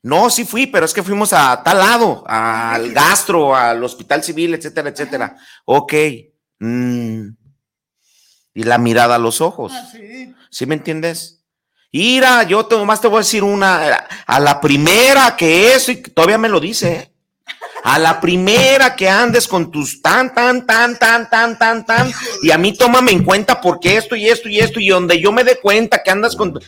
No, 0.02 0.30
sí 0.30 0.46
fui, 0.46 0.68
pero 0.68 0.86
es 0.86 0.94
que 0.94 1.04
fuimos 1.04 1.34
a 1.34 1.62
tal 1.64 1.80
lado, 1.80 2.24
al 2.28 2.92
gastro, 2.94 3.56
al 3.56 3.84
hospital 3.84 4.24
civil, 4.24 4.54
etcétera, 4.54 4.90
etcétera. 4.90 5.36
Ok. 5.66 5.94
mm. 6.60 7.28
Y 8.56 8.64
la 8.64 8.80
mirada 8.80 9.16
a 9.16 9.20
los 9.20 9.40
ojos. 9.42 9.72
Ah, 9.76 9.88
sí. 9.92 10.34
¿Sí 10.50 10.66
me 10.66 10.74
entiendes? 10.76 11.44
Ira, 11.92 12.42
yo 12.44 12.66
te, 12.66 12.76
nomás 12.76 13.00
te 13.02 13.08
voy 13.08 13.18
a 13.18 13.20
decir 13.20 13.44
una, 13.44 14.08
a 14.26 14.40
la 14.40 14.60
primera 14.60 15.36
que 15.38 15.74
eso, 15.76 15.92
y 15.92 15.98
todavía 16.02 16.38
me 16.40 16.50
lo 16.50 16.60
dice, 16.60 16.94
¿eh? 16.96 17.12
a 17.84 18.00
la 18.00 18.20
primera 18.20 18.96
que 18.96 19.08
andes 19.08 19.48
con 19.48 19.70
tus 19.70 20.02
tan, 20.02 20.34
tan, 20.34 20.66
tan, 20.66 20.98
tan, 20.98 21.30
tan, 21.30 21.58
tan, 21.60 21.86
tan, 21.86 22.12
y 22.42 22.50
a 22.52 22.58
mí 22.58 22.74
tómame 22.76 23.12
en 23.12 23.24
cuenta 23.24 23.62
porque 23.62 23.96
esto 23.98 24.16
y 24.16 24.28
esto 24.28 24.50
y 24.50 24.60
esto, 24.60 24.80
y 24.80 24.90
donde 24.90 25.20
yo 25.22 25.32
me 25.32 25.44
dé 25.44 25.60
cuenta 25.62 26.02
que 26.02 26.10
andas 26.12 26.36
con... 26.36 26.60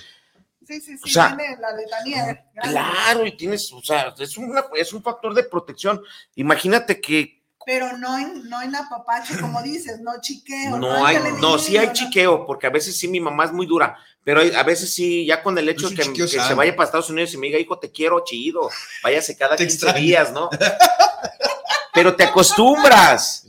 Sí, 0.65 0.79
sí, 0.81 0.97
sí, 0.97 1.01
O 1.03 1.07
sea, 1.07 1.35
viene 1.35 1.57
la 1.59 1.71
letanía. 1.73 2.45
Claro, 2.61 3.25
y 3.25 3.35
tienes, 3.35 3.71
o 3.73 3.81
sea, 3.81 4.13
es, 4.19 4.37
una- 4.37 4.65
es 4.75 4.91
un 4.93 5.01
factor 5.01 5.33
de 5.33 5.43
protección. 5.43 6.01
Imagínate 6.35 6.99
que 7.01 7.36
Pero 7.67 7.97
no 7.97 8.17
en, 8.17 8.47
no 8.47 8.61
en 8.61 8.73
apapache, 8.73 9.37
como 9.41 9.61
dices, 9.61 9.99
no 9.99 10.13
chiqueo. 10.21 10.77
no 10.77 11.05
hay, 11.05 11.17
no, 11.41 11.59
sí 11.59 11.75
hay 11.77 11.91
chiqueo, 11.91 12.45
porque 12.45 12.65
a 12.65 12.69
veces 12.69 12.97
sí 12.97 13.09
mi 13.09 13.19
mamá 13.19 13.43
es 13.43 13.51
muy 13.51 13.65
dura, 13.65 13.97
pero 14.23 14.39
a 14.39 14.63
veces 14.63 14.93
sí, 14.93 15.25
ya 15.25 15.43
con 15.43 15.57
el 15.57 15.67
hecho 15.67 15.89
un 15.89 15.95
que, 15.95 16.27
se 16.29 16.53
vaya 16.53 16.73
para 16.77 16.85
Estados 16.85 17.09
Unidos 17.09 17.33
y 17.33 17.37
me 17.37 17.47
diga, 17.47 17.59
hijo, 17.59 17.77
te 17.77 17.91
quiero, 17.91 18.23
chido, 18.23 18.69
váyase 19.03 19.35
cada 19.35 19.57
Te 19.57 19.65
15 19.65 19.75
extraño. 19.75 19.99
días, 19.99 20.31
¿no? 20.31 20.49
pero 21.93 22.15
te 22.15 22.23
acostumbras. 22.23 23.45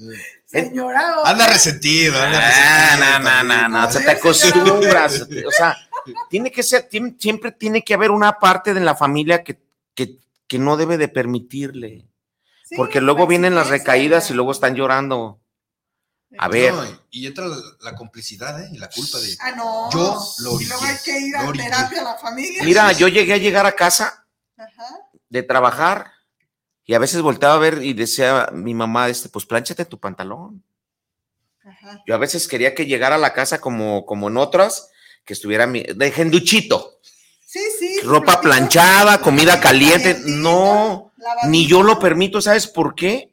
Señora, 0.47 1.19
Anda 1.25 1.47
resentido, 1.47 2.21
anda 2.21 2.41
Ah, 2.43 2.97
resentido. 2.97 3.21
no, 3.21 3.45
no, 3.45 3.69
no, 3.69 3.69
no, 3.69 3.87
o 3.87 3.93
sea, 3.93 4.05
te 4.05 4.11
acostumbras. 4.11 5.29
O 5.47 5.51
sea, 5.53 5.77
tiene 6.29 6.51
que 6.51 6.65
ser, 6.65 6.89
siempre 7.21 7.53
tiene 7.53 7.85
que 7.85 7.95
haber 7.95 8.11
una 8.11 8.41
parte 8.41 8.75
de 8.75 8.81
la 8.81 8.97
familia 8.97 9.45
que, 9.45 9.61
que, 9.95 10.19
que 10.49 10.59
no 10.59 10.77
debe 10.77 10.99
de 10.99 11.07
permitirle, 11.07 12.05
sí, 12.69 12.77
porque 12.77 13.01
luego 13.01 13.21
la 13.21 13.27
vienen 13.27 13.55
las 13.55 13.69
recaídas 13.69 14.31
y 14.31 14.35
luego 14.35 14.53
están 14.53 14.75
llorando. 14.75 15.41
A 16.39 16.49
ver. 16.49 16.75
No, 16.75 16.85
y 17.11 17.27
entra 17.27 17.47
la, 17.47 17.57
la 17.81 17.95
complicidad 17.95 18.63
¿eh? 18.63 18.69
y 18.73 18.79
la 18.79 18.89
culpa 18.91 19.19
de. 19.19 19.35
Ah, 19.41 19.53
no. 19.53 19.91
Yo 19.91 20.21
lo 20.41 20.61
Y 20.61 20.67
luego 20.67 20.83
hay 20.85 20.91
orillé, 20.93 21.03
que 21.05 21.21
ir 21.21 21.37
a 21.37 21.49
orillé. 21.49 21.65
terapia 21.65 22.01
a 22.01 22.05
la 22.05 22.15
familia. 22.19 22.63
Mira, 22.65 22.93
yo 22.93 23.09
llegué 23.09 23.33
a 23.33 23.39
llegar 23.39 23.65
a 23.65 23.73
casa 23.73 24.27
Ajá. 24.57 24.87
de 25.31 25.43
trabajar 25.43 26.13
y 26.85 26.95
a 26.95 26.99
veces 26.99 27.23
volteaba 27.23 27.55
a 27.55 27.59
ver 27.59 27.83
y 27.83 27.95
decía 27.95 28.51
mi 28.53 28.75
mamá, 28.75 29.09
este, 29.09 29.29
pues 29.31 29.47
plánchate 29.47 29.87
tu 29.87 29.99
pantalón. 29.99 30.63
Ajá. 31.65 32.03
Yo 32.07 32.15
a 32.15 32.19
veces 32.19 32.47
quería 32.47 32.75
que 32.75 32.87
llegara 32.87 33.15
a 33.15 33.19
la 33.19 33.33
casa 33.33 33.61
como, 33.61 34.05
como 34.05 34.29
en 34.29 34.37
otras, 34.37 34.91
que 35.25 35.33
estuviera 35.33 35.67
mi, 35.67 35.83
de 35.83 36.11
genduchito, 36.11 36.99
Sí, 37.47 37.61
sí. 37.79 38.01
ropa 38.05 38.41
planchada, 38.43 39.21
comida 39.21 39.61
caliente. 39.61 40.19
No, 40.27 41.08
lavadito. 41.19 41.49
ni 41.49 41.67
yo 41.67 41.83
lo 41.83 41.99
permito, 41.99 42.41
¿sabes 42.41 42.67
por 42.67 42.95
qué? 42.95 43.33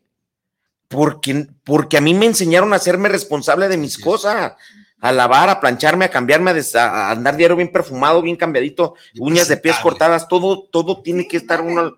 Porque, 0.87 1.47
porque 1.63 1.97
a 1.97 2.01
mí 2.01 2.13
me 2.13 2.25
enseñaron 2.27 2.71
a 2.73 2.75
hacerme 2.77 3.09
responsable 3.09 3.67
de 3.67 3.77
mis 3.77 3.97
cosas, 3.97 4.53
a 4.99 5.11
lavar, 5.11 5.49
a 5.49 5.59
plancharme, 5.59 6.05
a 6.05 6.11
cambiarme, 6.11 6.51
a, 6.51 6.53
des- 6.53 6.75
a 6.75 7.11
andar 7.11 7.35
diario 7.37 7.55
bien 7.57 7.71
perfumado, 7.71 8.21
bien 8.21 8.35
cambiadito, 8.35 8.93
Y 9.13 9.19
uñas 9.21 9.47
de 9.47 9.57
pies 9.57 9.77
cortadas, 9.79 10.27
todo, 10.27 10.63
todo 10.71 11.01
tiene 11.01 11.23
Sí, 11.23 11.27
que 11.29 11.37
estar 11.37 11.61
uno. 11.61 11.97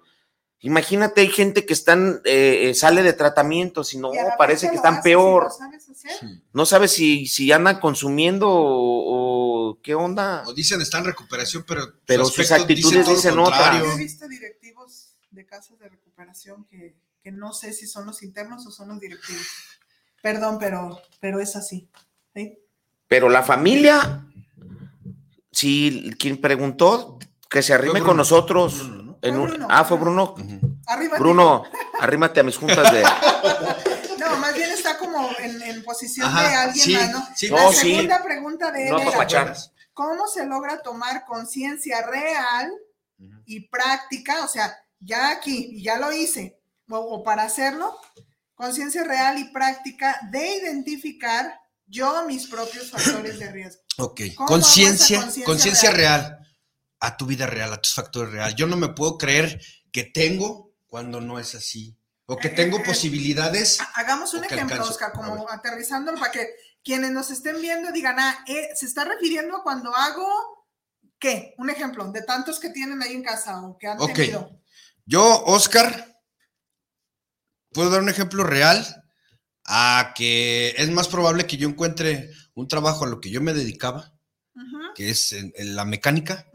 Imagínate, 0.62 1.22
hay 1.22 1.28
gente 1.30 1.66
que 1.66 1.74
están, 1.74 2.20
eh, 2.26 2.70
eh, 2.70 2.74
sale 2.74 3.04
de 3.04 3.14
tratamientos 3.14 3.94
y 3.94 4.00
no, 4.00 4.10
parece 4.38 4.70
que 4.70 4.76
están 4.78 5.02
peor. 5.04 5.50
no 6.52 6.66
sabes 6.66 6.92
si, 6.92 7.28
si 7.28 7.52
andan 7.52 7.80
consumiendo 7.80 8.48
o, 8.50 9.78
qué 9.84 9.94
onda. 9.94 10.44
O 10.48 10.54
dicen 10.54 10.82
están 10.82 11.02
en 11.02 11.08
recuperación, 11.08 11.64
pero, 11.68 11.84
pero 12.06 12.26
sus 12.26 12.52
actitudes 12.52 13.08
dicen, 13.08 13.38
otra. 13.38 13.80
Visto 13.98 14.28
directivos 14.28 14.66
de 15.38 15.46
casas 15.46 15.80
de 15.80 15.88
recuperación 15.88 16.66
que, 16.66 16.98
que, 17.24 17.32
no 17.32 17.54
sé 17.54 17.72
si 17.72 17.88
son 17.88 18.06
los 18.06 18.24
internos 18.24 18.66
o 18.68 18.72
son 18.72 18.90
los 18.90 19.00
directivos. 19.00 19.48
Perdón, 20.22 20.58
pero, 20.60 21.00
pero 21.22 21.40
es 21.40 21.56
así. 21.56 21.88
Pero 23.08 23.30
la 23.30 23.44
familia, 23.44 24.26
si 25.52 26.12
quien 26.20 26.42
preguntó, 26.42 27.18
que 27.50 27.62
se 27.62 27.74
arrime 27.74 28.02
con 28.02 28.18
nosotros. 28.18 28.90
ah, 29.70 29.86
fue 29.86 29.98
Bruno. 29.98 30.36
Bruno, 31.18 31.64
arrímate 32.00 32.40
a 32.42 32.44
mis 32.44 32.58
juntas 32.58 32.92
de. 32.92 33.04
No, 34.18 34.36
más 34.40 34.56
bien 34.56 34.72
está 34.72 34.98
como 34.98 35.30
en, 35.40 35.84
posición 35.84 36.34
de 36.36 36.42
alguien 36.42 36.94
más, 37.00 37.12
¿no? 37.12 37.56
la 37.56 37.72
segunda 37.72 38.24
pregunta 38.24 38.72
de 38.72 38.90
él 38.90 38.96
¿cómo 39.94 40.28
se 40.28 40.46
logra 40.46 40.82
tomar 40.82 41.24
conciencia 41.24 42.06
real 42.06 42.70
y 43.46 43.70
práctica? 43.70 44.44
O 44.44 44.48
sea, 44.48 44.76
ya 45.00 45.30
aquí, 45.30 45.70
y 45.74 45.84
ya 45.84 45.98
lo 45.98 46.12
hice, 46.12 46.60
o 46.89 47.24
para 47.24 47.43
hacerlo, 47.43 47.98
conciencia 48.56 49.04
real 49.04 49.38
y 49.38 49.45
práctica 49.52 50.20
de 50.32 50.58
identificar 50.58 51.60
yo 51.86 52.26
mis 52.26 52.48
propios 52.48 52.89
factores 52.91 53.39
de 53.39 53.52
riesgo. 53.52 53.82
Ok, 54.00 54.22
conciencia, 54.36 55.28
conciencia 55.45 55.91
real 55.91 56.38
a 57.00 57.18
tu 57.18 57.26
vida 57.26 57.48
real, 57.48 57.74
a 57.74 57.82
tus 57.82 57.93
factores 57.93 58.32
reales. 58.32 58.56
Yo 58.56 58.68
no 58.68 58.76
me 58.76 58.89
puedo 58.89 59.18
creer 59.18 59.62
que 59.91 60.04
tengo 60.04 60.74
cuando 60.88 61.22
no 61.22 61.39
es 61.39 61.56
así. 61.56 61.98
O 62.30 62.36
que 62.36 62.50
tengo 62.50 62.84
posibilidades. 62.84 63.80
Hagamos 63.95 64.34
un 64.34 64.43
ejemplo, 64.43 64.84
Oscar, 64.84 65.14
como 65.14 65.50
aterrizándolo 65.50 66.20
para 66.20 66.32
que 66.32 66.50
quienes 66.84 67.12
nos 67.12 67.32
estén 67.32 67.62
viendo 67.62 67.91
digan, 67.93 68.20
ah, 68.20 68.43
eh, 68.48 68.70
se 68.76 68.86
está 68.86 69.06
refiriendo 69.06 69.56
a 69.56 69.64
cuando 69.64 69.95
hago, 69.95 70.28
¿qué? 71.20 71.54
Un 71.58 71.70
ejemplo 71.70 72.12
de 72.12 72.24
tantos 72.24 72.60
que 72.60 72.70
tienen 72.70 73.02
ahí 73.02 73.14
en 73.14 73.24
casa 73.24 73.62
o 73.66 73.78
que 73.78 73.88
han 73.88 73.98
tenido. 73.98 74.60
Yo, 75.08 75.43
Oscar, 75.45 76.22
puedo 77.72 77.89
dar 77.89 78.01
un 78.01 78.10
ejemplo 78.10 78.43
real 78.43 78.86
a 79.64 80.14
que 80.16 80.76
es 80.78 80.91
más 80.91 81.08
probable 81.08 81.47
que 81.47 81.55
yo 81.55 81.70
encuentre 81.70 82.30
un 82.55 82.68
trabajo 82.68 83.05
a 83.05 83.08
lo 83.08 83.22
que 83.22 83.30
yo 83.30 83.41
me 83.41 83.53
dedicaba, 83.53 84.14
que 84.95 85.10
es 85.10 85.32
en 85.32 85.76
la 85.76 85.86
mecánica, 85.86 86.45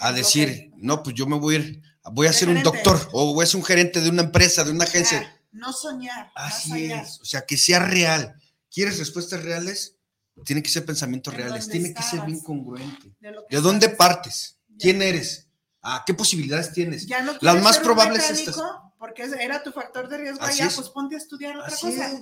a 0.00 0.12
decir, 0.12 0.72
no, 0.76 1.02
pues 1.02 1.14
yo 1.16 1.26
me 1.26 1.38
voy 1.38 1.54
a 1.54 1.58
ir, 1.58 1.82
voy 2.12 2.26
a 2.26 2.34
ser 2.34 2.50
un 2.50 2.62
doctor 2.62 3.08
o 3.12 3.32
voy 3.32 3.44
a 3.44 3.46
ser 3.46 3.56
un 3.56 3.64
gerente 3.64 4.02
de 4.02 4.10
una 4.10 4.22
empresa, 4.22 4.62
de 4.62 4.72
una 4.72 4.84
agencia. 4.84 5.40
No 5.52 5.72
soñar. 5.72 6.30
Así 6.34 6.92
es, 6.92 7.18
o 7.22 7.24
sea, 7.24 7.46
que 7.46 7.56
sea 7.56 7.78
real. 7.78 8.34
¿Quieres 8.70 8.98
respuestas 8.98 9.42
reales? 9.42 9.96
Tiene 10.44 10.62
que 10.62 10.68
ser 10.68 10.84
pensamientos 10.84 11.32
reales, 11.32 11.66
tiene 11.66 11.94
que 11.94 12.02
ser 12.02 12.20
bien 12.26 12.40
congruente. 12.40 13.16
¿De, 13.20 13.60
dónde 13.62 13.88
partes? 13.88 14.58
¿Quién 14.78 15.00
eres? 15.00 15.45
¿A 15.88 16.04
qué 16.04 16.14
posibilidades 16.14 16.72
tienes? 16.72 17.06
Las 17.40 17.62
más 17.62 17.78
probables 17.78 18.28
estas. 18.30 18.56
Porque 18.98 19.22
era 19.40 19.62
tu 19.62 19.72
factor 19.72 20.08
de 20.08 20.18
riesgo, 20.18 20.44
ya, 20.48 20.70
pues 20.74 20.88
ponte 20.88 21.14
a 21.14 21.18
estudiar 21.18 21.56
otra 21.56 21.76
cosa. 21.76 22.20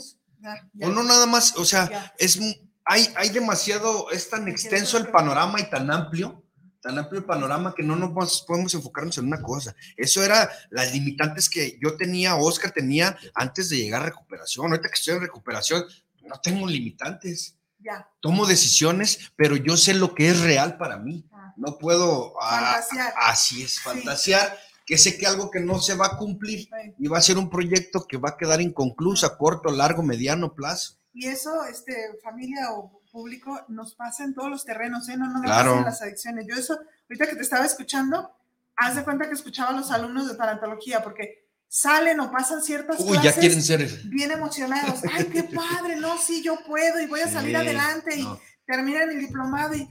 o 0.82 0.88
no 0.88 1.02
nada 1.02 1.26
más, 1.26 1.56
o 1.56 1.64
sea, 1.64 2.12
es 2.18 2.38
hay, 2.84 3.08
hay 3.16 3.30
demasiado, 3.30 4.10
es 4.10 4.28
tan 4.28 4.46
extenso 4.48 4.98
el 4.98 5.08
panorama 5.08 5.58
y 5.60 5.70
tan 5.70 5.90
amplio 5.90 6.44
tan 6.84 6.98
amplio 6.98 7.20
el 7.20 7.24
panorama 7.24 7.74
que 7.74 7.82
no 7.82 7.96
nos 7.96 8.42
podemos 8.42 8.74
enfocarnos 8.74 9.16
en 9.16 9.26
una 9.26 9.40
cosa. 9.40 9.74
Eso 9.96 10.22
era 10.22 10.50
las 10.68 10.92
limitantes 10.92 11.48
que 11.48 11.78
yo 11.82 11.96
tenía, 11.96 12.36
Oscar 12.36 12.72
tenía 12.72 13.16
antes 13.34 13.70
de 13.70 13.78
llegar 13.78 14.02
a 14.02 14.06
recuperación. 14.06 14.66
Ahorita 14.66 14.88
que 14.88 14.94
estoy 14.94 15.14
en 15.14 15.22
recuperación, 15.22 15.82
no 16.28 16.38
tengo 16.42 16.66
limitantes. 16.66 17.56
Ya. 17.78 18.06
Tomo 18.20 18.44
decisiones, 18.44 19.32
pero 19.34 19.56
yo 19.56 19.78
sé 19.78 19.94
lo 19.94 20.14
que 20.14 20.28
es 20.28 20.40
real 20.40 20.76
para 20.76 20.98
mí. 20.98 21.24
No 21.56 21.78
puedo 21.78 22.34
ah, 22.40 22.80
así 23.16 23.62
es, 23.62 23.80
fantasear, 23.80 24.58
que 24.86 24.98
sé 24.98 25.16
que 25.16 25.26
algo 25.26 25.50
que 25.50 25.60
no 25.60 25.78
se 25.80 25.94
va 25.94 26.06
a 26.06 26.16
cumplir 26.16 26.68
y 26.98 27.08
va 27.08 27.18
a 27.18 27.22
ser 27.22 27.38
un 27.38 27.48
proyecto 27.48 28.06
que 28.06 28.16
va 28.16 28.30
a 28.30 28.36
quedar 28.36 28.60
inconcluso 28.60 29.26
a 29.26 29.38
corto, 29.38 29.70
largo, 29.70 30.02
mediano 30.02 30.54
plazo. 30.54 30.98
Y 31.12 31.26
eso, 31.26 31.64
este, 31.64 31.94
familia 32.22 32.72
o 32.72 33.00
público 33.14 33.64
nos 33.68 33.94
pasa 33.94 34.24
en 34.24 34.34
todos 34.34 34.50
los 34.50 34.64
terrenos, 34.64 35.08
¿eh? 35.08 35.16
No, 35.16 35.28
no 35.28 35.38
me 35.38 35.46
claro. 35.46 35.80
las 35.82 36.02
adicciones. 36.02 36.46
Yo 36.48 36.56
eso, 36.56 36.76
ahorita 37.08 37.28
que 37.28 37.36
te 37.36 37.42
estaba 37.42 37.64
escuchando, 37.64 38.36
haz 38.76 38.96
de 38.96 39.04
cuenta 39.04 39.28
que 39.28 39.34
escuchaba 39.34 39.70
a 39.70 39.74
los 39.74 39.92
alumnos 39.92 40.28
de 40.28 40.34
tanatología, 40.34 41.02
porque 41.04 41.44
salen 41.68 42.18
o 42.20 42.30
pasan 42.30 42.62
ciertas 42.62 42.98
Uy, 43.00 43.18
ya 43.22 43.32
quieren 43.32 43.62
ser 43.62 43.88
bien 44.06 44.32
emocionados. 44.32 45.00
Ay, 45.12 45.26
qué 45.26 45.44
padre, 45.44 45.96
no, 45.96 46.18
sí, 46.18 46.42
yo 46.42 46.58
puedo 46.66 47.00
y 47.00 47.06
voy 47.06 47.20
a 47.20 47.28
salir 47.28 47.56
adelante 47.56 48.18
y 48.18 48.26
terminan 48.66 49.10
el 49.10 49.20
diplomado 49.20 49.74
y 49.74 49.88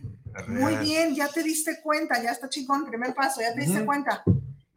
muy 0.48 0.76
bien, 0.78 1.16
ya 1.16 1.28
te 1.28 1.44
diste 1.44 1.82
cuenta, 1.82 2.22
ya 2.22 2.32
está 2.32 2.50
chingón, 2.50 2.86
primer 2.86 3.14
paso, 3.14 3.42
ya 3.42 3.54
te 3.54 3.62
diste 3.62 3.86
cuenta 3.86 4.24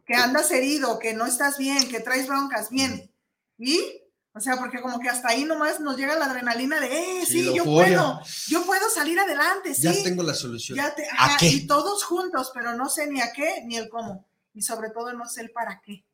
que 0.05 0.15
andas 0.15 0.49
herido, 0.51 0.99
que 0.99 1.13
no 1.13 1.25
estás 1.25 1.57
bien, 1.57 1.89
que 1.89 1.99
traes 1.99 2.27
broncas, 2.27 2.69
bien. 2.69 3.11
¿Y 3.57 4.01
o 4.37 4.39
sea, 4.39 4.55
porque 4.55 4.79
como 4.81 4.99
que 4.99 5.09
hasta 5.09 5.29
ahí 5.29 5.45
nomás 5.45 5.79
nos 5.79 5.97
llega 5.97 6.15
la 6.15 6.25
adrenalina 6.25 6.79
de, 6.79 7.21
eh, 7.21 7.25
sí, 7.25 7.51
yo 7.55 7.63
puedo, 7.63 8.21
yo 8.45 8.63
puedo 8.67 8.87
salir 8.87 9.19
adelante, 9.19 9.73
sí. 9.73 9.81
Ya 9.81 10.03
tengo 10.03 10.21
la 10.21 10.35
solución. 10.35 10.77
Ya 10.77 10.93
te, 10.93 11.07
¿A 11.17 11.37
qué? 11.39 11.47
Y 11.47 11.65
todos 11.65 12.03
juntos, 12.03 12.51
pero 12.53 12.75
no 12.75 12.87
sé 12.87 13.07
ni 13.07 13.19
a 13.19 13.33
qué 13.33 13.63
ni 13.65 13.77
el 13.77 13.89
cómo. 13.89 14.27
Y 14.53 14.61
sobre 14.61 14.91
todo 14.91 15.11
no 15.13 15.27
sé 15.27 15.41
el 15.41 15.49
para 15.49 15.81
qué. 15.81 16.05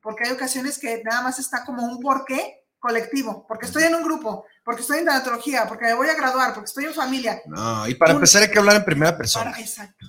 Porque 0.00 0.24
hay 0.24 0.32
ocasiones 0.32 0.78
que 0.78 1.02
nada 1.04 1.20
más 1.20 1.38
está 1.38 1.66
como 1.66 1.84
un 1.84 2.00
por 2.00 2.24
qué 2.24 2.64
colectivo, 2.78 3.44
porque 3.46 3.66
estoy 3.66 3.82
en 3.82 3.94
un 3.94 4.02
grupo, 4.02 4.46
porque 4.66 4.82
estoy 4.82 4.98
en 4.98 5.04
tanatología, 5.04 5.64
porque 5.68 5.84
me 5.84 5.94
voy 5.94 6.08
a 6.08 6.16
graduar, 6.16 6.52
porque 6.52 6.66
estoy 6.66 6.86
en 6.86 6.92
familia. 6.92 7.40
No, 7.46 7.86
y 7.86 7.94
para 7.94 8.14
empezar 8.14 8.42
hay 8.42 8.50
que 8.50 8.58
hablar 8.58 8.74
en 8.74 8.84
primera 8.84 9.16
persona. 9.16 9.54
exacto. 9.60 10.08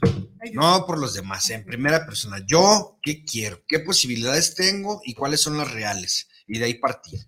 no 0.51 0.83
por 0.87 0.97
los 0.97 1.13
demás, 1.13 1.47
en 1.51 1.63
primera 1.63 2.03
persona. 2.07 2.39
Yo, 2.43 2.97
¿qué 3.03 3.23
quiero? 3.23 3.63
¿Qué 3.67 3.79
posibilidades 3.81 4.55
tengo 4.55 4.99
y 5.05 5.13
cuáles 5.13 5.41
son 5.41 5.59
las 5.59 5.71
reales? 5.71 6.27
Y 6.47 6.57
de 6.57 6.65
ahí 6.65 6.73
partir. 6.73 7.19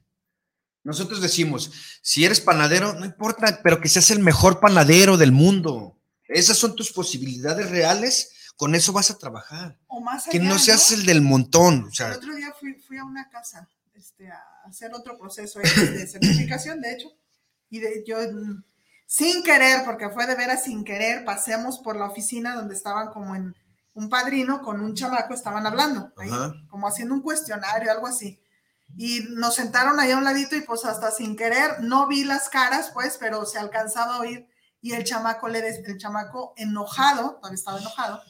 Nosotros 0.84 1.22
decimos, 1.22 1.72
si 2.02 2.26
eres 2.26 2.42
panadero, 2.42 2.94
no 2.94 3.06
importa, 3.06 3.60
pero 3.62 3.80
que 3.80 3.90
seas 3.90 4.10
el 4.10 4.22
mejor 4.22 4.60
panadero 4.60 5.16
del 5.16 5.32
mundo. 5.32 6.02
Esas 6.28 6.58
son 6.58 6.76
tus 6.76 6.92
posibilidades 6.92 7.70
reales, 7.70 8.50
con 8.56 8.74
eso 8.74 8.92
vas 8.92 9.12
a 9.12 9.20
trabajar. 9.20 9.78
O 9.86 10.02
más 10.02 10.26
que 10.32 10.40
no 10.40 10.58
seas 10.58 10.92
el 10.94 11.06
del 11.06 11.22
montón. 11.22 11.92
el 12.00 12.12
otro 12.12 12.34
día 12.34 12.56
fui, 12.60 12.98
a 12.98 13.04
una 13.04 13.30
casa 13.30 13.70
este, 13.94 14.32
a 14.32 14.42
hacer 14.66 14.96
otro 14.96 15.16
proceso 15.16 15.60
de 15.60 16.08
certificación, 16.08 16.82
de 16.82 16.94
hecho, 16.94 17.19
y 17.70 17.80
de, 17.80 18.04
yo, 18.06 18.18
sin 19.06 19.44
querer, 19.44 19.84
porque 19.86 20.10
fue 20.10 20.28
de 20.28 20.36
veras 20.36 20.64
sin 20.64 20.84
querer, 20.84 21.26
pasemos 21.26 21.80
por 21.80 21.96
la 21.96 22.06
oficina 22.06 22.56
donde 22.56 22.76
estaban 22.76 23.10
como 23.10 23.36
en 23.36 23.56
un 23.94 24.10
padrino 24.10 24.62
con 24.62 24.82
un 24.82 24.94
chamaco, 24.94 25.34
estaban 25.34 25.66
hablando, 25.66 26.14
como 26.70 26.88
haciendo 26.88 27.14
un 27.14 27.22
cuestionario, 27.22 27.92
algo 27.92 28.08
así 28.08 28.40
y 28.98 29.22
nos 29.30 29.56
sentaron 29.56 30.00
ahí 30.00 30.12
a 30.12 30.18
un 30.18 30.24
ladito 30.24 30.56
y 30.56 30.62
pues 30.62 30.86
hasta 30.86 31.12
sin 31.12 31.36
querer, 31.36 31.82
no 31.82 32.08
vi 32.08 32.24
las 32.24 32.50
caras 32.50 32.92
pues, 32.94 33.18
pero 33.20 33.46
se 33.46 33.60
alcanzaba 33.60 34.16
a 34.16 34.20
oír 34.20 34.48
y 34.82 34.94
el 34.94 35.04
chamaco, 35.04 35.48
le 35.48 35.68
el 35.68 35.98
chamaco 35.98 36.54
enojado, 36.58 37.36
todavía 37.36 37.56
estaba 37.56 37.80
enojado, 37.80 38.22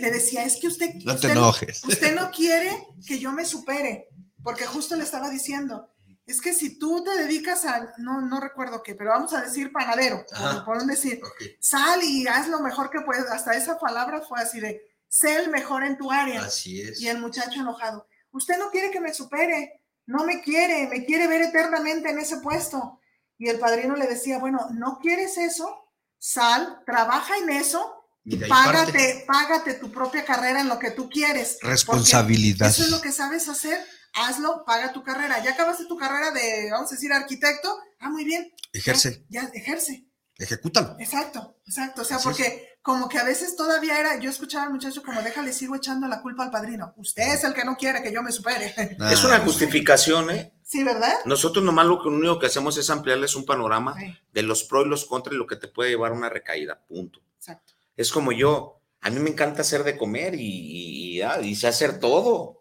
le 0.00 0.10
decía, 0.10 0.44
es 0.44 0.58
que 0.60 0.68
usted, 0.68 0.94
no 1.04 1.16
te 1.16 1.32
enojes. 1.32 1.84
usted 1.84 2.14
no 2.14 2.30
quiere 2.30 2.70
que 3.06 3.18
yo 3.18 3.32
me 3.32 3.44
supere, 3.44 4.08
porque 4.42 4.66
justo 4.66 4.94
le 4.96 5.04
estaba 5.04 5.30
diciendo, 5.30 5.90
es 6.26 6.40
que 6.40 6.52
si 6.52 6.78
tú 6.78 7.04
te 7.04 7.16
dedicas 7.16 7.64
a, 7.64 7.94
no, 7.98 8.20
no 8.20 8.40
recuerdo 8.40 8.82
qué, 8.82 8.96
pero 8.96 9.10
vamos 9.10 9.32
a 9.32 9.42
decir 9.42 9.70
panadero, 9.70 10.24
por, 10.64 10.84
decir, 10.84 11.20
sal 11.60 12.02
y 12.02 12.26
haz 12.26 12.48
lo 12.48 12.60
mejor 12.60 12.90
que 12.90 13.00
puedes, 13.00 13.26
hasta 13.26 13.52
esa 13.52 13.78
palabra 13.78 14.20
fue 14.22 14.40
así 14.40 14.58
de, 14.58 14.82
sé 15.08 15.36
el 15.36 15.50
mejor 15.50 15.84
en 15.84 15.96
tu 15.96 16.10
área. 16.10 16.42
Así 16.42 16.80
es. 16.80 17.00
Y 17.00 17.08
el 17.08 17.18
muchacho 17.18 17.60
enojado, 17.60 18.08
usted 18.32 18.58
no 18.58 18.70
quiere 18.70 18.90
que 18.90 19.00
me 19.00 19.14
supere, 19.14 19.80
no 20.06 20.24
me 20.24 20.42
quiere, 20.42 20.88
me 20.88 21.04
quiere 21.04 21.28
ver 21.28 21.42
eternamente 21.42 22.10
en 22.10 22.18
ese 22.18 22.38
puesto. 22.38 23.00
Y 23.38 23.48
el 23.48 23.58
padrino 23.58 23.94
le 23.94 24.06
decía, 24.06 24.38
bueno, 24.38 24.66
¿no 24.72 24.98
quieres 24.98 25.38
eso? 25.38 25.92
Sal, 26.18 26.82
trabaja 26.86 27.36
en 27.36 27.50
eso 27.50 27.96
y, 28.24 28.36
págate, 28.36 29.24
págate 29.26 29.74
tu 29.74 29.92
propia 29.92 30.24
carrera 30.24 30.60
en 30.60 30.68
lo 30.68 30.78
que 30.78 30.90
tú 30.90 31.08
quieres. 31.08 31.58
Responsabilidad. 31.62 32.68
Eso 32.68 32.82
es 32.82 32.90
lo 32.90 33.00
que 33.00 33.12
sabes 33.12 33.48
hacer, 33.48 33.78
hazlo, 34.16 34.64
paga 34.64 34.92
tu 34.92 35.02
carrera. 35.02 35.42
Ya 35.44 35.52
acabaste 35.52 35.84
tu 35.86 35.96
carrera 35.96 36.32
de, 36.32 36.70
vamos 36.70 36.90
a 36.90 36.94
decir, 36.94 37.12
arquitecto. 37.12 37.78
Ah, 38.00 38.10
muy 38.10 38.24
bien. 38.24 38.52
Ejerce. 38.72 39.24
Ya, 39.28 39.42
ya 39.42 39.48
ejerce. 39.54 40.06
Ejecútalo. 40.38 40.96
Exacto, 40.98 41.56
exacto. 41.64 42.02
O 42.02 42.04
sea, 42.04 42.18
porque 42.18 42.76
como 42.82 43.08
que 43.08 43.18
a 43.18 43.24
veces 43.24 43.56
todavía 43.56 43.98
era, 43.98 44.20
yo 44.20 44.28
escuchaba 44.28 44.64
al 44.64 44.72
muchacho 44.72 45.02
como, 45.02 45.22
déjale, 45.22 45.52
sigo 45.52 45.74
echando 45.76 46.06
la 46.08 46.20
culpa 46.20 46.44
al 46.44 46.50
padrino. 46.50 46.92
Usted 46.96 47.34
es 47.34 47.44
el 47.44 47.54
que 47.54 47.64
no 47.64 47.76
quiere 47.76 48.02
que 48.02 48.12
yo 48.12 48.22
me 48.22 48.32
supere. 48.32 48.74
es 49.10 49.24
una 49.24 49.40
justificación, 49.40 50.30
¿eh? 50.30 50.52
Sí, 50.62 50.82
¿verdad? 50.82 51.14
Nosotros 51.24 51.64
nomás 51.64 51.86
lo 51.86 52.02
único 52.02 52.38
que 52.38 52.46
hacemos 52.46 52.76
es 52.76 52.90
ampliarles 52.90 53.34
un 53.34 53.46
panorama 53.46 53.96
de 54.32 54.42
los 54.42 54.64
pros 54.64 54.84
y 54.84 54.88
los 54.90 55.06
contras 55.06 55.34
y 55.34 55.38
lo 55.38 55.46
que 55.46 55.56
te 55.56 55.68
puede 55.68 55.90
llevar 55.90 56.12
a 56.12 56.14
una 56.14 56.28
recaída, 56.28 56.84
punto. 56.86 57.20
Exacto. 57.38 57.74
Es 57.96 58.12
como 58.12 58.32
yo, 58.32 58.82
a 59.00 59.10
mí 59.10 59.20
me 59.20 59.30
encanta 59.30 59.62
hacer 59.62 59.84
de 59.84 59.96
comer 59.96 60.34
y, 60.34 61.16
y, 61.16 61.22
ah, 61.22 61.40
sé 61.54 61.68
hacer 61.68 61.98
todo. 61.98 62.55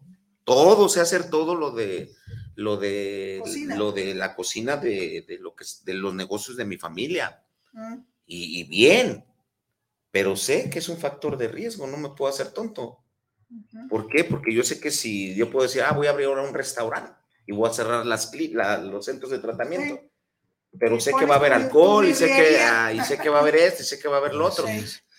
Todo, 0.46 0.88
sé 0.88 1.02
hacer 1.02 1.30
todo 1.30 1.56
lo 1.56 1.72
de 1.72 2.14
lo 2.56 2.78
de 2.78 3.39
Cocina. 3.43 3.76
lo 3.76 3.91
de 3.91 4.16
la 4.16 4.34
cocina 4.34 4.78
de, 4.78 5.26
de 5.28 5.38
lo 5.39 5.54
que 5.56 5.66
de 5.84 5.93
los 5.93 6.14
negocios 6.14 6.56
de 6.56 6.64
mi 6.64 6.78
familia. 6.78 7.43
Mm, 7.74 7.96
Y, 8.28 8.62
y 8.62 8.64
bien, 8.64 9.26
pero 10.12 10.36
sé 10.38 10.70
que 10.70 10.80
es 10.80 10.88
un 10.88 10.98
factor 10.98 11.36
de 11.38 11.50
riesgo, 11.50 11.86
no 11.88 11.98
me 11.98 12.10
puedo 12.10 12.32
hacer 12.32 12.52
tonto. 12.52 13.00
¿Por 13.89 14.08
qué? 14.08 14.24
Porque 14.24 14.54
yo 14.54 14.64
sé 14.64 14.80
que 14.80 14.89
si 14.91 15.36
yo 15.36 15.52
puedo 15.52 15.64
decir, 15.64 15.82
ah, 15.84 15.91
voy 15.91 16.08
a 16.08 16.12
abrir 16.12 16.28
ahora 16.28 16.41
un 16.43 16.54
restaurante 16.54 17.12
y 17.46 17.52
voy 17.52 17.70
a 17.70 17.74
cerrar 17.74 18.06
las, 18.06 18.32
la- 18.34 18.78
los 18.78 19.06
centros 19.06 19.32
de 19.32 19.39
tratamiento, 19.39 20.02
pero 20.80 21.00
sé 21.00 21.12
que 21.20 21.26
va 21.26 21.36
a 21.36 21.38
haber 21.38 21.54
alcohol 21.54 22.06
y 22.08 22.14
sé 22.14 22.28
que, 22.28 22.58
ah, 22.62 22.91
y 22.93 23.02
sé 23.02 23.18
que 23.18 23.30
va 23.30 23.38
a 23.38 23.41
haber 23.41 23.56
esto 23.58 23.84
y 23.84 23.86
sé 23.86 24.00
que 24.00 24.08
va 24.08 24.16
a 24.16 24.20
haber 24.20 24.34
lo 24.34 24.48
otro. 24.48 24.66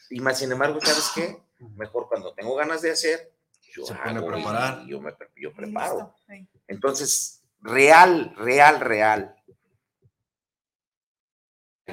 Sí. 0.08 0.16
Y 0.16 0.20
más, 0.20 0.38
sin 0.38 0.52
embargo, 0.52 0.78
¿sabes 0.82 1.10
qué? 1.14 1.36
Mejor 1.76 2.06
cuando 2.08 2.32
tengo 2.32 2.54
ganas 2.54 2.80
de 2.80 2.92
hacer, 2.92 3.32
yo 3.76 3.84
Se 3.84 3.94
pone 3.94 4.10
a 4.10 4.18
hago 4.18 4.28
y- 4.28 4.32
preparar. 4.32 4.82
y 4.86 4.90
yo 4.90 5.00
me 5.00 5.12
yo 5.36 5.52
preparo. 5.52 6.14
sí. 6.26 6.48
Entonces, 6.68 7.42
real, 7.60 8.34
real, 8.36 8.80
real. 8.80 9.34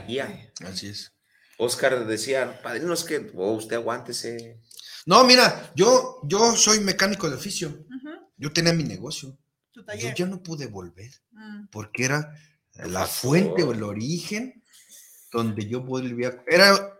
Guía. 0.07 0.51
Así 0.65 0.87
es. 0.87 1.13
Oscar 1.57 2.05
decía, 2.07 2.61
padrino, 2.63 2.93
es 2.93 3.03
que 3.03 3.31
oh, 3.35 3.51
usted 3.53 3.75
aguántese. 3.75 4.59
No, 5.05 5.23
mira, 5.23 5.71
yo, 5.75 6.19
yo 6.23 6.55
soy 6.55 6.79
mecánico 6.79 7.29
de 7.29 7.35
oficio. 7.35 7.85
Yo 8.37 8.51
tenía 8.51 8.73
mi 8.73 8.83
negocio. 8.83 9.37
Tu 9.71 9.81
Yo 9.99 10.09
ya 10.15 10.25
no 10.25 10.41
pude 10.41 10.67
volver 10.67 11.11
Mm, 11.31 11.67
porque 11.71 12.05
era 12.05 12.35
la 12.75 13.05
fuente 13.05 13.63
o 13.63 13.71
el 13.71 13.83
origen 13.83 14.63
donde 15.31 15.65
yo 15.67 15.81
volvía. 15.81 16.43
Era 16.47 16.95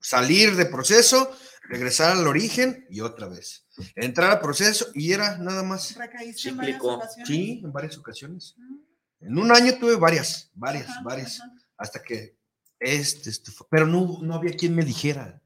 salir 0.00 0.56
de 0.56 0.66
proceso, 0.66 1.36
regresar 1.68 2.16
al 2.16 2.26
origen 2.26 2.86
y 2.90 3.00
otra 3.00 3.28
vez. 3.28 3.66
Entrar 3.94 4.30
al 4.32 4.40
proceso 4.40 4.86
y 4.94 5.12
era 5.12 5.38
nada 5.38 5.62
más. 5.62 5.94
¿Recaíste 5.96 6.48
en 6.48 6.56
varias 6.56 6.76
Cíclico. 6.76 6.94
ocasiones? 6.94 7.28
Sí, 7.28 7.60
en 7.64 7.72
varias 7.72 7.98
ocasiones. 7.98 8.54
Mm, 8.56 8.76
En 9.20 9.38
un 9.38 9.50
año 9.52 9.78
tuve 9.78 9.96
varias, 9.96 10.50
varias, 10.54 10.88
ajá, 10.88 11.02
varias. 11.02 11.40
ajá, 11.40 11.52
Hasta 11.76 12.02
que 12.02 12.36
este, 12.80 13.30
este 13.30 13.50
fue- 13.50 13.66
pero 13.70 13.86
no, 13.86 14.18
no 14.22 14.34
había 14.34 14.52
quien 14.56 14.74
me 14.74 14.84
dijera, 14.84 15.40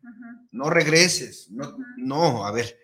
no 0.50 0.68
regreses, 0.70 1.50
no, 1.50 1.76
no, 1.96 2.44
a 2.46 2.52
ver, 2.52 2.78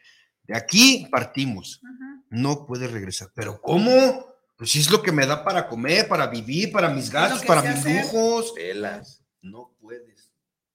de 0.45 0.57
aquí 0.57 1.07
partimos, 1.11 1.83
no 2.31 2.65
puedes 2.67 2.91
regresar, 2.91 3.31
pero 3.35 3.61
¿cómo? 3.61 4.27
Pues 4.57 4.71
si 4.73 4.81
es 4.81 4.91
lo 4.91 5.03
que 5.03 5.13
me 5.13 5.27
da 5.27 5.45
para 5.45 5.69
comer, 5.69 6.09
para 6.09 6.27
vivir, 6.27 6.73
para 6.73 6.89
mis 6.89 7.11
gastos, 7.11 7.45
para 7.45 7.61
mis 7.63 7.79
hacer. 7.81 8.03
lujos, 8.07 8.55
Velas. 8.57 9.23
no 9.43 9.77
puedes. 9.81 10.33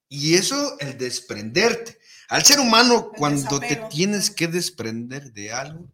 Y 0.07 0.35
eso, 0.35 0.77
el 0.79 0.95
desprenderte. 0.97 1.97
Al 2.33 2.43
ser 2.43 2.59
humano, 2.59 3.11
El 3.13 3.17
cuando 3.19 3.59
te 3.59 3.75
tienes 3.91 4.31
que 4.31 4.47
desprender 4.47 5.31
de 5.33 5.51
algo, 5.51 5.85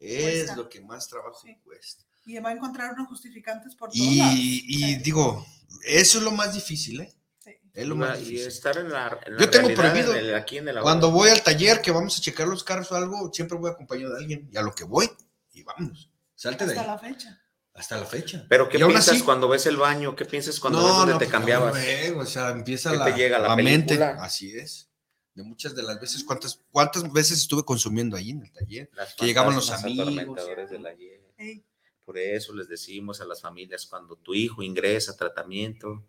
es 0.00 0.22
Cuesta. 0.22 0.56
lo 0.56 0.68
que 0.68 0.80
más 0.80 1.08
trabajo 1.08 1.38
Sí. 1.44 1.56
cuesta. 1.62 2.04
Y 2.26 2.38
va 2.38 2.48
a 2.50 2.52
encontrar 2.52 2.94
unos 2.94 3.08
justificantes 3.08 3.74
por 3.74 3.90
todos 3.90 4.00
Y, 4.02 4.16
lados. 4.18 4.34
y 4.34 4.60
Sí, 4.78 4.96
digo, 4.96 5.46
eso 5.84 6.18
es 6.18 6.24
lo 6.24 6.30
más 6.30 6.54
difícil, 6.54 7.02
¿eh? 7.02 7.12
sí. 7.38 7.50
Es 7.74 7.86
lo 7.86 7.96
más 7.96 8.18
y 8.18 8.24
difícil. 8.24 8.46
estar 8.48 8.78
en 8.78 8.90
la, 8.90 9.18
en 9.26 9.34
la 9.34 9.40
Yo 9.40 9.50
tengo 9.50 9.68
realidad, 9.68 9.90
prohibido, 9.90 10.14
en 10.14 10.24
el- 10.24 10.34
aquí 10.34 10.56
en 10.58 10.68
el 10.68 10.80
Cuando 10.80 11.10
voy 11.10 11.28
al 11.28 11.42
taller 11.42 11.82
que 11.82 11.90
vamos 11.90 12.16
a 12.16 12.20
checar 12.22 12.48
los 12.48 12.64
carros 12.64 12.90
o 12.90 12.94
algo, 12.96 13.30
siempre 13.32 13.58
voy 13.58 13.70
acompañado 13.70 14.14
de 14.14 14.20
alguien. 14.20 14.48
Y 14.50 14.56
a 14.56 14.62
lo 14.62 14.74
que 14.74 14.84
voy, 14.84 15.10
y 15.52 15.62
vámonos. 15.64 16.10
Salte 16.34 16.64
de 16.64 16.70
Hasta 16.72 16.80
ahí. 16.82 16.86
la 16.88 16.98
fecha. 16.98 17.40
Hasta 17.74 17.96
la 17.98 18.06
fecha. 18.06 18.46
Pero 18.48 18.68
¿qué 18.70 18.78
piensas 18.78 19.08
así- 19.16 19.20
cuando 19.22 19.48
ves 19.48 19.66
el 19.66 19.76
baño? 19.76 20.16
¿Qué 20.16 20.24
piensas 20.24 20.58
cuando 20.60 20.78
ves 20.82 20.94
donde 20.96 21.12
te 21.14 21.18
pues, 21.18 21.30
cambiabas? 21.30 21.74
luego, 21.74 22.20
o 22.20 22.26
sea, 22.26 22.50
empieza 22.50 22.90
¿Qué 22.92 22.96
la, 22.96 23.04
te 23.06 23.12
llega, 23.12 23.38
la 23.38 23.48
la 23.48 23.56
mente. 23.56 24.02
Así 24.02 24.56
es. 24.56 24.88
De 25.34 25.42
muchas 25.42 25.74
de 25.74 25.82
las 25.82 26.00
veces, 26.00 26.22
¿cuántas, 26.22 26.60
¿cuántas 26.70 27.12
veces 27.12 27.38
estuve 27.38 27.64
consumiendo 27.64 28.16
ahí 28.16 28.30
en 28.30 28.42
el 28.42 28.52
taller? 28.52 28.88
Las 28.94 29.14
que 29.14 29.26
llegaban 29.26 29.54
los 29.54 29.70
amigos. 29.70 30.14
del 30.14 31.64
Por 32.04 32.18
eso 32.18 32.54
les 32.54 32.68
decimos 32.68 33.20
a 33.20 33.24
las 33.24 33.40
familias, 33.40 33.86
cuando 33.86 34.14
tu 34.16 34.34
hijo 34.34 34.62
ingresa 34.62 35.12
a 35.12 35.16
tratamiento, 35.16 36.04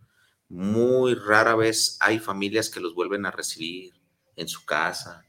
muy 0.48 1.16
rara 1.16 1.56
vez 1.56 1.98
hay 2.02 2.20
familias 2.20 2.70
que 2.70 2.80
los 2.80 2.94
vuelven 2.94 3.26
a 3.26 3.32
recibir 3.32 3.94
en 4.36 4.48
su 4.48 4.64
casa. 4.64 5.24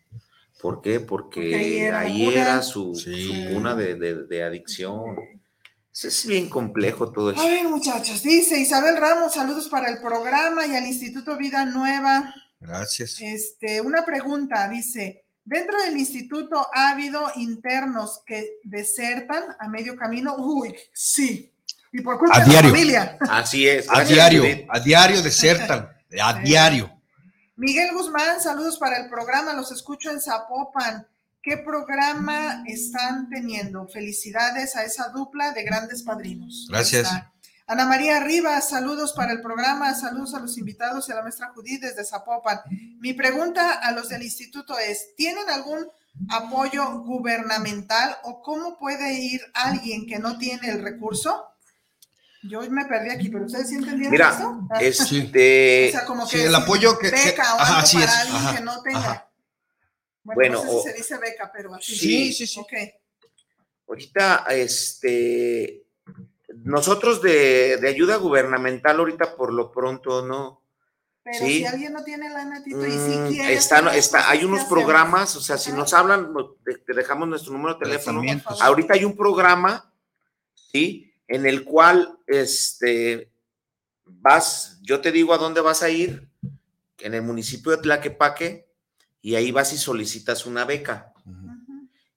¿Por 0.60 0.82
qué? 0.82 1.00
Porque, 1.00 1.40
Porque 1.40 1.54
ahí 2.00 2.26
era 2.26 2.56
ahí 2.56 2.62
su, 2.62 2.94
Sí. 2.94 3.28
su 3.48 3.54
cuna 3.54 3.74
de, 3.74 3.94
de- 3.94 4.24
de 4.26 4.42
adicción. 4.42 5.16
Es 5.92 6.26
bien 6.26 6.50
complejo 6.50 7.10
todo 7.12 7.30
A 7.30 7.32
eso. 7.32 7.44
ver, 7.46 7.66
muchachos, 7.68 8.22
dice 8.22 8.60
Isabel 8.60 8.98
Ramos, 8.98 9.32
saludos 9.32 9.68
para 9.68 9.88
el 9.90 10.02
programa 10.02 10.66
y 10.66 10.76
al 10.76 10.86
Instituto 10.86 11.38
Vida 11.38 11.64
Nueva. 11.64 12.34
Gracias. 12.60 13.20
Este, 13.20 13.80
una 13.80 14.04
pregunta, 14.04 14.68
dice, 14.68 15.24
dentro 15.44 15.80
del 15.82 15.96
instituto 15.96 16.66
ha 16.72 16.90
habido 16.90 17.30
internos 17.36 18.22
que 18.26 18.58
desertan 18.64 19.44
a 19.58 19.68
medio 19.68 19.96
camino. 19.96 20.36
Uy, 20.36 20.74
sí. 20.92 21.52
Y 21.92 22.00
por 22.00 22.18
culpa 22.18 22.36
A 22.36 22.40
de 22.40 22.46
la 22.46 22.50
diario. 22.52 22.70
familia. 22.70 23.18
Así 23.30 23.66
es. 23.68 23.86
A 23.90 24.04
diario, 24.04 24.44
a 24.68 24.80
diario 24.80 25.22
desertan. 25.22 25.88
A 26.22 26.34
Sí. 26.34 26.40
diario. 26.44 26.92
Miguel 27.56 27.92
Guzmán, 27.92 28.40
saludos 28.40 28.78
para 28.78 28.98
el 28.98 29.08
programa, 29.10 29.52
los 29.54 29.72
escucho 29.72 30.10
en 30.10 30.20
Zapopan. 30.20 31.06
¿Qué 31.42 31.56
programa 31.58 32.62
están 32.66 33.28
teniendo? 33.30 33.86
Felicidades 33.88 34.76
a 34.76 34.84
esa 34.84 35.08
dupla 35.08 35.52
de 35.52 35.62
grandes 35.64 36.02
padrinos. 36.02 36.66
Gracias. 36.68 37.04
Está. 37.06 37.32
Ana 37.68 37.84
María 37.86 38.20
Rivas, 38.20 38.68
saludos 38.68 39.12
para 39.12 39.32
el 39.32 39.40
programa, 39.42 39.92
saludos 39.94 40.34
a 40.34 40.38
los 40.40 40.56
invitados 40.56 41.08
y 41.08 41.12
a 41.12 41.16
la 41.16 41.22
maestra 41.22 41.48
Judith 41.52 41.80
desde 41.82 42.04
Zapopan. 42.04 42.60
Mi 43.00 43.12
pregunta 43.12 43.72
a 43.72 43.90
los 43.90 44.08
del 44.08 44.22
instituto 44.22 44.78
es, 44.78 45.16
¿tienen 45.16 45.48
algún 45.50 45.84
apoyo 46.30 47.00
gubernamental 47.00 48.16
o 48.22 48.40
cómo 48.40 48.78
puede 48.78 49.14
ir 49.14 49.40
alguien 49.54 50.06
que 50.06 50.20
no 50.20 50.38
tiene 50.38 50.68
el 50.68 50.80
recurso? 50.82 51.44
Yo 52.44 52.60
me 52.70 52.84
perdí 52.84 53.10
aquí, 53.10 53.28
pero 53.30 53.46
¿ustedes 53.46 53.68
sí 53.68 53.74
entendieron 53.74 54.12
Mira, 54.12 54.30
esto? 54.30 54.68
Ah, 54.70 54.78
este, 54.80 55.88
o 55.88 55.90
sea, 55.90 56.04
como 56.04 56.24
sí, 56.24 56.36
que 56.36 56.44
el 56.44 56.54
apoyo 56.54 56.96
que- 56.96 57.10
que- 57.10 57.16
beca 57.24 57.56
o 57.56 57.58
ajá, 57.60 57.78
algo 57.80 57.92
para 57.92 58.04
es, 58.04 58.10
alguien 58.20 58.36
ajá, 58.36 58.56
que 58.56 58.62
no 58.64 58.82
tenga. 58.82 58.98
ajá. 59.00 59.30
Bueno, 60.22 60.34
Bueno, 60.36 60.54
no 60.54 60.62
sé 60.62 60.68
si 60.70 60.76
o- 60.76 60.82
se 60.82 60.92
dice 60.92 61.18
beca, 61.18 61.50
pero 61.52 61.74
así. 61.74 61.96
Sí, 61.96 62.32
sí, 62.32 62.46
sí. 62.46 62.60
Ok. 62.60 62.72
ahorita, 63.88 64.46
este, 64.50 65.85
nosotros 66.64 67.22
de, 67.22 67.76
de 67.78 67.88
ayuda 67.88 68.16
gubernamental, 68.16 68.98
ahorita 68.98 69.36
por 69.36 69.52
lo 69.52 69.70
pronto 69.72 70.24
no. 70.26 70.62
Pero 71.24 71.38
Sí. 71.44 71.58
si 71.58 71.64
alguien 71.66 71.92
no 71.92 72.04
tiene 72.04 72.30
lana, 72.30 72.62
Tito, 72.62 72.86
y 72.86 72.92
si 72.92 73.16
Mm, 73.18 73.28
quiere. 73.28 73.54
está- 73.54 73.82
las 73.82 73.96
está- 73.96 74.30
hay 74.30 74.40
¿qué 74.40 74.46
unos 74.46 74.64
programas, 74.64 75.34
o 75.34 75.40
sea, 75.40 75.58
si 75.58 75.72
nos 75.72 75.92
hablan, 75.92 76.32
te, 76.64 76.78
te 76.78 76.94
dejamos 76.94 77.26
nuestro 77.28 77.52
número 77.52 77.74
de 77.74 77.80
teléfono. 77.84 78.22
Ahorita 78.60 78.94
hay 78.94 79.04
un 79.04 79.16
programa, 79.16 79.92
¿sí? 80.54 81.12
En 81.26 81.44
el 81.46 81.64
cual, 81.64 82.16
este, 82.28 83.32
vas, 84.04 84.78
yo 84.82 85.00
te 85.00 85.10
digo 85.10 85.34
a 85.34 85.38
dónde 85.38 85.60
vas 85.60 85.82
a 85.82 85.90
ir, 85.90 86.28
en 86.98 87.14
el 87.14 87.22
municipio 87.22 87.72
de 87.72 87.78
Tlaquepaque, 87.78 88.68
y 89.20 89.34
ahí 89.34 89.50
vas 89.50 89.72
y 89.72 89.78
solicitas 89.78 90.46
una 90.46 90.64
beca. 90.64 91.12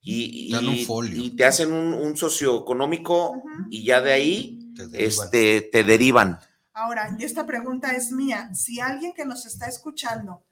Y, 0.02 0.46
y- 0.46 0.50
Te 0.50 0.56
dan 0.56 0.68
un 0.68 0.78
folio. 0.86 1.22
y 1.22 1.30
te 1.36 1.44
hacen 1.44 1.72
un, 1.72 1.92
un 1.94 2.16
socioeconómico 2.16 3.30
ujú. 3.32 3.48
y 3.70 3.84
ya 3.84 4.00
de 4.00 4.12
ahí 4.12 4.72
Te 4.74 4.86
derivan. 4.88 5.08
este, 5.26 5.60
te 5.72 5.84
derivan. 5.84 6.38
Ahora, 6.72 7.14
y 7.18 7.24
esta 7.24 7.44
pregunta 7.46 7.90
es 7.92 8.10
mía. 8.10 8.50
Si 8.54 8.80
alguien 8.80 9.12
que 9.12 9.26
nos 9.26 9.44
está 9.44 9.66
escuchando 9.66 10.42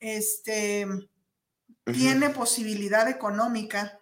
este, 0.00 0.86
tiene 1.84 2.30
posibilidad 2.30 3.08
económica 3.08 4.00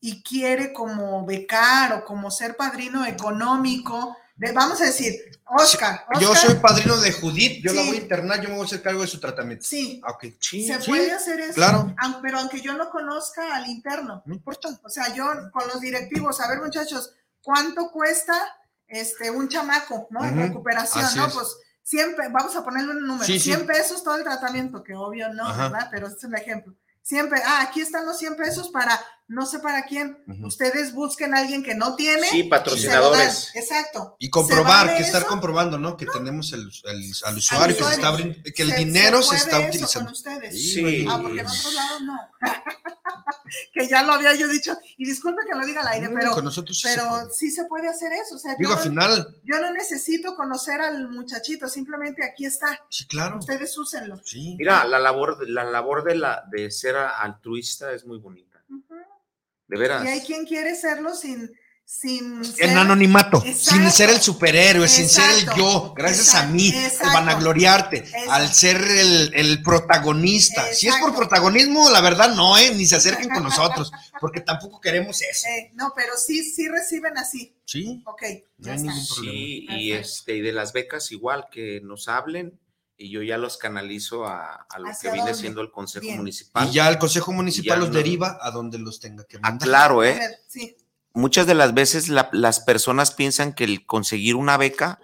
y 0.00 0.22
quiere 0.22 0.72
como 0.72 1.24
becar 1.26 1.92
o 1.92 2.04
como 2.04 2.30
ser 2.30 2.56
padrino 2.56 3.04
económico, 3.04 4.16
de- 4.36 4.52
vamos 4.52 4.80
a 4.80 4.84
decir, 4.84 5.14
Oscar, 5.46 6.04
Yo 6.20 6.30
Oscar, 6.30 6.50
soy 6.50 6.54
padrino 6.60 6.96
de 6.98 7.12
Judith, 7.12 7.62
yo 7.64 7.72
la 7.72 7.82
Sí. 7.82 7.88
voy 7.88 7.96
a 7.96 8.00
internar, 8.00 8.40
yo 8.40 8.48
me 8.48 8.56
voy 8.56 8.64
a 8.64 8.66
hacer 8.66 8.82
cargo 8.82 9.00
de 9.02 9.06
su 9.06 9.18
tratamiento. 9.20 9.64
sí, 9.64 10.00
Ah, 10.04 10.10
ok. 10.12 10.24
Sí, 10.40 10.66
se 10.66 10.80
sí, 10.80 10.88
puede 10.90 11.12
hacer 11.12 11.40
eso, 11.40 11.54
claro. 11.54 11.94
pero 12.22 12.38
aunque 12.38 12.60
yo 12.60 12.74
no 12.74 12.90
conozca 12.90 13.54
al 13.54 13.66
interno, 13.68 14.22
No 14.26 14.34
importa. 14.34 14.68
o 14.82 14.88
sea, 14.88 15.14
yo 15.14 15.26
con 15.52 15.66
los 15.68 15.80
directivos, 15.80 16.40
a 16.40 16.48
ver 16.48 16.60
muchachos, 16.60 17.12
¿cuánto 17.42 17.90
cuesta 17.90 18.34
este 18.88 19.30
un 19.30 19.48
chamaco, 19.48 20.06
¿no? 20.10 20.24
En 20.24 20.34
Ujú, 20.34 20.42
recuperación, 20.48 21.04
así 21.04 21.18
¿no? 21.18 21.26
es. 21.26 21.34
Pues 21.34 21.56
100, 21.82 22.16
pe- 22.16 22.28
vamos 22.30 22.54
a 22.56 22.64
ponerle 22.64 22.92
un 22.92 23.06
número, 23.06 23.24
Sí, 23.24 23.34
sí. 23.38 23.52
100 23.52 23.66
pesos 23.66 24.02
todo 24.02 24.16
el 24.16 24.24
tratamiento, 24.24 24.82
que 24.82 24.94
obvio 24.94 25.32
no, 25.32 25.46
Ajá. 25.48 25.68
¿verdad? 25.68 25.88
Pero 25.90 26.06
este 26.08 26.18
es 26.18 26.24
un 26.24 26.36
ejemplo. 26.36 26.74
100 27.02 27.28
pe- 27.30 27.42
ah, 27.44 27.60
aquí 27.62 27.80
están 27.80 28.04
los 28.04 28.18
100 28.18 28.34
pesos 28.36 28.68
para 28.70 29.00
no 29.28 29.44
sé 29.46 29.58
para 29.58 29.84
quién. 29.86 30.18
Ustedes 30.44 30.92
busquen 30.92 31.34
a 31.34 31.38
alguien 31.38 31.62
que 31.62 31.74
no 31.74 31.96
tiene. 31.96 32.28
Sí, 32.28 32.44
se 32.44 32.48
patrocinadores. 32.48 33.50
Exacto. 33.54 34.16
Y 34.18 34.30
comprobar, 34.30 34.82
¿Se 34.82 34.86
vale 34.92 34.96
que 34.98 35.02
estar 35.04 35.22
eso? 35.22 35.28
comprobando, 35.30 35.78
¿no? 35.78 35.96
Que 35.96 36.06
tenemos 36.06 36.52
el, 36.52 36.60
el- 36.84 37.12
al 37.24 37.36
usuario 37.36 37.76
que, 37.76 37.82
se 37.82 37.88
usuario. 38.00 38.30
está 38.30 38.52
que 38.54 38.62
el 38.62 38.70
Se- 38.70 38.76
dinero 38.76 39.22
se, 39.22 39.36
está 39.36 39.58
eso 39.58 39.68
utilizando. 39.68 40.06
con 40.06 40.12
ustedes. 40.14 40.72
Sí. 40.74 41.06
Ah, 41.08 41.18
porque 41.20 41.40
en 41.40 41.46
otros 41.46 41.74
lados 41.74 42.02
no. 42.02 42.16
que 43.72 43.88
ya 43.88 44.02
lo 44.02 44.12
había 44.12 44.34
yo 44.34 44.48
dicho. 44.48 44.76
Y 44.96 45.06
disculpe 45.06 45.42
que 45.48 45.58
lo 45.58 45.64
diga 45.66 45.80
al 45.82 45.88
aire, 45.88 46.08
No, 46.08 46.14
pero, 46.18 46.32
con 46.32 46.44
nosotros 46.44 46.78
sí 46.78 46.88
se 46.88 46.94
pero 46.96 47.08
puede. 47.08 47.30
sí 47.32 47.50
se 47.50 47.64
puede 47.64 47.88
hacer 47.88 48.12
eso. 48.12 48.36
O 48.36 48.38
sea, 48.38 48.54
Digo, 48.58 48.70
yo, 48.70 48.76
al 48.76 48.82
final, 48.82 49.36
yo 49.44 49.60
no 49.60 49.72
necesito 49.72 50.34
conocer 50.34 50.80
al 50.80 51.08
muchachito, 51.10 51.68
simplemente 51.68 52.24
aquí 52.24 52.46
está. 52.46 52.80
sí, 52.90 53.06
claro. 53.06 53.38
Ustedes 53.38 53.76
úsenlo. 53.78 54.20
Sí. 54.24 54.56
Mira, 54.58 54.84
la 54.84 54.98
labor, 54.98 55.48
la 55.48 55.64
labor 55.64 56.04
de, 56.04 56.16
la, 56.16 56.44
de 56.50 56.70
ser 56.70 56.96
altruista 56.96 57.92
es 57.92 58.04
muy 58.06 58.18
bonita. 58.18 58.45
De 59.68 59.76
veras. 59.78 60.04
Y 60.04 60.08
hay 60.08 60.20
quien 60.20 60.44
quiere 60.46 60.74
serlo 60.76 61.14
sin, 61.14 61.50
sin 61.84 62.36
En 62.38 62.44
ser- 62.44 62.76
anonimato, 62.78 63.42
Exacto. 63.44 63.70
sin 63.80 63.90
ser 63.90 64.10
el 64.10 64.20
superhéroe, 64.20 64.88
sin 64.88 65.08
ser 65.08 65.24
el 65.38 65.46
yo, 65.56 65.92
gracias 65.96 66.34
a 66.34 66.38
Exacto. 66.38 66.54
mí, 66.54 66.68
Exacto. 66.68 67.06
al 67.08 67.14
vanagloriarte, 67.14 67.96
Exacto. 67.98 68.32
al 68.32 68.52
ser 68.52 68.76
el, 68.80 69.32
el 69.34 69.62
protagonista. 69.62 70.72
Si 70.72 70.88
es 70.88 70.94
por 70.96 71.14
protagonismo, 71.14 71.90
la 71.90 72.00
verdad 72.00 72.34
no, 72.34 72.56
¿eh? 72.58 72.72
ni 72.74 72.86
se 72.86 72.96
acerquen 72.96 73.28
con 73.30 73.42
nosotros, 73.42 73.90
porque 74.20 74.40
tampoco 74.40 74.80
queremos 74.80 75.20
eso. 75.22 75.46
Eh, 75.48 75.70
no, 75.74 75.92
pero 75.96 76.12
sí, 76.16 76.44
sí 76.44 76.68
reciben 76.68 77.16
así. 77.18 77.54
Sí, 77.64 78.02
Ok, 78.06 78.22
No 78.58 78.72
hay 78.72 78.78
ningún 78.78 79.06
problema. 79.06 79.32
Sí, 79.32 79.66
y 79.70 79.92
este, 79.92 80.36
y 80.36 80.40
de 80.42 80.52
las 80.52 80.72
becas 80.72 81.10
igual, 81.12 81.46
que 81.50 81.80
nos 81.82 82.06
hablen 82.08 82.58
y 82.98 83.10
yo 83.10 83.22
ya 83.22 83.36
los 83.38 83.58
canalizo 83.58 84.24
a, 84.26 84.54
a 84.70 84.78
lo 84.78 84.86
que 84.86 84.90
¿Hacia 84.92 85.12
viene 85.12 85.28
dónde? 85.30 85.40
siendo 85.40 85.60
el 85.60 85.70
Consejo 85.70 86.02
Bien. 86.04 86.16
Municipal. 86.18 86.66
y 86.68 86.72
ya 86.72 86.88
el 86.88 86.98
Consejo 86.98 87.32
Municipal 87.32 87.78
los 87.80 87.88
no- 87.90 87.94
deriva 87.94 88.38
a 88.40 88.50
donde 88.50 88.78
los 88.78 89.00
tenga 89.00 89.24
que 89.24 89.36
Ah, 89.38 89.40
mandar. 89.50 89.68
claro, 89.68 90.02
¿eh? 90.04 90.14
ver, 90.18 90.36
sí. 90.48 90.76
Muchas 91.12 91.46
de 91.46 91.54
las 91.54 91.72
veces 91.74 92.08
la- 92.08 92.28
las 92.32 92.60
personas 92.60 93.10
piensan 93.12 93.54
que 93.54 93.64
el 93.64 93.84
conseguir 93.86 94.34
una 94.36 94.56
beca 94.56 95.00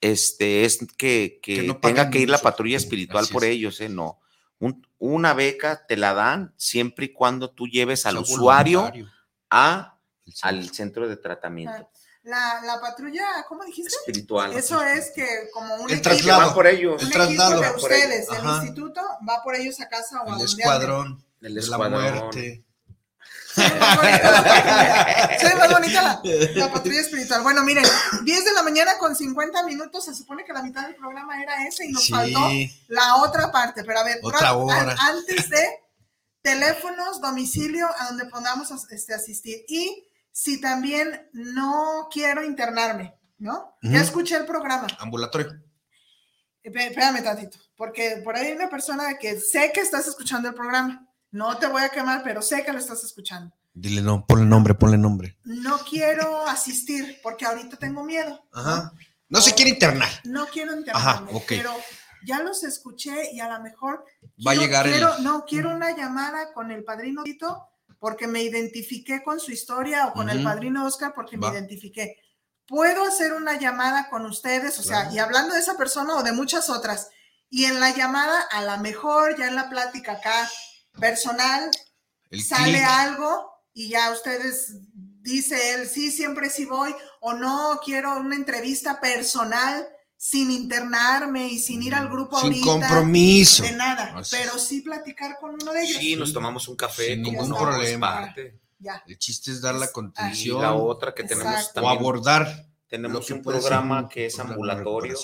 este, 0.00 0.64
es 0.64 0.78
que, 0.98 1.40
que 1.42 1.56
Que 1.56 1.62
no 1.62 1.78
tenga 1.78 2.10
que 2.10 2.18
ir 2.18 2.28
la 2.28 2.38
patrulla 2.38 2.76
espiritual 2.76 3.24
Así 3.24 3.32
por 3.32 3.44
es. 3.44 3.50
ellos, 3.50 3.80
¿eh? 3.80 3.88
No. 3.88 4.20
Un- 4.58 4.86
una 4.98 5.32
beca 5.34 5.86
te 5.86 5.96
la 5.96 6.12
dan 6.14 6.52
siempre 6.56 7.06
y 7.06 7.12
cuando 7.12 7.50
tú 7.50 7.66
lleves 7.66 8.04
al 8.06 8.18
usuario 8.18 8.80
voluntario. 8.80 9.10
a, 9.50 9.98
al 10.42 10.70
centro 10.70 11.08
de 11.08 11.16
tratamiento 11.16 11.88
La, 12.24 12.60
la 12.64 12.80
patrulla, 12.80 13.44
¿cómo 13.48 13.64
dijiste? 13.64 13.94
espiritual. 13.96 14.52
Eso 14.54 14.82
es 14.82 15.10
que 15.14 15.48
como 15.52 15.74
un 15.74 15.90
El 15.90 15.98
equipo, 15.98 16.02
traslado. 16.10 16.40
van 16.46 16.54
por 16.54 16.66
ellos. 16.66 17.00
un 17.02 17.06
El 17.06 17.12
traslado. 17.12 17.60
de 17.60 17.68
Por 17.68 17.92
ellos. 17.92 18.06
ustedes, 18.08 18.28
el 18.38 18.44
instituto, 18.48 19.00
va 19.28 19.42
por 19.42 19.54
ellos 19.54 19.78
a 19.80 19.88
casa 19.88 20.16
o 20.16 20.20
a 20.20 20.24
El 20.24 20.30
donde 20.30 20.44
escuadrón 20.46 21.24
El 21.42 21.54
de 21.54 21.60
la 21.60 21.60
escuadrón. 21.60 22.02
muerte. 22.20 22.64
Soy 23.54 23.64
más 23.78 23.96
bonita 23.98 24.30
la 24.32 24.42
patrulla. 24.42 25.38
Soy 25.40 25.54
más 25.58 25.70
bonita 25.70 26.02
la, 26.02 26.20
la 26.66 26.72
patrulla 26.72 27.00
espiritual. 27.00 27.42
Bueno, 27.42 27.62
miren, 27.62 27.84
10 28.24 28.44
de 28.44 28.52
la 28.52 28.62
mañana 28.62 28.98
con 28.98 29.14
50 29.14 29.62
minutos. 29.64 30.04
Se 30.06 30.14
supone 30.14 30.44
que 30.44 30.52
la 30.52 30.62
mitad 30.62 30.82
del 30.86 30.96
programa 30.96 31.40
era 31.42 31.66
ese 31.66 31.84
y 31.86 31.92
nos 31.92 32.08
faltó 32.08 32.40
la 32.88 33.16
otra 33.16 33.52
parte. 33.52 33.84
Pero 33.84 34.00
a 34.00 34.04
ver, 34.04 34.18
Otra 34.22 34.54
hora. 34.54 34.96
antes 34.98 35.48
de 35.50 35.68
teléfonos, 36.42 37.20
domicilio 37.20 37.86
a 37.98 38.06
donde 38.06 38.24
podamos 38.26 38.70
este, 38.90 39.14
asistir. 39.14 39.64
Y 39.68 40.08
si 40.36 40.60
también 40.60 41.28
no 41.32 42.08
quiero 42.10 42.44
internarme, 42.44 43.14
¿no? 43.38 43.76
Ya 43.82 44.00
escuché 44.00 44.36
el 44.36 44.44
programa. 44.46 44.88
ambulatorio. 44.98 45.52
Espé- 46.62 46.88
Espérame 46.88 47.22
tantito, 47.22 47.58
porque 47.76 48.20
por 48.24 48.34
ahí 48.34 48.46
hay 48.48 48.52
una 48.54 48.68
persona 48.68 49.16
que 49.16 49.38
sé 49.38 49.70
que 49.72 49.80
estás 49.80 50.08
escuchando 50.08 50.48
el 50.48 50.54
programa. 50.54 51.06
No 51.30 51.56
te 51.58 51.68
voy 51.68 51.82
a 51.82 51.88
quemar, 51.88 52.22
pero 52.24 52.42
sé 52.42 52.64
que 52.64 52.72
lo 52.72 52.78
estás 52.80 53.04
escuchando. 53.04 53.54
Dile 53.74 54.02
no, 54.02 54.26
ponle 54.26 54.44
nombre, 54.44 54.74
ponle 54.74 54.98
nombre. 54.98 55.36
No 55.44 55.78
quiero 55.78 56.46
asistir 56.48 57.20
porque 57.22 57.44
ahorita 57.46 57.76
tengo 57.76 58.02
miedo. 58.02 58.44
Ajá. 58.52 58.92
No 59.28 59.40
se 59.40 59.54
quiere 59.54 59.70
internar. 59.70 60.08
No 60.24 60.46
quiero 60.46 60.74
internarme, 60.76 61.28
Ajá, 61.30 61.36
ok. 61.36 61.44
pero 61.48 61.72
ya 62.26 62.40
los 62.40 62.64
escuché 62.64 63.30
y 63.32 63.38
a 63.40 63.48
lo 63.48 63.60
mejor 63.62 64.04
Va 64.44 64.50
a 64.50 64.54
quiero- 64.54 64.60
llegar 64.62 64.86
el. 64.86 64.92
quiero- 64.94 65.18
no 65.18 65.44
quiero 65.44 65.70
una 65.74 65.96
llamada 65.96 66.52
con 66.52 66.70
el 66.72 66.82
padrino 66.82 67.22
Tito 67.22 67.68
porque 68.04 68.26
me 68.26 68.42
identifiqué 68.42 69.22
con 69.22 69.40
su 69.40 69.50
historia 69.50 70.08
o 70.08 70.12
con 70.12 70.28
el 70.28 70.36
Ujú. 70.40 70.44
padrino 70.44 70.84
Oscar 70.84 71.14
porque 71.14 71.38
Va. 71.38 71.48
me 71.50 71.56
identifiqué. 71.56 72.18
Puedo 72.66 73.02
hacer 73.02 73.32
una 73.32 73.58
llamada 73.58 74.10
con 74.10 74.26
ustedes, 74.26 74.78
o 74.78 74.82
sea, 74.82 75.04
Claro. 75.04 75.14
y 75.14 75.18
hablando 75.20 75.54
de 75.54 75.60
esa 75.60 75.78
persona 75.78 76.14
o 76.16 76.22
de 76.22 76.32
muchas 76.32 76.68
otras. 76.68 77.08
Y 77.48 77.64
en 77.64 77.80
la 77.80 77.92
llamada, 77.96 78.42
a 78.42 78.60
lo 78.62 78.76
mejor 78.82 79.38
ya 79.38 79.48
en 79.48 79.54
la 79.54 79.70
plática 79.70 80.12
acá 80.12 80.50
personal, 81.00 81.70
el 82.28 82.44
sale 82.44 82.84
algo 82.84 83.50
y 83.72 83.88
ya 83.88 84.10
ustedes 84.10 84.74
dice 85.22 85.72
él, 85.72 85.88
sí, 85.88 86.10
siempre 86.10 86.50
sí 86.50 86.66
voy, 86.66 86.94
o 87.22 87.32
no, 87.32 87.80
quiero 87.82 88.18
una 88.18 88.36
entrevista 88.36 89.00
personal 89.00 89.88
sin 90.26 90.50
internarme 90.50 91.48
y 91.48 91.58
sin 91.58 91.82
ir 91.82 91.94
al 91.94 92.08
grupo 92.08 92.38
Sin 92.38 92.46
ahorita. 92.46 92.64
compromiso. 92.66 93.62
De 93.62 93.72
nada, 93.72 94.14
Así 94.16 94.36
pero 94.40 94.58
sí 94.58 94.80
platicar 94.80 95.36
con 95.38 95.52
uno 95.60 95.70
de 95.70 95.82
ellos. 95.82 95.98
Sí, 95.98 96.16
nos 96.16 96.32
tomamos 96.32 96.66
un 96.66 96.76
café. 96.76 97.08
Sin 97.08 97.20
ningún 97.22 97.50
no, 97.50 97.58
problema. 97.58 98.20
es 98.20 98.24
parte. 98.28 98.58
Ya. 98.78 99.02
El 99.06 99.18
chiste 99.18 99.50
es 99.50 99.60
dar 99.60 99.74
la 99.74 99.84
Es- 99.84 99.90
Y 99.90 99.92
contención 99.92 100.62
la 100.62 100.72
otra 100.72 101.12
que 101.14 101.24
tenemos 101.24 101.52
Exacto. 101.52 101.80
o 101.80 101.82
también, 101.82 101.98
abordar 101.98 102.66
tenemos 102.88 103.30
un 103.30 103.42
programa 103.42 104.00
un 104.00 104.08
que 104.08 104.24
es 104.24 104.36
de 104.36 104.42
ambulatorio. 104.42 105.18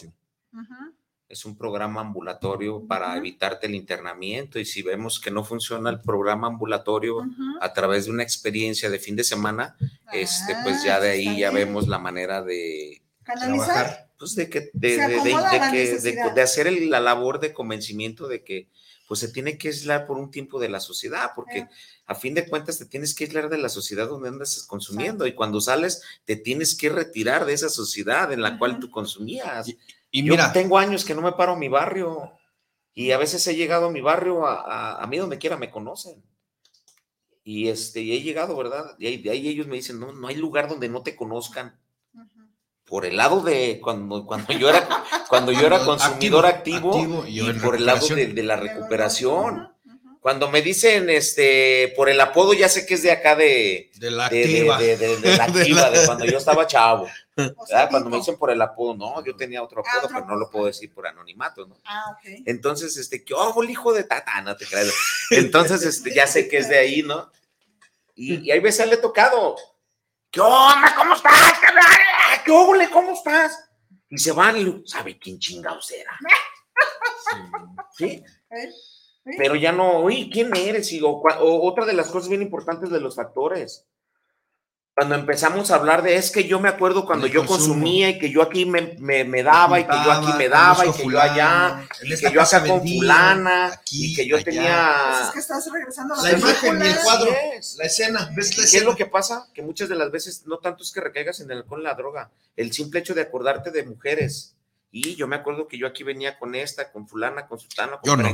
Es 1.30 1.44
un 1.46 1.56
programa 1.56 2.02
ambulatorio 2.02 2.86
para 2.86 3.16
evitarte 3.16 3.68
el 3.68 3.76
internamiento 3.76 4.58
y 4.58 4.66
si 4.66 4.82
vemos 4.82 5.18
que 5.18 5.30
no 5.30 5.44
funciona 5.44 5.88
el 5.88 6.00
programa 6.02 6.48
ambulatorio 6.48 7.22
a 7.62 7.72
través 7.72 8.04
de 8.04 8.10
una 8.10 8.22
experiencia 8.22 8.90
de 8.90 8.98
fin 8.98 9.16
de 9.16 9.24
semana, 9.24 9.76
este, 10.12 10.54
pues 10.62 10.76
Ah, 10.82 10.84
ya 10.84 11.00
de 11.00 11.16
está 11.20 11.30
ahí 11.30 11.38
ya 11.40 11.50
vemos 11.52 11.88
la 11.88 11.98
manera 11.98 12.42
de, 12.42 13.00
Canalizar. 13.22 13.64
trabajar. 13.66 14.09
Pues 14.20 14.36
de 14.36 14.48
que 14.48 14.70
de, 14.74 14.90
de- 14.90 14.96
de- 14.96 15.02
acomoda 15.16 15.50
de 15.50 15.58
la 15.58 15.70
que- 15.72 15.78
de- 15.78 15.92
necesidad. 15.94 16.32
de 16.32 16.42
hacer 16.42 16.66
el- 16.68 16.90
la 16.90 17.00
labor 17.00 17.40
de 17.40 17.52
convencimiento 17.52 18.28
de 18.28 18.44
que 18.44 18.68
pues 19.08 19.18
se 19.18 19.28
tiene 19.32 19.58
que 19.58 19.66
aislar 19.68 20.06
por 20.06 20.18
un 20.18 20.30
tiempo 20.30 20.60
de 20.60 20.68
la 20.68 20.78
sociedad, 20.78 21.32
porque 21.34 21.58
Eh. 21.60 21.68
a 22.06 22.14
fin 22.14 22.32
de 22.32 22.46
cuentas 22.48 22.78
te 22.78 22.84
tienes 22.86 23.12
que 23.12 23.24
aislar 23.24 23.48
de 23.48 23.58
la 23.58 23.68
sociedad 23.68 24.06
donde 24.08 24.28
andas 24.28 24.62
consumiendo 24.68 25.26
y 25.26 25.32
cuando 25.34 25.60
sales 25.60 26.00
te 26.24 26.36
tienes 26.36 26.76
que 26.76 26.90
retirar 26.90 27.44
de 27.44 27.54
esa 27.54 27.68
sociedad 27.70 28.32
en 28.32 28.40
la 28.40 28.56
cual 28.56 28.78
tú 28.78 28.88
consumías. 28.88 29.66
Y 30.12 30.22
Yo 30.24 30.32
mira, 30.34 30.52
tengo 30.52 30.78
años 30.78 31.04
que 31.04 31.14
no 31.16 31.22
me 31.22 31.32
paro 31.32 31.54
a 31.54 31.56
mi 31.58 31.66
barrio 31.68 32.30
y 32.94 33.10
a 33.10 33.18
veces 33.18 33.44
he 33.48 33.56
llegado 33.56 33.86
a 33.86 33.90
mi 33.90 34.00
barrio, 34.00 34.46
a, 34.46 34.60
a- 34.60 35.02
a 35.02 35.06
mí 35.08 35.16
donde 35.18 35.38
quiera 35.38 35.56
me 35.56 35.70
conocen. 35.72 36.22
Y, 37.42 37.68
este, 37.68 38.00
y 38.02 38.12
he 38.12 38.22
llegado, 38.22 38.56
¿verdad? 38.56 38.94
Y 38.98 39.06
ahí, 39.06 39.16
de 39.16 39.30
ahí 39.30 39.48
ellos 39.48 39.66
me 39.66 39.74
dicen, 39.76 39.98
no, 39.98 40.12
no 40.12 40.28
hay 40.28 40.36
lugar 40.36 40.68
donde 40.68 40.88
no 40.88 41.02
te 41.02 41.16
conozcan. 41.16 41.76
Por 42.90 43.06
el 43.06 43.16
lado 43.16 43.40
de 43.40 43.78
cuando, 43.80 44.26
cuando 44.26 44.52
yo 44.52 44.68
era, 44.68 44.86
cuando 45.28 45.52
yo 45.52 45.66
era 45.66 45.78
consumidor 45.84 46.44
activo, 46.44 46.92
activo 46.92 47.24
y 47.26 47.52
por 47.54 47.76
el 47.76 47.86
lado 47.86 48.06
de, 48.08 48.42
la 48.42 48.56
recuperación. 48.56 49.72
Cuando 50.20 50.50
me 50.50 50.60
dicen 50.60 51.08
este 51.08 51.94
por 51.96 52.10
el 52.10 52.20
apodo, 52.20 52.52
ya 52.52 52.68
sé 52.68 52.84
que 52.84 52.92
es 52.94 53.02
de 53.02 53.10
acá 53.12 53.36
de, 53.36 53.90
de 53.94 54.10
la 54.10 54.28
de, 54.28 54.36
de- 54.36 54.44
activa. 54.70 54.78
de- 54.78 54.96
de- 54.98 55.16
de 55.16 55.36
la 55.38 55.46
De 55.48 55.60
activa, 55.60 55.80
la- 55.82 55.90
de 56.00 56.04
cuando 56.06 56.24
yo 56.26 56.36
estaba 56.38 56.66
chavo. 56.66 57.06
O 57.56 57.64
sea, 57.66 57.76
¿verdad? 57.78 57.90
Cuando 57.90 58.10
me 58.10 58.16
dicen 58.18 58.36
por 58.36 58.50
el 58.50 58.60
apodo, 58.60 58.94
no, 58.96 59.24
yo 59.24 59.34
tenía 59.34 59.62
otro 59.62 59.82
Ah, 59.86 59.90
apodo, 59.96 60.10
pero 60.12 60.26
no 60.26 60.36
lo 60.36 60.50
puedo 60.50 60.66
decir 60.66 60.92
por 60.92 61.06
anonimato, 61.06 61.66
¿no? 61.66 61.74
Ah, 61.86 62.10
ok. 62.12 62.42
Entonces, 62.44 62.98
este, 62.98 63.24
¿qué 63.24 63.32
hago 63.32 63.62
el 63.62 63.70
hijo 63.70 63.94
de 63.94 64.04
tata? 64.04 64.42
No 64.42 64.54
te 64.56 64.66
creas. 64.66 64.92
Entonces, 65.30 65.82
este, 65.84 66.12
ya 66.12 66.26
sé 66.26 66.48
que 66.48 66.58
es 66.58 66.68
de 66.68 66.76
ahí, 66.78 67.02
¿no? 67.02 67.30
Y, 68.14 68.40
y 68.46 68.50
hay 68.50 68.60
veces 68.60 68.86
le 68.88 68.96
he 68.96 68.98
tocado. 68.98 69.56
¿Qué 70.30 70.40
onda? 70.42 70.94
¿Cómo 70.98 71.14
estás? 71.14 71.32
¿Qué 72.44 72.50
ole? 72.52 72.90
¿Cómo 72.90 73.12
estás? 73.12 73.68
Y 74.08 74.18
se 74.18 74.32
van 74.32 74.56
y 74.56 74.82
¿sabe 74.86 75.18
quién 75.18 75.38
chingados 75.38 75.90
era? 75.92 76.18
¿Sí? 77.96 78.22
¿Eh? 78.50 78.70
¿Sí? 79.24 79.30
Pero 79.36 79.54
ya 79.54 79.70
no, 79.72 79.98
oye, 79.98 80.28
¿quién 80.32 80.54
eres? 80.56 80.90
Y, 80.92 81.00
o, 81.02 81.20
cua- 81.22 81.38
o 81.40 81.62
otra 81.68 81.84
de 81.86 81.92
las 81.92 82.08
cosas 82.08 82.28
bien 82.28 82.42
importantes 82.42 82.90
de 82.90 83.00
los 83.00 83.14
factores. 83.16 83.86
Cuando 84.94 85.14
empezamos 85.14 85.70
a 85.70 85.76
hablar 85.76 86.02
de, 86.02 86.16
es 86.16 86.30
que 86.30 86.44
yo 86.46 86.60
me 86.60 86.68
acuerdo 86.68 87.06
cuando 87.06 87.26
yo 87.26 87.46
consumo. 87.46 87.74
consumía 87.74 88.10
y 88.10 88.18
que 88.18 88.30
yo 88.30 88.42
aquí 88.42 88.66
me, 88.66 88.96
me- 88.98 89.24
me 89.24 89.42
daba 89.42 89.80
y 89.80 89.84
que 89.84 89.94
yo 90.04 90.12
aquí 90.12 90.32
me 90.36 90.48
daba 90.48 90.84
y 90.84 90.92
que 90.92 91.04
yo 91.10 91.20
allá 91.20 91.86
fulano, 91.86 91.86
y 92.02 92.16
que 92.20 92.30
yo 92.32 92.42
acá 92.42 92.66
con 92.66 92.80
fulana 92.86 93.66
aquí, 93.68 94.12
y 94.12 94.14
que 94.14 94.26
yo 94.26 94.36
allá. 94.36 94.44
Pues 94.44 94.54
tenía... 94.56 95.22
es 95.24 95.30
que 95.30 95.38
estás 95.38 95.72
regresando 95.72 96.14
a 96.14 96.22
La 96.22 96.32
imagen 96.32 96.82
y 96.84 96.88
el 96.88 96.98
cuadro, 96.98 97.30
es. 97.54 97.76
la 97.78 97.84
escena, 97.84 98.30
¿ves 98.34 98.50
la 98.50 98.54
¿Qué 98.56 98.60
es 98.60 98.66
escena? 98.74 98.84
lo 98.90 98.96
que 98.96 99.06
pasa? 99.06 99.46
Que 99.54 99.62
muchas 99.62 99.88
de 99.88 99.94
las 99.94 100.10
veces 100.10 100.42
no 100.46 100.58
tanto 100.58 100.82
es 100.82 100.90
que 100.92 101.00
recaigas 101.00 101.40
en 101.40 101.50
el 101.50 101.58
alcohol 101.58 101.82
la 101.82 101.94
droga, 101.94 102.30
el 102.56 102.70
simple 102.72 103.00
hecho 103.00 103.14
de 103.14 103.22
acordarte 103.22 103.70
de 103.70 103.84
mujeres. 103.84 104.54
Y 104.92 105.14
yo 105.14 105.28
me 105.28 105.36
acuerdo 105.36 105.68
que 105.68 105.78
yo 105.78 105.86
aquí 105.86 106.02
venía 106.02 106.36
con 106.38 106.54
esta, 106.56 106.90
con 106.90 107.06
fulana, 107.08 107.46
con 107.46 107.58
sultana, 107.60 107.92
con 108.00 108.02
Yo 108.04 108.16
no. 108.16 108.28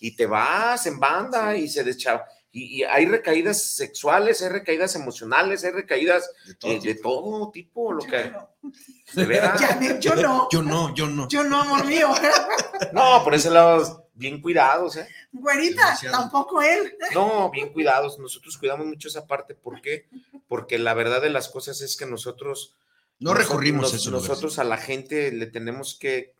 y 0.00 0.16
te 0.16 0.24
vas 0.26 0.86
en 0.86 0.98
banda 0.98 1.54
y 1.54 1.68
se 1.68 1.84
deschaba. 1.84 2.24
Y, 2.54 2.80
y 2.80 2.84
hay 2.84 3.06
recaídas 3.06 3.62
sexuales, 3.62 4.42
hay 4.42 4.50
recaídas 4.50 4.94
emocionales, 4.94 5.64
hay 5.64 5.70
recaídas 5.72 6.30
De 6.46 6.54
todo 6.54 6.70
eh, 6.70 6.80
de 6.80 6.94
tipo. 6.94 7.08
todo 7.10 7.50
tipo, 7.50 7.92
lo 7.94 8.02
que 8.04 8.24
Yo 8.24 8.30
no. 8.30 8.48
de 9.14 9.24
veras. 9.24 9.58
Janet, 9.60 10.00
yo 10.00 10.14
no. 10.16 10.48
Yo 10.52 10.62
no, 10.62 10.94
yo 10.94 11.06
no. 11.06 11.28
Yo 11.28 11.44
no, 11.44 11.60
amor 11.62 11.84
mío. 11.86 12.10
No, 12.92 13.22
por 13.24 13.34
ese 13.34 13.48
lado, 13.48 14.10
bien 14.12 14.40
cuidados, 14.42 14.96
¿eh? 14.96 15.08
Güerita, 15.32 15.82
Demasiado. 15.86 16.18
tampoco 16.18 16.60
él. 16.60 16.94
No, 17.14 17.48
bien 17.50 17.72
cuidados. 17.72 18.18
Nosotros 18.18 18.58
cuidamos 18.58 18.86
mucho 18.86 19.08
esa 19.08 19.26
parte. 19.26 19.54
¿Por 19.54 19.80
qué? 19.80 20.08
Porque 20.46 20.78
la 20.78 20.92
verdad 20.92 21.22
de 21.22 21.30
las 21.30 21.48
cosas 21.48 21.80
es 21.80 21.96
que 21.96 22.04
nosotros 22.04 22.74
No 23.18 23.30
Nosotros- 23.30 23.48
recurrimos 23.48 23.82
nos- 23.84 23.92
a 23.94 23.96
eso. 23.96 24.10
Nosotros 24.10 24.58
a 24.58 24.64
la 24.64 24.76
gente 24.76 25.32
le 25.32 25.46
tenemos 25.46 25.94
que, 25.98 26.34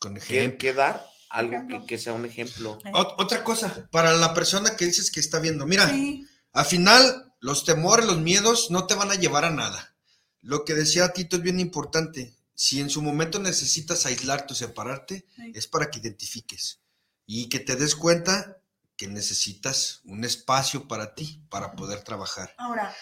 con 0.00 0.14
que, 0.14 0.20
ejemplo. 0.20 0.58
que 0.58 0.72
dar 0.72 1.06
algo 1.32 1.66
que, 1.68 1.86
que 1.86 1.98
sea 1.98 2.12
un 2.12 2.24
ejemplo. 2.26 2.78
Ot- 2.92 3.14
Otra 3.18 3.42
cosa, 3.42 3.88
para 3.90 4.12
la 4.14 4.34
persona 4.34 4.76
que 4.76 4.84
dices 4.86 5.10
que 5.10 5.20
está 5.20 5.38
viendo, 5.40 5.66
mira, 5.66 5.88
Sí. 5.88 6.26
al 6.52 6.64
final 6.66 7.32
los 7.40 7.64
temores, 7.64 8.06
los 8.06 8.18
miedos 8.18 8.70
no 8.70 8.86
te 8.86 8.94
van 8.94 9.10
a 9.10 9.14
llevar 9.16 9.44
a 9.44 9.50
nada. 9.50 9.94
Lo 10.42 10.64
que 10.64 10.74
decía 10.74 11.12
Tito 11.12 11.36
es 11.36 11.42
bien 11.42 11.58
importante. 11.60 12.34
Si 12.54 12.80
en 12.80 12.90
su 12.90 13.00
momento 13.02 13.38
necesitas 13.38 14.06
aislarte 14.06 14.52
o 14.52 14.56
separarte, 14.56 15.26
Sí. 15.36 15.52
es 15.54 15.66
para 15.66 15.90
que 15.90 15.98
identifiques 15.98 16.80
y 17.26 17.48
que 17.48 17.58
te 17.60 17.76
des 17.76 17.96
cuenta 17.96 18.58
que 18.96 19.06
necesitas 19.08 20.00
un 20.04 20.24
espacio 20.24 20.86
para 20.86 21.14
ti, 21.14 21.42
para 21.48 21.72
poder 21.72 22.02
trabajar. 22.04 22.54
Ahora, 22.58 22.94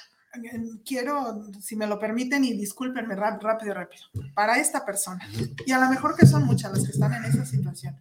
quiero, 0.85 1.51
si 1.61 1.77
me 1.77 1.87
lo 1.87 1.99
permiten, 1.99 2.45
y 2.45 2.53
discúlpenme 2.53 3.15
rápido, 3.17 3.75
rápido, 3.75 4.05
para 4.35 4.59
esta 4.59 4.85
persona, 4.85 5.29
y 5.67 5.73
a 5.73 5.79
lo 5.79 5.89
mejor 5.89 6.17
que 6.17 6.27
son 6.27 6.45
muchas 6.45 6.73
las 6.73 6.85
que 6.85 6.93
están 6.93 7.13
en 7.15 7.25
esa 7.25 7.45
situación, 7.45 7.99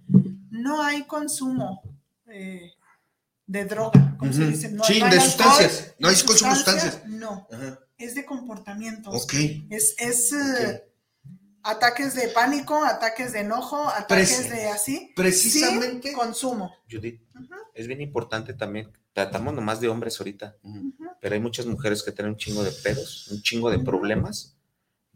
no 0.52 0.82
hay 0.82 1.04
consumo 1.04 1.82
eh, 2.28 2.74
de 3.46 3.66
droga, 3.66 4.16
como 4.18 4.32
se 4.34 4.48
dice. 4.48 4.70
No, 4.72 4.84
sí, 4.84 5.02
de 5.02 5.20
sustancias, 5.20 5.96
no 6.00 6.10
hay 6.10 6.16
consumo 6.24 6.52
de 6.52 6.56
sustancias. 6.56 7.02
No, 7.08 7.48
es 7.98 8.16
de 8.16 8.26
comportamiento. 8.26 9.10
Ok. 9.10 9.34
Es, 9.70 9.96
es 9.98 10.34
eh, 10.34 10.84
ataques 11.64 12.16
de 12.16 12.28
pánico, 12.30 12.84
ataques 12.84 13.34
de 13.34 13.40
enojo, 13.40 13.88
ataques 13.90 14.50
de 14.50 14.68
así. 14.70 15.12
Precisamente. 15.16 16.14
consumo. 16.14 16.74
Judith, 16.90 17.22
es 17.74 17.88
bien 17.88 18.02
importante 18.02 18.54
también 18.54 18.92
tratamos 19.14 19.54
nomás 19.54 19.82
de 19.82 19.88
hombres 19.90 20.20
ahorita, 20.20 20.56
pero 21.22 21.36
hay 21.36 21.42
muchas 21.42 21.66
mujeres 21.66 22.04
que 22.04 22.12
tienen 22.12 22.34
un 22.34 22.38
chingo 22.38 22.64
de 22.64 22.72
pedos, 22.72 23.28
un 23.30 23.42
chingo 23.42 23.70
de 23.70 23.80
problemas, 23.80 24.56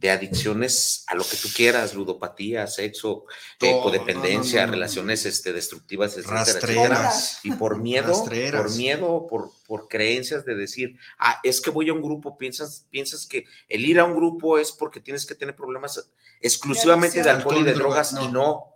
de 0.04 0.12
adicciones 0.12 1.06
a 1.08 1.16
lo 1.16 1.24
que 1.24 1.38
tú 1.38 1.48
quieras, 1.56 1.94
ludopatía, 1.94 2.68
sexo, 2.68 3.24
eh, 3.62 3.80
codependencia, 3.82 4.66
relaciones 4.66 5.26
este, 5.26 5.54
destructivas, 5.54 6.18
etcétera, 6.18 7.10
Y 7.42 7.52
por 7.52 7.78
miedo, 7.78 8.12
por 8.52 8.76
miedo, 8.76 9.28
por, 9.28 9.52
por 9.66 9.88
creencias 9.88 10.44
de 10.44 10.56
decir, 10.56 10.98
ah, 11.20 11.40
es 11.42 11.62
que 11.62 11.70
voy 11.70 11.88
a 11.88 11.94
un 11.94 12.02
grupo, 12.02 12.38
piensas, 12.38 12.86
piensas 12.90 13.26
que 13.26 13.46
el 13.70 13.86
ir 13.86 13.98
a 13.98 14.04
un 14.04 14.14
grupo 14.14 14.58
es 14.58 14.74
porque 14.74 15.00
tienes 15.00 15.26
que 15.26 15.36
tener 15.36 15.56
problemas 15.56 16.10
exclusivamente 16.42 17.24
de 17.24 17.30
alcohol 17.30 17.60
y 17.60 17.64
de 17.64 17.74
drogas, 17.74 18.14
y 18.22 18.28
no 18.28 18.73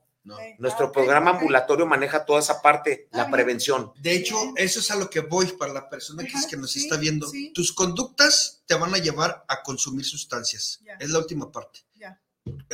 nuestro 0.57 0.91
programa 0.91 1.31
ambulatorio 1.31 1.85
maneja 1.85 2.25
toda 2.25 2.39
esa 2.39 2.61
parte, 2.61 3.07
la 3.11 3.29
prevención. 3.29 3.91
De 3.99 4.15
hecho, 4.15 4.37
eso 4.55 4.79
es 4.79 4.91
a 4.91 4.95
lo 4.95 5.09
que 5.09 5.21
voy 5.21 5.47
para 5.47 5.73
la 5.73 5.89
persona 5.89 6.23
que, 6.23 6.37
es 6.37 6.45
que 6.45 6.57
nos 6.57 6.75
está 6.75 6.97
viendo. 6.97 7.29
Tus 7.53 7.73
conductas 7.73 8.63
te 8.65 8.75
van 8.75 8.93
a 8.93 8.97
llevar 8.97 9.45
a 9.47 9.63
consumir 9.63 10.05
sustancias. 10.05 10.81
Es 10.99 11.09
la 11.09 11.19
última 11.19 11.51
parte. 11.51 11.79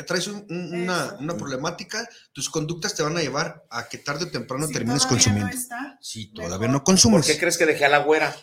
Traes 0.05 0.27
una, 0.27 1.17
problemática, 1.37 2.07
tus 2.31 2.49
conductas 2.49 2.93
te 2.95 3.03
van 3.03 3.17
a 3.17 3.21
llevar 3.21 3.65
a 3.69 3.87
que 3.87 3.97
tarde 3.97 4.25
o 4.25 4.31
temprano 4.31 4.67
termines 4.67 5.05
consumiendo. 5.05 5.55
si 5.99 6.31
todavía 6.31 6.67
no 6.67 6.83
consumes. 6.83 7.25
¿Por 7.25 7.33
qué 7.33 7.39
crees 7.39 7.57
que 7.57 7.65
dejé 7.65 7.85
a 7.85 7.89
la 7.89 7.99
güera? 7.99 8.35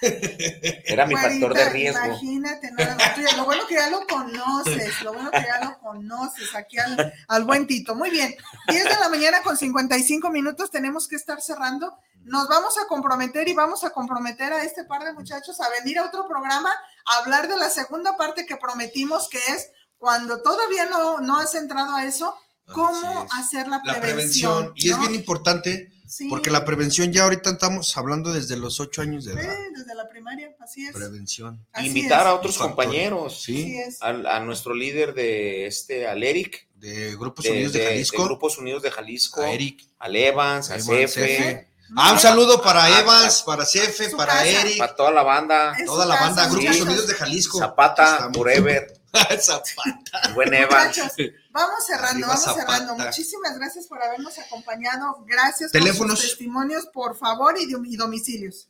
Era 0.02 1.06
mi 1.06 1.14
factor 1.14 1.54
de 1.54 1.70
riesgo. 1.70 2.06
Imagínate, 2.06 2.70
lo 3.34 3.44
bueno 3.44 3.66
que 3.66 3.74
ya 3.74 3.90
lo 3.90 4.06
conoces, 4.06 5.02
lo 5.02 5.12
bueno 5.12 5.30
que 5.30 5.42
ya 5.42 5.64
lo 5.64 5.78
conoces 5.78 6.54
aquí 6.54 6.76
al, 7.28 7.44
buen 7.44 7.66
Tito. 7.66 7.94
Muy 7.94 8.10
bien, 8.10 8.34
10 8.68 8.84
de 8.84 9.00
la 9.00 9.08
mañana 9.08 9.42
con 9.42 9.56
55 9.56 10.30
minutos 10.30 10.70
tenemos 10.70 11.08
que 11.08 11.16
estar 11.16 11.40
cerrando. 11.40 11.96
Nos 12.24 12.48
vamos 12.48 12.76
a 12.78 12.86
comprometer 12.88 13.48
y 13.48 13.54
vamos 13.54 13.84
a 13.84 13.90
comprometer 13.90 14.52
a 14.52 14.62
este 14.62 14.84
par 14.84 15.04
de 15.04 15.12
muchachos 15.12 15.60
a 15.60 15.68
venir 15.70 15.98
a 15.98 16.04
otro 16.04 16.26
programa 16.28 16.70
a 17.06 17.18
hablar 17.18 17.48
de 17.48 17.56
la 17.56 17.70
segunda 17.70 18.16
parte 18.16 18.46
que 18.46 18.56
prometimos, 18.56 19.28
que 19.28 19.38
es 19.38 19.70
cuando 19.96 20.42
todavía 20.42 20.86
no, 20.86 21.20
no 21.20 21.38
has 21.38 21.54
entrado 21.54 21.94
a 21.94 22.04
eso, 22.04 22.36
cómo 22.72 23.26
hacer 23.32 23.68
la 23.68 23.80
prevención. 23.82 24.72
Y 24.74 24.90
es 24.90 24.98
bien 24.98 25.14
importante 25.14 25.92
porque 26.28 26.50
la 26.50 26.64
prevención 26.64 27.12
ya 27.12 27.24
ahorita 27.24 27.50
estamos 27.50 27.96
hablando 27.96 28.32
desde 28.32 28.56
los 28.56 28.80
ocho 28.80 29.02
años 29.02 29.24
de 29.24 29.34
edad. 29.34 29.42
Sí, 29.42 29.72
desde 29.76 29.94
la 29.94 30.08
primaria, 30.08 30.54
así 30.60 30.86
es. 30.86 30.94
Prevención. 30.94 31.66
Invitar 31.82 32.26
a 32.26 32.34
otros 32.34 32.58
compañeros, 32.58 33.42
sí. 33.42 33.76
A, 34.00 34.40
nuestro 34.40 34.74
líder 34.74 35.14
de 35.14 35.66
este, 35.66 36.06
al 36.06 36.22
Eric. 36.22 36.66
De 36.74 37.16
Grupos 37.16 37.46
Unidos 37.46 37.72
de, 37.72 37.84
Jalisco. 37.84 38.18
De 38.18 38.24
Grupos 38.24 38.58
Unidos 38.58 38.82
de 38.82 38.90
Jalisco. 38.90 39.40
A 39.40 39.50
Eric. 39.50 39.82
Al 39.98 40.16
Evans, 40.16 40.70
a 40.70 40.78
Cefe. 40.78 41.68
Ah, 41.94 42.12
un 42.12 42.18
saludo 42.18 42.60
para 42.60 43.00
Evans, 43.00 43.42
para 43.42 43.64
Cefe, 43.64 44.10
para 44.10 44.44
Eric. 44.44 44.78
Para 44.78 44.96
toda 44.96 45.10
la 45.12 45.22
banda. 45.22 45.76
toda 45.86 46.04
la 46.04 46.16
banda, 46.16 46.48
Grupos 46.48 46.80
Unidos 46.80 47.06
de 47.06 47.14
Jalisco. 47.14 47.58
Zapata, 47.58 48.30
Forever. 48.32 48.95
Zapata. 49.40 50.32
Buen 50.34 50.52
Evans. 50.52 51.00
Vamos 51.50 51.86
cerrando, 51.86 52.26
vamos 52.26 52.54
cerrando. 52.54 52.96
Muchísimas 52.96 53.58
gracias 53.58 53.86
por 53.86 54.02
habernos 54.02 54.38
acompañado. 54.38 55.24
Gracias 55.26 55.72
Teléfonos. 55.72 56.14
por 56.14 56.18
sus 56.18 56.30
testimonios, 56.30 56.86
por 56.86 57.16
favor, 57.16 57.54
y, 57.58 57.96
domicilios. 57.96 58.68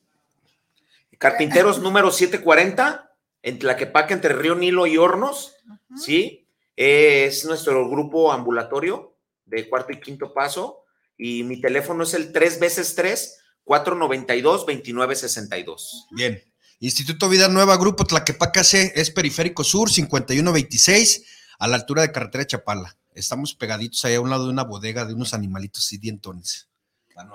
Carpinteros 1.18 1.80
número 1.80 2.10
740, 2.10 3.10
en 3.42 3.58
Tlaquepaque, 3.58 4.14
entre 4.14 4.34
Río 4.34 4.54
Nilo 4.54 4.86
y 4.86 4.98
Hornos, 4.98 5.56
¿sí? 5.96 6.46
Es 6.76 7.44
nuestro 7.46 7.88
grupo 7.88 8.32
ambulatorio 8.32 9.16
de 9.46 9.68
cuarto 9.68 9.92
y 9.92 10.00
quinto 10.00 10.34
paso. 10.34 10.84
Y 11.16 11.42
mi 11.44 11.60
teléfono 11.60 12.02
es 12.04 12.12
el 12.12 12.32
3 12.32 12.60
veces 12.60 12.94
3 12.94 13.38
492 13.64 14.60
2962. 14.60 16.06
Bien. 16.10 16.42
Instituto 16.78 17.30
Vida 17.30 17.48
Nueva, 17.48 17.78
Grupo 17.78 18.04
Tlaquepaque 18.04 18.62
C, 18.62 18.92
es 18.94 19.10
Periférico 19.10 19.64
Sur, 19.64 19.90
5126 19.90 21.24
a 21.58 21.68
la 21.68 21.76
altura 21.76 22.02
de 22.02 22.12
carretera 22.12 22.46
Chapala. 22.46 22.98
Estamos 23.14 23.54
pegaditos 23.54 24.04
ahí 24.04 24.14
a 24.14 24.20
un 24.20 24.28
lado 24.28 24.44
de 24.44 24.50
una 24.50 24.64
bodega 24.64 25.06
de 25.06 25.14
unos 25.14 25.32
animalitos 25.32 25.90
y 25.94 25.98
dientones. 25.98 26.68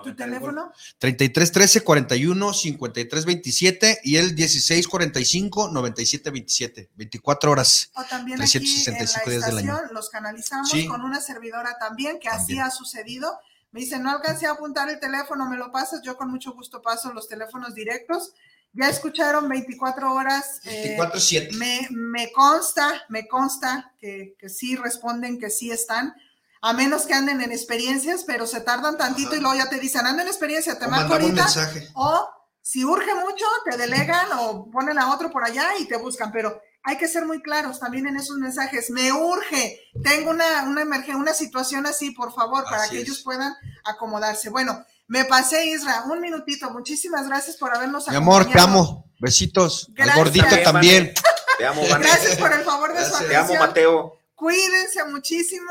¿Tu 0.03 0.15
teléfono? 0.15 0.71
33 0.99 1.51
13 1.51 1.83
41 1.83 2.53
53 2.53 3.25
27 3.25 4.01
y 4.03 4.17
el 4.17 4.35
16 4.35 4.87
45 4.87 5.69
97 5.69 6.29
27. 6.29 6.89
24 6.93 7.51
horas. 7.51 7.89
O 7.95 8.03
también 8.03 8.37
365 8.37 9.21
aquí 9.21 9.33
en 9.33 9.39
la 9.39 9.47
estación 9.47 9.93
los 9.95 10.09
canalizamos 10.11 10.71
con 10.87 11.01
una 11.01 11.19
servidora 11.19 11.79
también, 11.79 12.19
que 12.19 12.29
así 12.29 12.59
ha 12.59 12.69
sucedido. 12.69 13.39
Me 13.71 13.79
dice, 13.79 13.97
no 13.97 14.11
alcancé 14.11 14.45
a 14.45 14.51
apuntar 14.51 14.87
el 14.89 14.99
teléfono, 14.99 15.49
me 15.49 15.57
lo 15.57 15.71
pasas, 15.71 16.01
yo 16.03 16.15
con 16.15 16.29
mucho 16.29 16.51
gusto 16.51 16.83
paso 16.83 17.11
los 17.13 17.27
teléfonos 17.27 17.73
directos 17.73 18.33
ya 18.73 18.89
escucharon 18.89 19.49
24 19.49 20.13
horas. 20.13 20.61
24-7. 20.63 21.35
Eh, 21.35 21.49
me, 21.57 21.87
me, 21.91 22.31
consta, 22.31 23.03
me 23.09 23.27
consta 23.27 23.93
que, 23.99 24.35
que, 24.39 24.49
sí 24.49 24.75
responden, 24.75 25.39
que 25.39 25.49
sí 25.49 25.71
están, 25.71 26.15
a 26.61 26.73
menos 26.73 27.05
que 27.05 27.13
anden 27.13 27.41
en 27.41 27.51
experiencias, 27.51 28.23
pero 28.25 28.45
se 28.45 28.61
tardan 28.61 28.97
tantito 28.97 29.35
y 29.35 29.39
luego 29.39 29.55
ya 29.55 29.69
te 29.69 29.79
dicen, 29.79 30.05
ando 30.05 30.21
en 30.21 30.27
experiencia, 30.27 30.77
te 30.77 30.87
marco 30.87 31.13
ahorita. 31.13 31.47
O 31.95 32.29
si 32.61 32.85
urge 32.85 33.13
mucho, 33.15 33.45
te 33.69 33.77
delegan 33.77 34.27
o 34.39 34.69
ponen 34.69 34.99
a 34.99 35.13
otro 35.13 35.31
por 35.31 35.43
allá 35.43 35.69
y 35.79 35.85
te 35.85 35.97
buscan, 35.97 36.31
pero 36.31 36.61
hay 36.83 36.97
que 36.97 37.07
ser 37.07 37.25
muy 37.25 37.41
claros 37.41 37.79
también 37.79 38.07
en 38.07 38.17
esos 38.17 38.37
mensajes. 38.37 38.89
Me 38.91 39.11
urge, 39.11 39.79
tengo 40.03 40.29
una, 40.29 40.63
una 40.63 40.81
emergencia, 40.81 41.17
una 41.17 41.33
situación 41.33 41.87
así, 41.87 42.11
por 42.11 42.33
favor, 42.33 42.63
para 42.63 42.87
que 42.87 42.99
ellos 42.99 43.21
puedan 43.23 43.53
acomodarse. 43.83 44.49
Bueno, 44.49 44.85
me 45.11 45.25
pasé, 45.25 45.65
Isra, 45.65 46.05
un 46.09 46.21
minutito. 46.21 46.71
Muchísimas 46.71 47.27
gracias 47.27 47.57
por 47.57 47.75
habernos 47.75 48.07
acompañado. 48.07 48.21
Mi 48.21 48.43
amor, 48.45 48.53
te 48.53 48.59
amo. 48.61 49.11
Besitos. 49.19 49.91
Al 49.97 50.15
gordito 50.15 50.57
también. 50.63 51.13
Te 51.57 51.65
amo, 51.65 51.81
Gracias 51.85 52.37
por 52.37 52.53
el 52.53 52.61
favor 52.61 52.93
de 52.93 53.01
su 53.01 53.15
atención. 53.15 53.29
Te 53.29 53.35
amo, 53.35 53.53
Mateo. 53.55 54.19
Cuídense 54.35 55.03
muchísimo. 55.03 55.69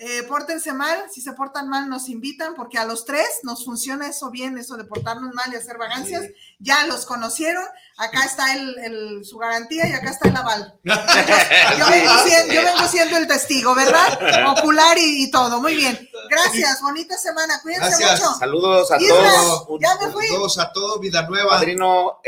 Eh, 0.00 0.22
pórtense 0.28 0.72
mal, 0.72 0.96
si 1.10 1.20
se 1.20 1.32
portan 1.32 1.68
mal 1.68 1.88
nos 1.88 2.08
invitan, 2.08 2.54
porque 2.54 2.78
a 2.78 2.84
los 2.84 3.04
tres 3.04 3.40
nos 3.42 3.64
funciona 3.64 4.06
eso 4.06 4.30
bien, 4.30 4.56
eso 4.56 4.76
de 4.76 4.84
portarnos 4.84 5.34
mal 5.34 5.52
y 5.52 5.56
hacer 5.56 5.76
vagancias. 5.76 6.24
Ya 6.60 6.86
los 6.86 7.04
conocieron, 7.04 7.64
acá 7.96 8.24
está 8.24 8.54
el, 8.54 9.24
su 9.24 9.38
garantía 9.38 9.88
y 9.88 9.92
acá 9.92 10.10
está 10.10 10.28
el 10.28 10.36
aval. 10.36 10.78
Yo, 10.84 11.86
vengo, 11.90 12.88
siendo, 12.88 13.16
el 13.16 13.26
testigo, 13.26 13.74
¿verdad? 13.74 14.46
Ocular 14.56 14.96
y, 15.00 15.28
todo. 15.32 15.60
Muy 15.60 15.74
bien. 15.74 16.08
Gracias, 16.30 16.80
bonita 16.80 17.18
semana. 17.18 17.60
Cuídense 17.60 18.04
mucho. 18.04 18.34
Saludos 18.38 18.92
a 18.92 18.98
todos. 18.98 19.80
Ya 19.80 19.96
me 19.96 20.12
fui. 20.12 20.28
Saludos 20.28 20.58
a 20.58 20.72
todos, 20.72 21.00
Vida 21.00 21.26
Nueva. 21.28 21.50
Padrino. 21.50 22.20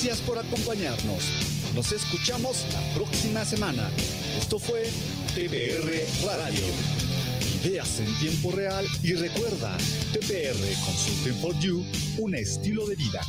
Gracias 0.00 0.20
por 0.20 0.38
acompañarnos. 0.38 1.24
Nos 1.74 1.90
escuchamos 1.90 2.64
la 2.72 2.94
próxima 2.94 3.44
semana. 3.44 3.90
Esto 4.38 4.60
fue 4.60 4.84
TPR 5.34 5.90
Radio. 6.24 6.62
Ideas 7.64 7.98
en 7.98 8.18
tiempo 8.20 8.52
real 8.52 8.86
y 9.02 9.14
recuerda, 9.14 9.76
TPR 10.12 10.56
Consulting 10.84 11.42
for 11.42 11.58
You, 11.58 11.84
un 12.18 12.36
estilo 12.36 12.86
de 12.86 12.94
vida. 12.94 13.22